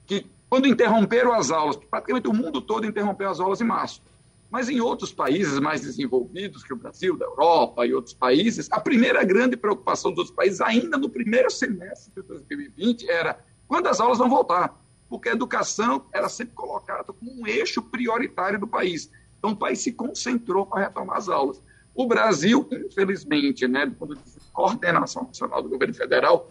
que 0.06 0.24
quando 0.48 0.68
interromperam 0.68 1.32
as 1.32 1.50
aulas, 1.50 1.74
praticamente 1.74 2.28
o 2.28 2.32
mundo 2.32 2.60
todo 2.60 2.86
interrompeu 2.86 3.28
as 3.28 3.40
aulas 3.40 3.60
em 3.60 3.64
março. 3.64 4.00
Mas 4.48 4.68
em 4.68 4.80
outros 4.80 5.12
países 5.12 5.58
mais 5.58 5.80
desenvolvidos 5.80 6.62
que 6.62 6.72
o 6.72 6.76
Brasil, 6.76 7.18
da 7.18 7.26
Europa 7.26 7.84
e 7.84 7.92
outros 7.92 8.14
países, 8.14 8.68
a 8.70 8.78
primeira 8.78 9.24
grande 9.24 9.56
preocupação 9.56 10.12
dos 10.12 10.18
outros 10.18 10.36
países, 10.36 10.60
ainda 10.60 10.96
no 10.96 11.10
primeiro 11.10 11.50
semestre 11.50 12.12
de 12.14 12.22
2020, 12.22 13.10
era 13.10 13.44
quando 13.66 13.88
as 13.88 13.98
aulas 13.98 14.18
vão 14.18 14.30
voltar. 14.30 14.72
Porque 15.08 15.28
a 15.28 15.32
educação 15.32 16.06
era 16.12 16.28
sempre 16.28 16.54
colocada 16.54 17.12
como 17.12 17.40
um 17.40 17.46
eixo 17.46 17.82
prioritário 17.82 18.58
do 18.58 18.66
país. 18.66 19.10
Então 19.38 19.52
o 19.52 19.56
país 19.56 19.80
se 19.80 19.92
concentrou 19.92 20.66
para 20.66 20.82
retomar 20.82 21.16
as 21.16 21.28
aulas. 21.28 21.62
O 21.94 22.06
Brasil, 22.06 22.68
infelizmente, 22.72 23.66
né, 23.66 23.86
do 23.86 23.94
ponto 23.94 24.14
de 24.14 24.22
vista 24.22 24.38
de 24.38 24.46
coordenação 24.52 25.24
nacional 25.24 25.62
do 25.62 25.68
governo 25.68 25.94
federal, 25.94 26.48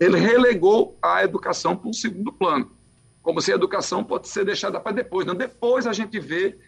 ele 0.00 0.18
relegou 0.18 0.96
a 1.00 1.22
educação 1.22 1.76
para 1.76 1.88
um 1.88 1.92
segundo 1.92 2.32
plano, 2.32 2.70
como 3.22 3.40
se 3.40 3.52
a 3.52 3.54
educação 3.54 4.02
pode 4.02 4.28
ser 4.28 4.44
deixada 4.44 4.80
para 4.80 4.92
depois. 4.92 5.26
Não, 5.26 5.34
depois 5.34 5.86
a 5.86 5.92
gente 5.92 6.18
vê, 6.18 6.58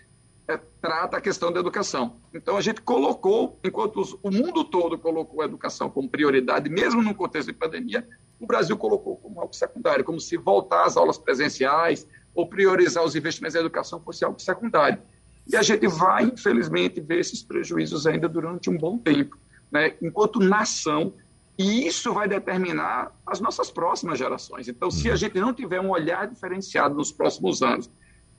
é, 0.51 0.61
trata 0.81 1.17
a 1.17 1.21
questão 1.21 1.53
da 1.53 1.61
educação. 1.61 2.17
Então 2.35 2.57
a 2.57 2.61
gente 2.61 2.81
colocou, 2.81 3.59
enquanto 3.65 4.01
os, 4.01 4.17
o 4.23 4.31
mundo 4.31 4.65
todo 4.65 4.99
colocou 4.99 5.43
a 5.43 5.45
educação 5.45 5.89
como 5.89 6.09
prioridade, 6.09 6.69
mesmo 6.69 7.03
no 7.03 7.15
contexto 7.15 7.49
de 7.49 7.55
pandemia, 7.55 8.07
o 8.39 8.47
Brasil 8.47 8.77
colocou 8.77 9.17
como 9.17 9.41
algo 9.41 9.55
secundário, 9.55 10.05
como 10.05 10.19
se 10.19 10.37
voltar 10.37 10.85
às 10.85 10.97
aulas 10.97 11.19
presenciais 11.19 12.07
ou 12.35 12.49
priorizar 12.49 13.05
os 13.05 13.15
investimentos 13.15 13.55
em 13.55 13.61
educação 13.61 14.01
fosse 14.01 14.25
algo 14.25 14.41
secundário. 14.41 15.01
E 15.47 15.57
a 15.57 15.63
gente 15.63 15.87
vai, 15.87 16.25
infelizmente, 16.25 17.01
ver 17.01 17.21
esses 17.21 17.43
prejuízos 17.43 18.07
ainda 18.07 18.29
durante 18.29 18.71
um 18.71 18.77
bom 18.77 18.99
tempo, 18.99 19.37
né? 19.71 19.95
enquanto 20.01 20.39
nação, 20.39 21.13
e 21.59 21.87
isso 21.87 22.13
vai 22.15 22.27
determinar 22.27 23.13
as 23.27 23.41
nossas 23.41 23.71
próximas 23.71 24.19
gerações. 24.19 24.69
Então, 24.69 24.91
se 24.91 25.11
a 25.11 25.17
gente 25.17 25.39
não 25.39 25.53
tiver 25.53 25.81
um 25.81 25.91
olhar 25.91 26.27
diferenciado 26.27 26.95
nos 26.95 27.13
próximos 27.13 27.63
anos 27.63 27.91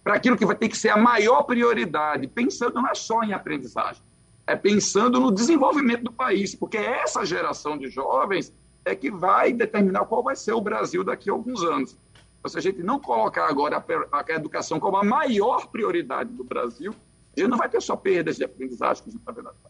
para 0.03 0.15
aquilo 0.15 0.37
que 0.37 0.45
vai 0.45 0.55
ter 0.55 0.69
que 0.69 0.77
ser 0.77 0.89
a 0.89 0.97
maior 0.97 1.43
prioridade, 1.43 2.27
pensando 2.27 2.75
não 2.75 2.87
é 2.87 2.95
só 2.95 3.23
em 3.23 3.33
aprendizagem, 3.33 4.01
é 4.47 4.55
pensando 4.55 5.19
no 5.19 5.31
desenvolvimento 5.31 6.03
do 6.03 6.11
país, 6.11 6.55
porque 6.55 6.77
essa 6.77 7.25
geração 7.25 7.77
de 7.77 7.87
jovens 7.87 8.53
é 8.83 8.95
que 8.95 9.11
vai 9.11 9.53
determinar 9.53 10.05
qual 10.05 10.23
vai 10.23 10.35
ser 10.35 10.53
o 10.53 10.61
Brasil 10.61 11.03
daqui 11.03 11.29
a 11.29 11.33
alguns 11.33 11.63
anos. 11.63 11.97
Então, 12.39 12.49
se 12.49 12.57
a 12.57 12.61
gente 12.61 12.81
não 12.81 12.99
colocar 12.99 13.47
agora 13.47 13.83
a, 14.11 14.33
educação 14.33 14.79
como 14.79 14.97
a 14.97 15.03
maior 15.03 15.67
prioridade 15.67 16.31
do 16.33 16.43
Brasil, 16.43 16.95
gente 17.37 17.49
não 17.49 17.57
vai 17.57 17.69
ter 17.69 17.81
só 17.81 17.95
perdas 17.95 18.37
de 18.37 18.43
aprendizagem, 18.43 19.03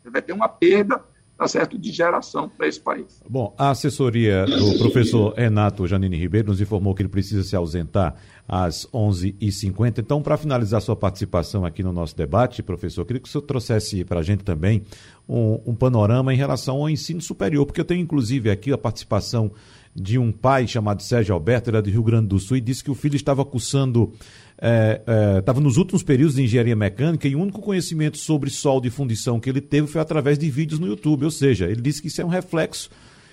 vai 0.06 0.22
ter 0.22 0.34
uma 0.34 0.50
perda 0.50 1.04
tá 1.42 1.48
certo, 1.48 1.76
de 1.76 1.92
geração 1.92 2.48
para 2.48 2.68
esse 2.68 2.80
país. 2.80 3.20
Bom, 3.28 3.56
a 3.58 3.72
assessoria 3.72 4.46
do 4.46 4.78
professor 4.78 5.34
Renato 5.34 5.88
Janine 5.88 6.16
Ribeiro 6.16 6.50
nos 6.50 6.62
informou 6.62 6.94
que 6.94 7.02
ele 7.02 7.10
precisa 7.10 7.42
se 7.44 7.56
ausentar 7.56 8.14
às 8.48 8.86
11h50. 8.94 9.98
Então, 9.98 10.22
para 10.22 10.38
finalizar 10.38 10.80
sua 10.82 10.96
participação 10.96 11.66
aqui 11.66 11.82
no 11.82 11.92
nosso 11.92 12.16
debate, 12.16 12.62
professor, 12.62 13.04
queria 13.06 13.20
que 13.20 13.28
o 13.28 13.32
senhor 13.32 13.42
trouxesse 13.42 14.04
para 14.06 14.20
a 14.20 14.24
gente 14.24 14.44
também 14.44 14.84
um, 15.28 15.60
um 15.66 15.74
panorama 15.74 16.32
em 16.32 16.38
relação 16.38 16.78
ao 16.78 16.88
ensino 16.88 17.20
superior, 17.20 17.66
porque 17.66 17.82
eu 17.82 17.86
tenho 17.86 18.02
inclusive 18.02 18.52
aqui 18.52 18.72
a 18.72 18.78
participação 18.78 19.52
de 19.96 20.18
um 20.18 20.32
pai 20.32 20.68
chamado 20.68 21.02
Sérgio 21.02 21.34
Alberto, 21.34 21.70
era 21.70 21.82
de 21.82 21.92
Rio 21.92 22.04
Grande 22.04 22.28
do 22.28 22.40
Sul, 22.40 22.58
e 22.58 22.62
disse 22.62 22.84
que 22.84 22.92
o 22.92 22.96
filho 22.96 23.16
estava 23.16 23.44
cursando, 23.44 24.14
estava 24.58 25.60
é, 25.60 25.62
é, 25.62 25.64
nos 25.64 25.78
últimos 25.78 26.04
períodos 26.04 26.36
de 26.36 26.44
engenharia 26.44 26.76
mecânica 26.76 27.28
e 27.28 27.36
o 27.36 27.40
único 27.40 27.62
conhecimento 27.62 28.18
sobre 28.18 28.50
solda 28.50 28.88
e 28.88 28.90
fundição 28.90 29.40
que 29.40 29.50
ele 29.50 29.62
teve 29.62 29.88
foi 29.88 30.02
através 30.02 30.38
de 30.38 30.50
vídeos 30.50 30.80
no 30.80 30.88
YouTube. 30.88 31.26
Ou 31.26 31.32
seja, 31.32 31.66
ele 31.66 31.82
disse 31.82 32.02
que 32.02 32.08
isso 32.08 32.22
é 32.22 32.26
um 32.26 32.30
reflexo 32.30 32.90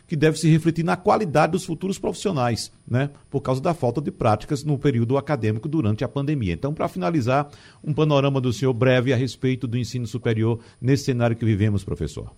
que 0.09 0.16
deve 0.16 0.38
se 0.38 0.48
refletir 0.48 0.82
na 0.82 0.96
qualidade 0.96 1.52
dos 1.52 1.66
futuros 1.66 1.98
profissionais, 1.98 2.72
né? 2.88 3.11
Por 3.28 3.42
causa 3.42 3.61
da 3.61 3.74
falta 3.74 4.00
de 4.00 4.11
práticas 4.11 4.64
no 4.64 4.78
período 4.78 5.18
acadêmico 5.18 5.68
durante 5.68 6.02
a 6.02 6.09
pandemia. 6.09 6.54
Então, 6.54 6.72
para 6.72 6.88
finalizar, 6.88 7.50
um 7.84 7.92
panorama 7.92 8.40
do 8.40 8.50
senhor 8.50 8.72
breve 8.72 9.12
a 9.12 9.16
respeito 9.16 9.66
do 9.66 9.76
ensino 9.76 10.06
superior 10.06 10.61
nesse 10.80 11.04
cenário 11.04 11.36
que 11.36 11.44
vivemos, 11.44 11.84
professor. 11.84 12.32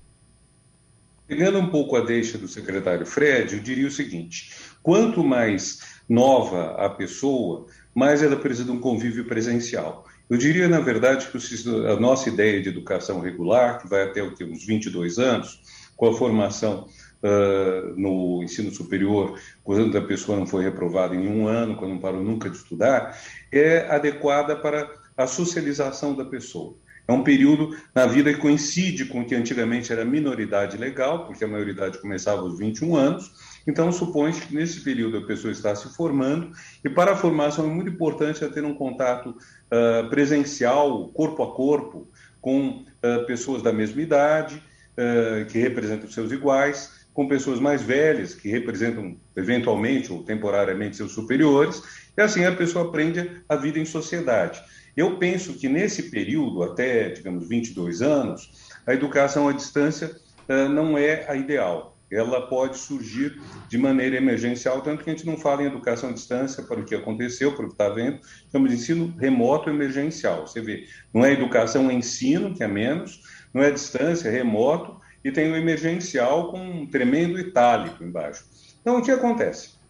Pegando 1.31 1.61
um 1.61 1.69
pouco 1.69 1.95
a 1.95 2.01
deixa 2.01 2.37
do 2.37 2.49
secretário 2.49 3.07
Fred, 3.07 3.55
eu 3.55 3.63
diria 3.63 3.87
o 3.87 3.91
seguinte: 3.91 4.51
quanto 4.83 5.23
mais 5.23 5.79
nova 6.09 6.73
a 6.73 6.91
pessoa, 6.91 7.67
mais 7.95 8.21
ela 8.21 8.35
precisa 8.35 8.65
de 8.65 8.73
um 8.73 8.81
convívio 8.81 9.25
presencial. 9.25 10.05
Eu 10.29 10.37
diria, 10.37 10.67
na 10.67 10.81
verdade, 10.81 11.29
que 11.29 11.39
a 11.87 12.01
nossa 12.01 12.29
ideia 12.29 12.61
de 12.61 12.69
educação 12.69 13.21
regular, 13.21 13.81
que 13.81 13.89
vai 13.89 14.03
até 14.03 14.21
uns 14.25 14.67
22 14.67 15.21
anos, 15.21 15.61
com 15.97 16.09
a 16.09 16.13
formação 16.13 16.89
uh, 17.23 17.95
no 17.95 18.43
ensino 18.43 18.73
superior, 18.73 19.39
quando 19.63 19.97
a 19.97 20.03
pessoa 20.03 20.37
não 20.37 20.49
foi 20.49 20.65
reprovada 20.65 21.15
em 21.15 21.29
um 21.29 21.47
ano, 21.47 21.77
quando 21.77 21.93
não 21.93 22.01
parou 22.01 22.25
nunca 22.25 22.51
de 22.51 22.57
estudar, 22.57 23.17
é 23.53 23.87
adequada 23.89 24.57
para 24.57 24.93
a 25.17 25.29
socialização 25.29 26.13
da 26.13 26.25
pessoa. 26.25 26.75
É 27.11 27.13
um 27.13 27.25
período 27.25 27.77
na 27.93 28.07
vida 28.07 28.33
que 28.33 28.39
coincide 28.39 29.05
com 29.07 29.23
o 29.23 29.25
que 29.25 29.35
antigamente 29.35 29.93
era 29.93 30.05
minoridade 30.05 30.77
legal, 30.77 31.27
porque 31.27 31.45
a 31.45 31.49
maioridade 31.49 31.99
começava 31.99 32.43
aos 32.43 32.57
21 32.57 32.95
anos. 32.95 33.33
Então, 33.67 33.91
supõe 33.91 34.31
que 34.33 34.55
nesse 34.55 34.81
período 34.85 35.17
a 35.17 35.27
pessoa 35.27 35.51
está 35.51 35.75
se 35.75 35.93
formando, 35.97 36.53
e 36.85 36.89
para 36.89 37.11
a 37.11 37.17
formação 37.17 37.65
é 37.65 37.69
muito 37.69 37.91
importante 37.91 38.49
ter 38.51 38.65
um 38.65 38.75
contato 38.75 39.31
uh, 39.31 40.09
presencial, 40.09 41.09
corpo 41.09 41.43
a 41.43 41.53
corpo, 41.53 42.09
com 42.41 42.85
uh, 43.03 43.27
pessoas 43.27 43.61
da 43.61 43.73
mesma 43.73 44.01
idade, 44.01 44.63
uh, 44.93 45.45
que 45.47 45.59
representam 45.59 46.09
seus 46.09 46.31
iguais, 46.31 47.01
com 47.13 47.27
pessoas 47.27 47.59
mais 47.59 47.83
velhas, 47.83 48.37
que 48.37 48.49
representam 48.49 49.17
eventualmente 49.35 50.13
ou 50.13 50.23
temporariamente 50.23 50.97
seus 50.97 51.11
superiores, 51.11 51.83
e 52.17 52.23
assim 52.23 52.45
a 52.45 52.53
pessoa 52.53 52.85
aprende 52.87 53.43
a 53.49 53.57
vida 53.57 53.81
em 53.81 53.85
sociedade. 53.85 54.63
Eu 55.01 55.17
penso 55.17 55.55
que 55.55 55.67
nesse 55.67 56.11
período, 56.11 56.63
até, 56.63 57.09
digamos, 57.09 57.49
22 57.49 58.03
anos, 58.03 58.69
a 58.87 58.93
educação 58.93 59.49
à 59.49 59.53
distância 59.53 60.15
não 60.47 60.99
é 60.99 61.25
a 61.27 61.35
ideal. 61.35 61.97
Ela 62.13 62.47
pode 62.49 62.77
surgir 62.77 63.41
de 63.67 63.79
maneira 63.79 64.19
emergencial, 64.19 64.83
tanto 64.83 65.03
que 65.03 65.09
a 65.09 65.15
gente 65.15 65.25
não 65.25 65.39
fala 65.39 65.63
em 65.63 65.69
educação 65.69 66.11
à 66.11 66.13
distância 66.13 66.63
para 66.65 66.81
o 66.81 66.85
que 66.85 66.95
aconteceu, 66.95 67.57
para 67.57 67.65
o 67.65 67.69
que 67.69 67.75
está 67.75 67.89
vendo, 67.89 68.21
chamamos 68.53 68.73
de 68.73 68.77
ensino 68.77 69.17
remoto 69.19 69.71
emergencial. 69.71 70.47
Você 70.47 70.61
vê, 70.61 70.85
não 71.15 71.25
é 71.25 71.33
educação 71.33 71.91
ensino, 71.91 72.55
que 72.55 72.63
é 72.63 72.69
menos, 72.69 73.23
não 73.55 73.63
é 73.63 73.71
distância, 73.71 74.29
é 74.29 74.31
remoto, 74.31 75.01
e 75.25 75.33
tem 75.33 75.51
o 75.51 75.57
emergencial 75.57 76.51
com 76.51 76.61
um 76.61 76.87
tremendo 76.87 77.41
itálico 77.41 78.05
embaixo. 78.05 78.45
Então, 78.83 78.99
o 78.99 79.03
que 79.03 79.11
acontece? 79.11 79.81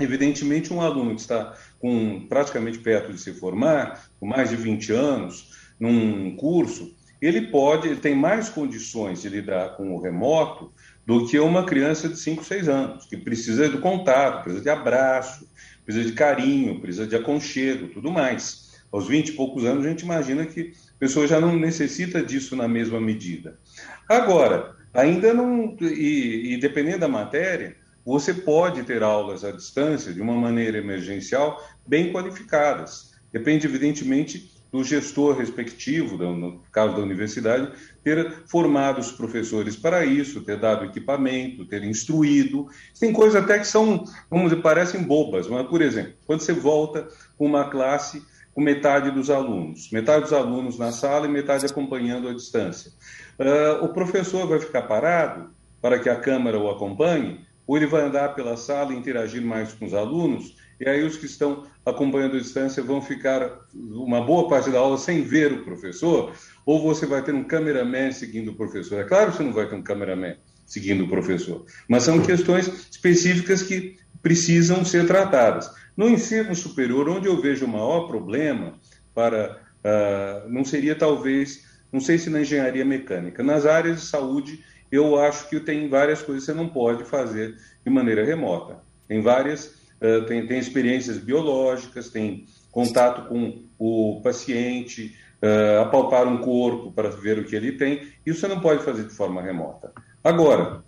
Evidentemente, 0.00 0.72
um 0.72 0.80
aluno 0.80 1.14
que 1.14 1.20
está 1.20 1.54
com 1.86 2.26
praticamente 2.28 2.80
perto 2.80 3.12
de 3.12 3.20
se 3.20 3.32
formar, 3.32 4.08
com 4.18 4.26
mais 4.26 4.50
de 4.50 4.56
20 4.56 4.92
anos, 4.92 5.52
num 5.78 6.34
curso, 6.34 6.92
ele 7.22 7.42
pode, 7.42 7.86
ele 7.86 8.00
tem 8.00 8.12
mais 8.12 8.48
condições 8.48 9.22
de 9.22 9.28
lidar 9.28 9.76
com 9.76 9.94
o 9.94 10.00
remoto 10.00 10.72
do 11.06 11.28
que 11.28 11.38
uma 11.38 11.64
criança 11.64 12.08
de 12.08 12.18
5, 12.18 12.42
6 12.42 12.68
anos, 12.68 13.06
que 13.06 13.16
precisa 13.16 13.68
do 13.68 13.78
contato, 13.78 14.42
precisa 14.42 14.64
de 14.64 14.68
abraço, 14.68 15.48
precisa 15.84 16.04
de 16.04 16.12
carinho, 16.12 16.80
precisa 16.80 17.06
de 17.06 17.14
aconchego, 17.14 17.86
tudo 17.86 18.10
mais. 18.10 18.74
Aos 18.90 19.06
20 19.06 19.28
e 19.28 19.32
poucos 19.34 19.64
anos, 19.64 19.86
a 19.86 19.88
gente 19.88 20.02
imagina 20.02 20.44
que 20.44 20.72
a 20.96 20.98
pessoa 20.98 21.28
já 21.28 21.40
não 21.40 21.56
necessita 21.56 22.20
disso 22.20 22.56
na 22.56 22.66
mesma 22.66 23.00
medida. 23.00 23.60
Agora, 24.08 24.74
ainda 24.92 25.32
não, 25.32 25.76
e, 25.80 26.54
e 26.54 26.56
dependendo 26.56 26.98
da 26.98 27.08
matéria, 27.08 27.76
você 28.06 28.32
pode 28.32 28.84
ter 28.84 29.02
aulas 29.02 29.44
à 29.44 29.50
distância 29.50 30.12
de 30.14 30.20
uma 30.22 30.34
maneira 30.34 30.78
emergencial 30.78 31.60
bem 31.84 32.12
qualificadas. 32.12 33.12
Depende, 33.32 33.66
evidentemente, 33.66 34.54
do 34.70 34.84
gestor 34.84 35.36
respectivo, 35.36 36.16
no 36.16 36.62
caso 36.70 36.94
da 36.94 37.02
universidade, 37.02 37.72
ter 38.04 38.44
formado 38.46 39.00
os 39.00 39.10
professores 39.10 39.76
para 39.76 40.04
isso, 40.04 40.42
ter 40.42 40.58
dado 40.58 40.84
equipamento, 40.84 41.64
ter 41.64 41.82
instruído. 41.82 42.68
Tem 42.98 43.12
coisas 43.12 43.42
até 43.42 43.58
que 43.58 43.66
são, 43.66 44.04
vamos 44.30 44.50
dizer, 44.50 44.62
parecem 44.62 45.02
bobas, 45.02 45.48
mas, 45.48 45.66
por 45.66 45.82
exemplo, 45.82 46.12
quando 46.26 46.40
você 46.40 46.52
volta 46.52 47.08
com 47.36 47.46
uma 47.46 47.68
classe 47.68 48.22
com 48.54 48.60
metade 48.60 49.10
dos 49.10 49.28
alunos, 49.28 49.90
metade 49.90 50.22
dos 50.22 50.32
alunos 50.32 50.78
na 50.78 50.90
sala 50.90 51.26
e 51.26 51.28
metade 51.28 51.66
acompanhando 51.66 52.28
à 52.28 52.32
distância, 52.32 52.90
uh, 53.38 53.84
o 53.84 53.88
professor 53.90 54.46
vai 54.46 54.58
ficar 54.58 54.82
parado 54.82 55.50
para 55.80 55.98
que 55.98 56.08
a 56.08 56.16
câmera 56.16 56.58
o 56.58 56.70
acompanhe? 56.70 57.46
Ou 57.66 57.76
ele 57.76 57.86
vai 57.86 58.02
andar 58.02 58.34
pela 58.34 58.56
sala 58.56 58.92
e 58.92 58.96
interagir 58.96 59.42
mais 59.42 59.72
com 59.72 59.86
os 59.86 59.94
alunos, 59.94 60.54
e 60.78 60.88
aí 60.88 61.02
os 61.02 61.16
que 61.16 61.26
estão 61.26 61.64
acompanhando 61.84 62.36
a 62.36 62.40
distância 62.40 62.82
vão 62.82 63.00
ficar 63.00 63.66
uma 63.74 64.20
boa 64.20 64.48
parte 64.48 64.70
da 64.70 64.78
aula 64.78 64.98
sem 64.98 65.22
ver 65.22 65.52
o 65.52 65.64
professor, 65.64 66.32
ou 66.64 66.82
você 66.82 67.06
vai 67.06 67.22
ter 67.22 67.34
um 67.34 67.44
cameraman 67.44 68.12
seguindo 68.12 68.50
o 68.50 68.54
professor. 68.54 69.00
É 69.00 69.04
claro 69.04 69.30
que 69.30 69.38
você 69.38 69.42
não 69.42 69.52
vai 69.52 69.68
ter 69.68 69.74
um 69.74 69.82
cameraman 69.82 70.36
seguindo 70.66 71.04
o 71.04 71.08
professor, 71.08 71.64
mas 71.88 72.02
são 72.02 72.20
questões 72.20 72.66
específicas 72.90 73.62
que 73.62 73.96
precisam 74.22 74.84
ser 74.84 75.06
tratadas. 75.06 75.70
No 75.96 76.08
ensino 76.08 76.54
superior, 76.54 77.08
onde 77.08 77.26
eu 77.26 77.40
vejo 77.40 77.64
o 77.64 77.68
maior 77.68 78.06
problema 78.06 78.74
para 79.14 79.62
uh, 79.82 80.48
não 80.50 80.64
seria 80.64 80.94
talvez, 80.94 81.64
não 81.90 82.00
sei 82.00 82.18
se 82.18 82.28
na 82.28 82.42
engenharia 82.42 82.84
mecânica, 82.84 83.42
nas 83.42 83.64
áreas 83.64 84.00
de 84.00 84.06
saúde 84.06 84.62
eu 84.90 85.18
acho 85.18 85.48
que 85.48 85.60
tem 85.60 85.88
várias 85.88 86.22
coisas 86.22 86.44
que 86.44 86.52
você 86.52 86.56
não 86.56 86.68
pode 86.68 87.04
fazer 87.04 87.56
de 87.84 87.90
maneira 87.90 88.24
remota. 88.24 88.78
Tem 89.08 89.20
várias, 89.20 89.66
uh, 90.00 90.24
tem, 90.26 90.46
tem 90.46 90.58
experiências 90.58 91.18
biológicas, 91.18 92.08
tem 92.08 92.46
contato 92.70 93.28
com 93.28 93.64
o 93.78 94.20
paciente, 94.22 95.16
uh, 95.42 95.80
apalpar 95.82 96.26
um 96.26 96.38
corpo 96.38 96.92
para 96.92 97.08
ver 97.08 97.38
o 97.38 97.44
que 97.44 97.56
ele 97.56 97.72
tem. 97.72 98.08
Isso 98.24 98.40
você 98.40 98.48
não 98.48 98.60
pode 98.60 98.84
fazer 98.84 99.04
de 99.04 99.14
forma 99.14 99.42
remota. 99.42 99.92
Agora, 100.22 100.84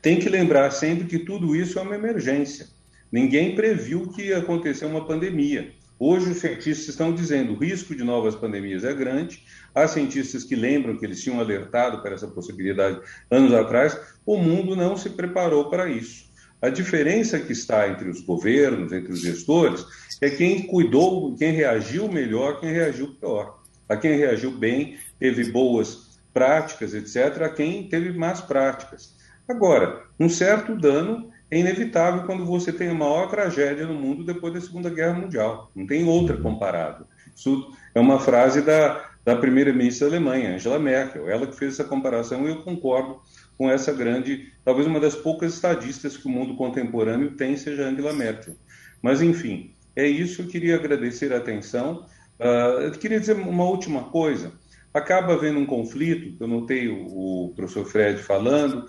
tem 0.00 0.18
que 0.18 0.28
lembrar 0.28 0.70
sempre 0.70 1.06
que 1.06 1.18
tudo 1.18 1.54
isso 1.56 1.78
é 1.78 1.82
uma 1.82 1.94
emergência. 1.94 2.66
Ninguém 3.10 3.54
previu 3.54 4.08
que 4.12 4.26
ia 4.26 4.38
acontecer 4.38 4.84
uma 4.86 5.06
pandemia. 5.06 5.72
Hoje 6.00 6.30
os 6.30 6.38
cientistas 6.38 6.88
estão 6.88 7.12
dizendo 7.12 7.52
o 7.52 7.58
risco 7.58 7.94
de 7.94 8.04
novas 8.04 8.36
pandemias 8.36 8.84
é 8.84 8.94
grande. 8.94 9.42
Há 9.74 9.88
cientistas 9.88 10.44
que 10.44 10.54
lembram 10.54 10.96
que 10.96 11.04
eles 11.04 11.22
tinham 11.22 11.40
alertado 11.40 12.00
para 12.00 12.14
essa 12.14 12.28
possibilidade 12.28 13.00
anos 13.28 13.52
atrás. 13.52 13.98
O 14.24 14.36
mundo 14.36 14.76
não 14.76 14.96
se 14.96 15.10
preparou 15.10 15.68
para 15.68 15.88
isso. 15.88 16.28
A 16.62 16.68
diferença 16.68 17.38
que 17.40 17.52
está 17.52 17.88
entre 17.88 18.08
os 18.08 18.20
governos, 18.20 18.92
entre 18.92 19.12
os 19.12 19.20
gestores, 19.20 19.84
é 20.20 20.30
quem 20.30 20.66
cuidou, 20.66 21.34
quem 21.36 21.52
reagiu 21.52 22.10
melhor, 22.10 22.60
quem 22.60 22.72
reagiu 22.72 23.14
pior. 23.14 23.58
A 23.88 23.96
quem 23.96 24.16
reagiu 24.16 24.50
bem, 24.52 24.98
teve 25.18 25.50
boas 25.50 26.18
práticas, 26.32 26.94
etc., 26.94 27.42
a 27.42 27.48
quem 27.48 27.88
teve 27.88 28.12
más 28.12 28.40
práticas. 28.40 29.16
Agora, 29.48 30.04
um 30.20 30.28
certo 30.28 30.76
dano 30.76 31.27
é 31.50 31.58
inevitável 31.58 32.24
quando 32.24 32.44
você 32.44 32.72
tem 32.72 32.88
a 32.88 32.94
maior 32.94 33.28
tragédia 33.28 33.86
no 33.86 33.94
mundo 33.94 34.24
depois 34.24 34.52
da 34.52 34.60
Segunda 34.60 34.90
Guerra 34.90 35.14
Mundial. 35.14 35.70
Não 35.74 35.86
tem 35.86 36.06
outra 36.06 36.36
comparável. 36.36 37.06
Isso 37.34 37.72
é 37.94 38.00
uma 38.00 38.20
frase 38.20 38.60
da, 38.60 39.08
da 39.24 39.36
primeira-ministra 39.36 40.08
Alemanha, 40.08 40.54
Angela 40.54 40.78
Merkel. 40.78 41.28
Ela 41.28 41.46
que 41.46 41.56
fez 41.56 41.74
essa 41.74 41.84
comparação 41.84 42.46
e 42.46 42.50
eu 42.50 42.62
concordo 42.62 43.20
com 43.56 43.70
essa 43.70 43.92
grande, 43.92 44.52
talvez 44.64 44.86
uma 44.86 45.00
das 45.00 45.14
poucas 45.14 45.54
estadistas 45.54 46.16
que 46.16 46.26
o 46.26 46.30
mundo 46.30 46.54
contemporâneo 46.54 47.32
tem 47.32 47.56
seja 47.56 47.88
Angela 47.88 48.12
Merkel. 48.12 48.54
Mas, 49.00 49.22
enfim, 49.22 49.74
é 49.96 50.06
isso. 50.06 50.42
Eu 50.42 50.48
queria 50.48 50.76
agradecer 50.76 51.32
a 51.32 51.38
atenção. 51.38 52.04
Uh, 52.38 52.82
eu 52.82 52.90
queria 52.92 53.18
dizer 53.18 53.34
uma 53.34 53.64
última 53.64 54.04
coisa. 54.04 54.52
Acaba 54.92 55.34
havendo 55.34 55.58
um 55.58 55.66
conflito, 55.66 56.36
eu 56.40 56.48
notei 56.48 56.88
o, 56.88 57.46
o 57.46 57.52
professor 57.54 57.84
Fred 57.84 58.20
falando, 58.22 58.86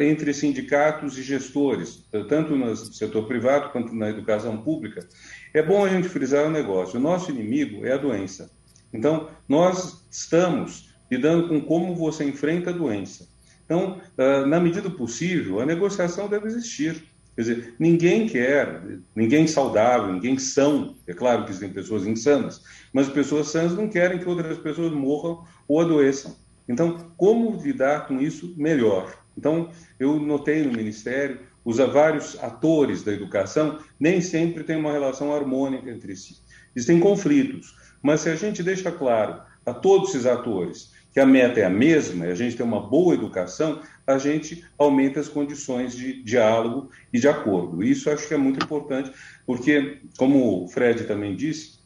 entre 0.00 0.32
sindicatos 0.32 1.16
e 1.18 1.22
gestores, 1.22 2.04
tanto 2.28 2.54
no 2.54 2.74
setor 2.76 3.26
privado 3.26 3.70
quanto 3.70 3.94
na 3.94 4.10
educação 4.10 4.56
pública. 4.58 5.06
É 5.54 5.62
bom 5.62 5.84
a 5.84 5.88
gente 5.88 6.08
frisar 6.08 6.44
o 6.44 6.48
um 6.48 6.52
negócio. 6.52 6.98
O 6.98 7.02
nosso 7.02 7.30
inimigo 7.30 7.86
é 7.86 7.92
a 7.92 7.96
doença. 7.96 8.50
Então, 8.92 9.28
nós 9.48 10.06
estamos 10.10 10.94
lidando 11.10 11.48
com 11.48 11.60
como 11.60 11.94
você 11.94 12.24
enfrenta 12.24 12.70
a 12.70 12.72
doença. 12.72 13.28
Então, 13.64 14.00
uh, 14.16 14.46
na 14.46 14.60
medida 14.60 14.88
possível, 14.88 15.60
a 15.60 15.66
negociação 15.66 16.28
deve 16.28 16.46
existir. 16.46 17.04
Quer 17.34 17.42
dizer, 17.42 17.74
ninguém 17.78 18.26
quer, 18.26 18.82
ninguém 19.14 19.46
saudável, 19.46 20.12
ninguém 20.12 20.38
são. 20.38 20.96
É 21.06 21.12
claro 21.12 21.44
que 21.44 21.50
existem 21.50 21.72
pessoas 21.72 22.06
insanas, 22.06 22.62
mas 22.92 23.08
pessoas 23.08 23.48
sãs 23.48 23.74
não 23.74 23.88
querem 23.88 24.18
que 24.18 24.28
outras 24.28 24.56
pessoas 24.58 24.92
morram 24.92 25.44
ou 25.68 25.80
adoeçam. 25.80 26.34
Então, 26.66 27.12
como 27.16 27.62
lidar 27.62 28.08
com 28.08 28.20
isso 28.20 28.54
melhor? 28.56 29.25
Então, 29.36 29.70
eu 29.98 30.18
notei 30.18 30.62
no 30.62 30.72
Ministério, 30.72 31.40
os 31.64 31.78
vários 31.78 32.38
atores 32.42 33.02
da 33.02 33.12
educação 33.12 33.78
nem 33.98 34.20
sempre 34.20 34.64
têm 34.64 34.76
uma 34.76 34.92
relação 34.92 35.34
harmônica 35.34 35.90
entre 35.90 36.16
si. 36.16 36.36
Existem 36.74 37.00
conflitos, 37.00 37.74
mas 38.02 38.20
se 38.20 38.28
a 38.28 38.36
gente 38.36 38.62
deixa 38.62 38.92
claro 38.92 39.40
a 39.64 39.74
todos 39.74 40.10
esses 40.10 40.26
atores 40.26 40.94
que 41.12 41.20
a 41.20 41.24
meta 41.26 41.60
é 41.60 41.64
a 41.64 41.70
mesma, 41.70 42.26
a 42.26 42.34
gente 42.34 42.56
tem 42.56 42.66
uma 42.66 42.78
boa 42.78 43.14
educação, 43.14 43.80
a 44.06 44.18
gente 44.18 44.62
aumenta 44.78 45.18
as 45.18 45.28
condições 45.28 45.96
de 45.96 46.22
diálogo 46.22 46.90
e 47.10 47.18
de 47.18 47.26
acordo. 47.26 47.82
Isso 47.82 48.10
acho 48.10 48.28
que 48.28 48.34
é 48.34 48.36
muito 48.36 48.62
importante, 48.62 49.10
porque, 49.46 50.02
como 50.18 50.64
o 50.64 50.68
Fred 50.68 51.04
também 51.04 51.34
disse, 51.34 51.78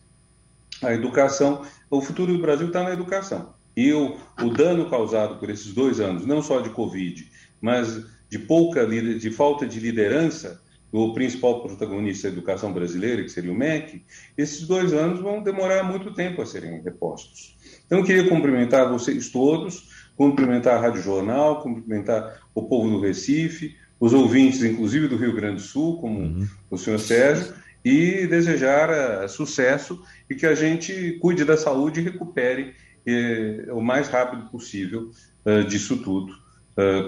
a 0.83 0.93
educação, 0.93 1.63
o 1.89 2.01
futuro 2.01 2.33
do 2.33 2.43
Brasil 2.43 2.67
está 2.67 2.83
na 2.83 2.93
educação. 2.93 3.55
E 3.77 3.93
o, 3.93 4.17
o 4.43 4.51
dano 4.51 4.91
causado 4.91 5.37
por 5.37 5.49
esses 5.49 5.73
dois 5.73 6.01
anos, 6.01 6.27
não 6.27 6.43
só 6.43 6.61
de 6.61 6.71
Covid, 6.71 7.31
mas 7.61 8.05
de 8.29 8.39
pouca 8.39 8.87
de 8.87 9.31
falta 9.31 9.67
de 9.67 9.81
liderança 9.81 10.61
do 10.93 11.13
principal 11.15 11.63
protagonista 11.63 12.29
da 12.29 12.37
educação 12.37 12.73
brasileira, 12.73 13.23
que 13.23 13.29
seria 13.29 13.53
o 13.53 13.55
MEC, 13.55 14.03
esses 14.37 14.67
dois 14.67 14.93
anos 14.93 15.21
vão 15.21 15.43
demorar 15.43 15.85
muito 15.85 16.13
tempo 16.13 16.43
a 16.43 16.47
serem 16.47 16.81
repostos. 16.83 17.57
Então, 17.87 17.99
eu 17.99 18.05
queria 18.05 18.29
cumprimentar 18.29 18.89
vocês 18.89 19.29
todos, 19.29 19.89
cumprimentar 20.17 20.77
a 20.77 20.81
Rádio 20.81 21.03
Jornal, 21.03 21.63
cumprimentar 21.63 22.41
o 22.55 22.63
povo 22.63 22.91
do 22.91 23.01
Recife, 23.01 23.77
os 24.01 24.13
ouvintes, 24.13 24.63
inclusive 24.63 25.07
do 25.07 25.17
Rio 25.17 25.35
Grande 25.35 25.57
do 25.57 25.61
Sul, 25.63 26.01
como 26.01 26.21
uhum. 26.21 26.49
o 26.71 26.77
senhor 26.77 26.99
Sérgio, 26.99 27.55
e 27.85 28.27
desejar 28.27 28.91
uh, 28.91 29.29
sucesso 29.29 30.03
e 30.29 30.35
que 30.35 30.47
a 30.47 30.55
gente 30.55 31.19
cuide 31.21 31.45
da 31.45 31.57
saúde 31.57 32.01
e 32.01 32.03
recupere 32.03 32.75
uh, 33.07 33.77
o 33.77 33.83
mais 33.83 34.09
rápido 34.09 34.51
possível 34.51 35.11
uh, 35.45 35.65
disso 35.65 35.97
tudo, 35.99 36.33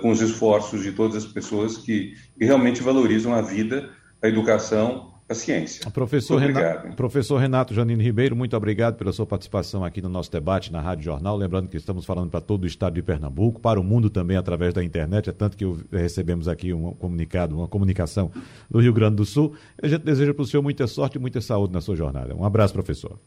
com 0.01 0.11
os 0.11 0.21
esforços 0.21 0.83
de 0.83 0.93
todas 0.93 1.25
as 1.25 1.33
pessoas 1.33 1.79
que, 1.79 2.15
que 2.39 2.45
realmente 2.45 2.83
valorizam 2.83 3.33
a 3.33 3.41
vida, 3.41 3.91
a 4.21 4.29
educação 4.29 5.13
a 5.33 5.35
ciência. 5.35 5.91
Professor 5.91 6.37
Renato, 6.37 6.95
professor 6.95 7.39
Renato 7.39 7.75
Janine 7.75 8.03
Ribeiro, 8.03 8.37
muito 8.37 8.57
obrigado 8.57 8.97
pela 8.97 9.13
sua 9.13 9.27
participação 9.27 9.85
aqui 9.85 10.01
no 10.01 10.09
nosso 10.09 10.31
debate 10.31 10.73
na 10.73 10.81
Rádio 10.81 11.05
Jornal. 11.05 11.37
Lembrando 11.37 11.69
que 11.69 11.77
estamos 11.77 12.05
falando 12.05 12.31
para 12.31 12.41
todo 12.41 12.65
o 12.65 12.67
estado 12.67 12.95
de 12.95 13.03
Pernambuco, 13.03 13.61
para 13.61 13.81
o 13.81 13.85
mundo 13.85 14.11
também 14.11 14.37
através 14.37 14.73
da 14.73 14.85
internet. 14.85 15.31
É 15.31 15.33
tanto 15.33 15.57
que 15.57 15.65
recebemos 15.91 16.47
aqui 16.49 16.73
um 16.73 16.93
comunicado, 16.93 17.57
uma 17.57 17.67
comunicação 17.67 18.31
do 18.71 18.81
Rio 18.81 18.93
Grande 18.93 19.17
do 19.17 19.25
Sul. 19.25 19.55
A 19.83 19.89
gente 19.89 20.03
deseja 20.03 20.33
para 20.33 20.43
o 20.43 20.47
senhor 20.47 20.63
muita 20.63 20.87
sorte 20.87 21.17
e 21.17 21.21
muita 21.21 21.41
saúde 21.41 21.73
na 21.73 21.81
sua 21.81 21.97
jornada. 21.97 22.35
Um 22.35 22.45
abraço, 22.45 22.73
professor. 22.73 23.19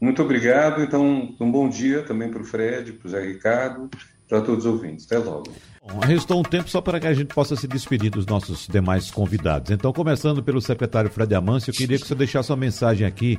Muito 0.00 0.22
obrigado. 0.22 0.82
Então, 0.82 1.34
um 1.38 1.50
bom 1.50 1.68
dia 1.68 2.02
também 2.02 2.30
para 2.30 2.40
o 2.40 2.44
Fred, 2.44 2.92
para 2.92 3.06
o 3.06 3.10
Zé 3.10 3.26
Ricardo, 3.26 3.90
para 4.30 4.40
todos 4.40 4.64
os 4.64 4.72
ouvintes. 4.72 5.04
Até 5.06 5.18
logo. 5.18 5.52
Bom, 5.82 5.98
restou 5.98 6.38
um 6.38 6.42
tempo 6.44 6.70
só 6.70 6.80
para 6.80 7.00
que 7.00 7.06
a 7.06 7.12
gente 7.12 7.34
possa 7.34 7.56
se 7.56 7.66
despedir 7.66 8.10
dos 8.10 8.24
nossos 8.24 8.68
demais 8.68 9.10
convidados. 9.10 9.72
Então, 9.72 9.92
começando 9.92 10.42
pelo 10.42 10.60
secretário 10.60 11.10
Fred 11.10 11.34
Amâncio, 11.34 11.70
eu 11.70 11.74
queria 11.74 11.98
que 11.98 12.06
você 12.06 12.14
deixasse 12.14 12.50
uma 12.50 12.56
mensagem 12.56 13.06
aqui 13.06 13.38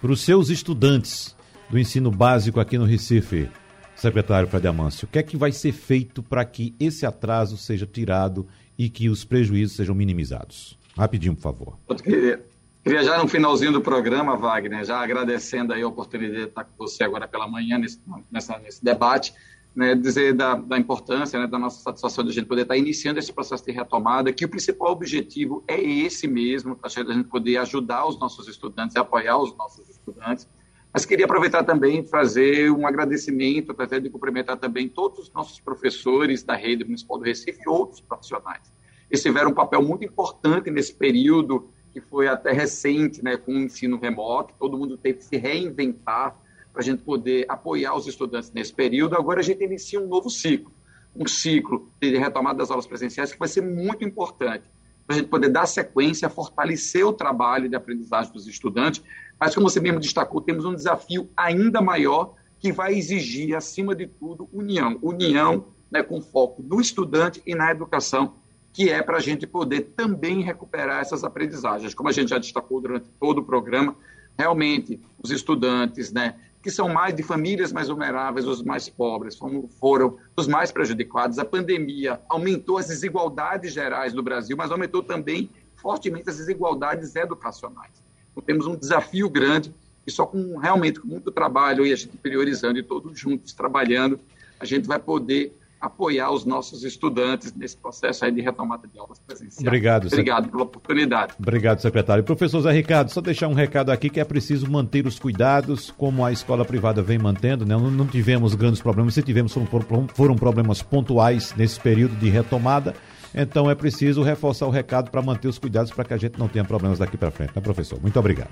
para 0.00 0.10
os 0.10 0.20
seus 0.20 0.50
estudantes 0.50 1.36
do 1.70 1.78
ensino 1.78 2.10
básico 2.10 2.58
aqui 2.58 2.76
no 2.76 2.84
Recife. 2.84 3.48
Secretário 3.94 4.48
Fred 4.48 4.66
Amâncio, 4.66 5.06
o 5.06 5.08
que 5.08 5.20
é 5.20 5.22
que 5.22 5.36
vai 5.36 5.52
ser 5.52 5.70
feito 5.70 6.20
para 6.20 6.44
que 6.44 6.74
esse 6.80 7.06
atraso 7.06 7.56
seja 7.56 7.86
tirado 7.86 8.44
e 8.76 8.90
que 8.90 9.08
os 9.08 9.24
prejuízos 9.24 9.76
sejam 9.76 9.94
minimizados? 9.94 10.76
Rapidinho, 10.98 11.36
por 11.36 11.42
favor. 11.42 11.78
Queria, 12.02 13.02
já 13.02 13.16
no 13.16 13.28
finalzinho 13.28 13.72
do 13.72 13.80
programa, 13.80 14.36
Wagner, 14.36 14.84
já 14.84 14.98
agradecendo 14.98 15.72
aí 15.72 15.80
a 15.80 15.88
oportunidade 15.88 16.38
de 16.38 16.48
estar 16.48 16.64
com 16.64 16.72
você 16.76 17.04
agora 17.04 17.26
pela 17.26 17.48
manhã 17.48 17.78
nesse, 17.78 18.00
nessa, 18.30 18.58
nesse 18.58 18.84
debate, 18.84 19.32
né, 19.74 19.94
dizer 19.94 20.34
da, 20.34 20.54
da 20.54 20.78
importância, 20.78 21.38
né, 21.38 21.46
da 21.46 21.58
nossa 21.58 21.82
satisfação 21.82 22.22
de 22.22 22.30
a 22.30 22.32
gente 22.32 22.46
poder 22.46 22.62
estar 22.62 22.76
iniciando 22.76 23.18
esse 23.18 23.32
processo 23.32 23.64
de 23.64 23.72
retomada, 23.72 24.32
que 24.32 24.44
o 24.44 24.48
principal 24.48 24.92
objetivo 24.92 25.64
é 25.66 25.80
esse 25.80 26.28
mesmo, 26.28 26.76
tá, 26.76 26.86
a 26.86 27.12
gente 27.12 27.28
poder 27.28 27.56
ajudar 27.56 28.06
os 28.06 28.18
nossos 28.18 28.46
estudantes 28.46 28.96
apoiar 28.96 29.38
os 29.38 29.56
nossos 29.56 29.88
estudantes. 29.88 30.48
Mas 30.92 31.04
queria 31.04 31.24
aproveitar 31.24 31.64
também 31.64 32.04
fazer 32.04 32.70
um 32.70 32.86
agradecimento, 32.86 33.74
até 33.76 33.98
de 33.98 34.08
cumprimentar 34.08 34.56
também 34.56 34.88
todos 34.88 35.18
os 35.18 35.32
nossos 35.32 35.58
professores 35.58 36.44
da 36.44 36.54
rede 36.54 36.84
municipal 36.84 37.18
do 37.18 37.24
Recife 37.24 37.60
e 37.66 37.68
outros 37.68 38.00
profissionais. 38.00 38.72
Eles 39.10 39.20
tiveram 39.20 39.50
um 39.50 39.54
papel 39.54 39.82
muito 39.82 40.04
importante 40.04 40.70
nesse 40.70 40.94
período, 40.94 41.68
que 41.92 42.00
foi 42.00 42.28
até 42.28 42.52
recente, 42.52 43.22
né, 43.24 43.36
com 43.36 43.52
o 43.52 43.58
ensino 43.58 43.98
remoto, 43.98 44.54
todo 44.58 44.78
mundo 44.78 44.96
teve 44.96 45.18
que 45.18 45.24
se 45.24 45.36
reinventar, 45.36 46.36
para 46.74 46.82
a 46.82 46.84
gente 46.84 47.04
poder 47.04 47.46
apoiar 47.48 47.94
os 47.94 48.08
estudantes 48.08 48.50
nesse 48.52 48.74
período. 48.74 49.14
Agora 49.14 49.38
a 49.38 49.44
gente 49.44 49.62
inicia 49.62 50.00
um 50.00 50.08
novo 50.08 50.28
ciclo, 50.28 50.72
um 51.14 51.24
ciclo 51.24 51.88
de 52.02 52.18
retomada 52.18 52.58
das 52.58 52.70
aulas 52.70 52.84
presenciais 52.84 53.32
que 53.32 53.38
vai 53.38 53.46
ser 53.46 53.62
muito 53.62 54.04
importante 54.04 54.64
para 55.06 55.14
a 55.14 55.18
gente 55.20 55.28
poder 55.28 55.50
dar 55.50 55.66
sequência, 55.66 56.28
fortalecer 56.28 57.06
o 57.06 57.12
trabalho 57.12 57.68
de 57.68 57.76
aprendizagem 57.76 58.32
dos 58.32 58.48
estudantes. 58.48 59.02
Mas, 59.38 59.54
como 59.54 59.70
você 59.70 59.78
mesmo 59.78 60.00
destacou, 60.00 60.40
temos 60.40 60.64
um 60.64 60.74
desafio 60.74 61.28
ainda 61.36 61.80
maior 61.80 62.34
que 62.58 62.72
vai 62.72 62.94
exigir, 62.94 63.54
acima 63.54 63.94
de 63.94 64.06
tudo, 64.06 64.48
união. 64.52 64.98
União 65.00 65.66
né, 65.90 66.02
com 66.02 66.20
foco 66.20 66.60
no 66.60 66.80
estudante 66.80 67.40
e 67.46 67.54
na 67.54 67.70
educação, 67.70 68.34
que 68.72 68.90
é 68.90 69.00
para 69.00 69.18
a 69.18 69.20
gente 69.20 69.46
poder 69.46 69.92
também 69.94 70.42
recuperar 70.42 71.00
essas 71.00 71.22
aprendizagens. 71.22 71.94
Como 71.94 72.08
a 72.08 72.12
gente 72.12 72.30
já 72.30 72.38
destacou 72.38 72.80
durante 72.80 73.08
todo 73.20 73.38
o 73.38 73.44
programa, 73.44 73.94
realmente 74.36 74.98
os 75.22 75.30
estudantes 75.30 76.10
né, 76.10 76.34
que 76.64 76.70
são 76.70 76.88
mais 76.88 77.14
de 77.14 77.22
famílias 77.22 77.74
mais 77.74 77.88
vulneráveis, 77.88 78.46
os 78.46 78.62
mais 78.62 78.88
pobres, 78.88 79.36
foram, 79.36 79.68
foram 79.68 80.16
os 80.34 80.48
mais 80.48 80.72
prejudicados. 80.72 81.38
A 81.38 81.44
pandemia 81.44 82.22
aumentou 82.26 82.78
as 82.78 82.88
desigualdades 82.88 83.74
gerais 83.74 84.14
do 84.14 84.22
Brasil, 84.22 84.56
mas 84.56 84.70
aumentou 84.70 85.02
também 85.02 85.50
fortemente 85.76 86.30
as 86.30 86.38
desigualdades 86.38 87.14
educacionais. 87.16 88.02
Então, 88.32 88.42
temos 88.42 88.66
um 88.66 88.74
desafio 88.74 89.28
grande 89.28 89.74
e 90.06 90.10
só 90.10 90.24
com 90.24 90.56
realmente 90.56 91.00
com 91.00 91.06
muito 91.06 91.30
trabalho 91.30 91.84
e 91.84 91.92
a 91.92 91.96
gente 91.96 92.16
priorizando 92.16 92.78
e 92.78 92.82
todos 92.82 93.18
juntos 93.18 93.52
trabalhando, 93.52 94.18
a 94.58 94.64
gente 94.64 94.88
vai 94.88 94.98
poder 94.98 95.54
apoiar 95.86 96.30
os 96.30 96.44
nossos 96.44 96.84
estudantes 96.84 97.54
nesse 97.54 97.76
processo 97.76 98.24
aí 98.24 98.32
de 98.32 98.40
retomada 98.40 98.86
de 98.86 98.98
aulas 98.98 99.18
presenciais. 99.18 99.66
Obrigado. 99.66 100.06
Obrigado 100.06 100.48
pela 100.50 100.62
oportunidade. 100.62 101.34
Obrigado, 101.38 101.80
secretário. 101.80 102.24
Professor 102.24 102.60
Zé 102.60 102.72
Ricardo, 102.72 103.10
só 103.10 103.20
deixar 103.20 103.48
um 103.48 103.54
recado 103.54 103.90
aqui 103.90 104.08
que 104.08 104.20
é 104.20 104.24
preciso 104.24 104.70
manter 104.70 105.06
os 105.06 105.18
cuidados, 105.18 105.90
como 105.90 106.24
a 106.24 106.32
escola 106.32 106.64
privada 106.64 107.02
vem 107.02 107.18
mantendo, 107.18 107.64
né? 107.64 107.76
Não, 107.76 108.06
tivemos 108.06 108.54
grandes 108.54 108.80
problemas, 108.80 109.14
se 109.14 109.22
tivemos 109.22 109.52
foram, 109.52 110.08
foram 110.08 110.36
problemas 110.36 110.82
pontuais 110.82 111.54
nesse 111.56 111.80
período 111.80 112.16
de 112.16 112.28
retomada. 112.28 112.94
Então 113.34 113.68
é 113.68 113.74
preciso 113.74 114.22
reforçar 114.22 114.66
o 114.66 114.70
recado 114.70 115.10
para 115.10 115.20
manter 115.20 115.48
os 115.48 115.58
cuidados 115.58 115.90
para 115.90 116.04
que 116.04 116.14
a 116.14 116.16
gente 116.16 116.38
não 116.38 116.48
tenha 116.48 116.64
problemas 116.64 116.98
daqui 116.98 117.16
para 117.16 117.30
frente, 117.30 117.52
né, 117.54 117.60
professor? 117.60 118.00
Muito 118.00 118.18
obrigado. 118.18 118.50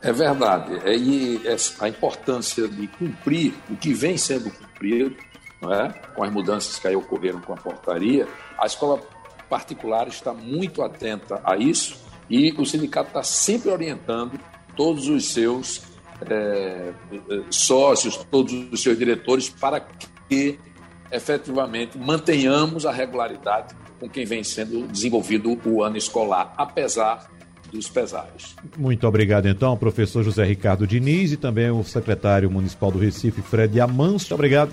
É 0.00 0.12
verdade. 0.12 0.78
É, 0.84 0.96
e 0.96 1.40
a 1.80 1.88
importância 1.88 2.68
de 2.68 2.86
cumprir 2.86 3.54
o 3.68 3.76
que 3.76 3.92
vem 3.92 4.16
sendo 4.16 4.50
cumprido, 4.50 5.16
é? 5.62 5.88
com 6.14 6.22
as 6.22 6.32
mudanças 6.32 6.78
que 6.78 6.86
aí 6.86 6.94
ocorreram 6.94 7.40
com 7.40 7.52
a 7.52 7.56
portaria, 7.56 8.28
a 8.58 8.66
escola 8.66 9.00
particular 9.48 10.06
está 10.08 10.32
muito 10.32 10.82
atenta 10.82 11.40
a 11.44 11.56
isso 11.56 11.96
e 12.28 12.52
o 12.52 12.64
sindicato 12.64 13.08
está 13.08 13.22
sempre 13.22 13.70
orientando 13.70 14.38
todos 14.76 15.08
os 15.08 15.32
seus 15.32 15.82
é, 16.28 16.92
sócios, 17.50 18.16
todos 18.30 18.52
os 18.72 18.82
seus 18.82 18.98
diretores 18.98 19.48
para 19.48 19.80
que 20.28 20.58
efetivamente 21.10 21.98
mantenhamos 21.98 22.84
a 22.84 22.92
regularidade 22.92 23.74
com 23.98 24.08
quem 24.08 24.24
vem 24.24 24.44
sendo 24.44 24.86
desenvolvido 24.86 25.58
o 25.64 25.82
ano 25.82 25.96
escolar, 25.96 26.54
apesar 26.56 27.28
dos 27.72 27.88
pesares. 27.88 28.54
Muito 28.76 29.06
obrigado, 29.06 29.46
então, 29.46 29.76
professor 29.76 30.22
José 30.22 30.44
Ricardo 30.44 30.86
Diniz 30.86 31.32
e 31.32 31.36
também 31.36 31.70
o 31.70 31.82
secretário 31.82 32.50
municipal 32.50 32.90
do 32.90 32.98
Recife, 32.98 33.42
Fred 33.42 33.80
Amans. 33.80 34.22
Muito 34.22 34.34
obrigado 34.34 34.72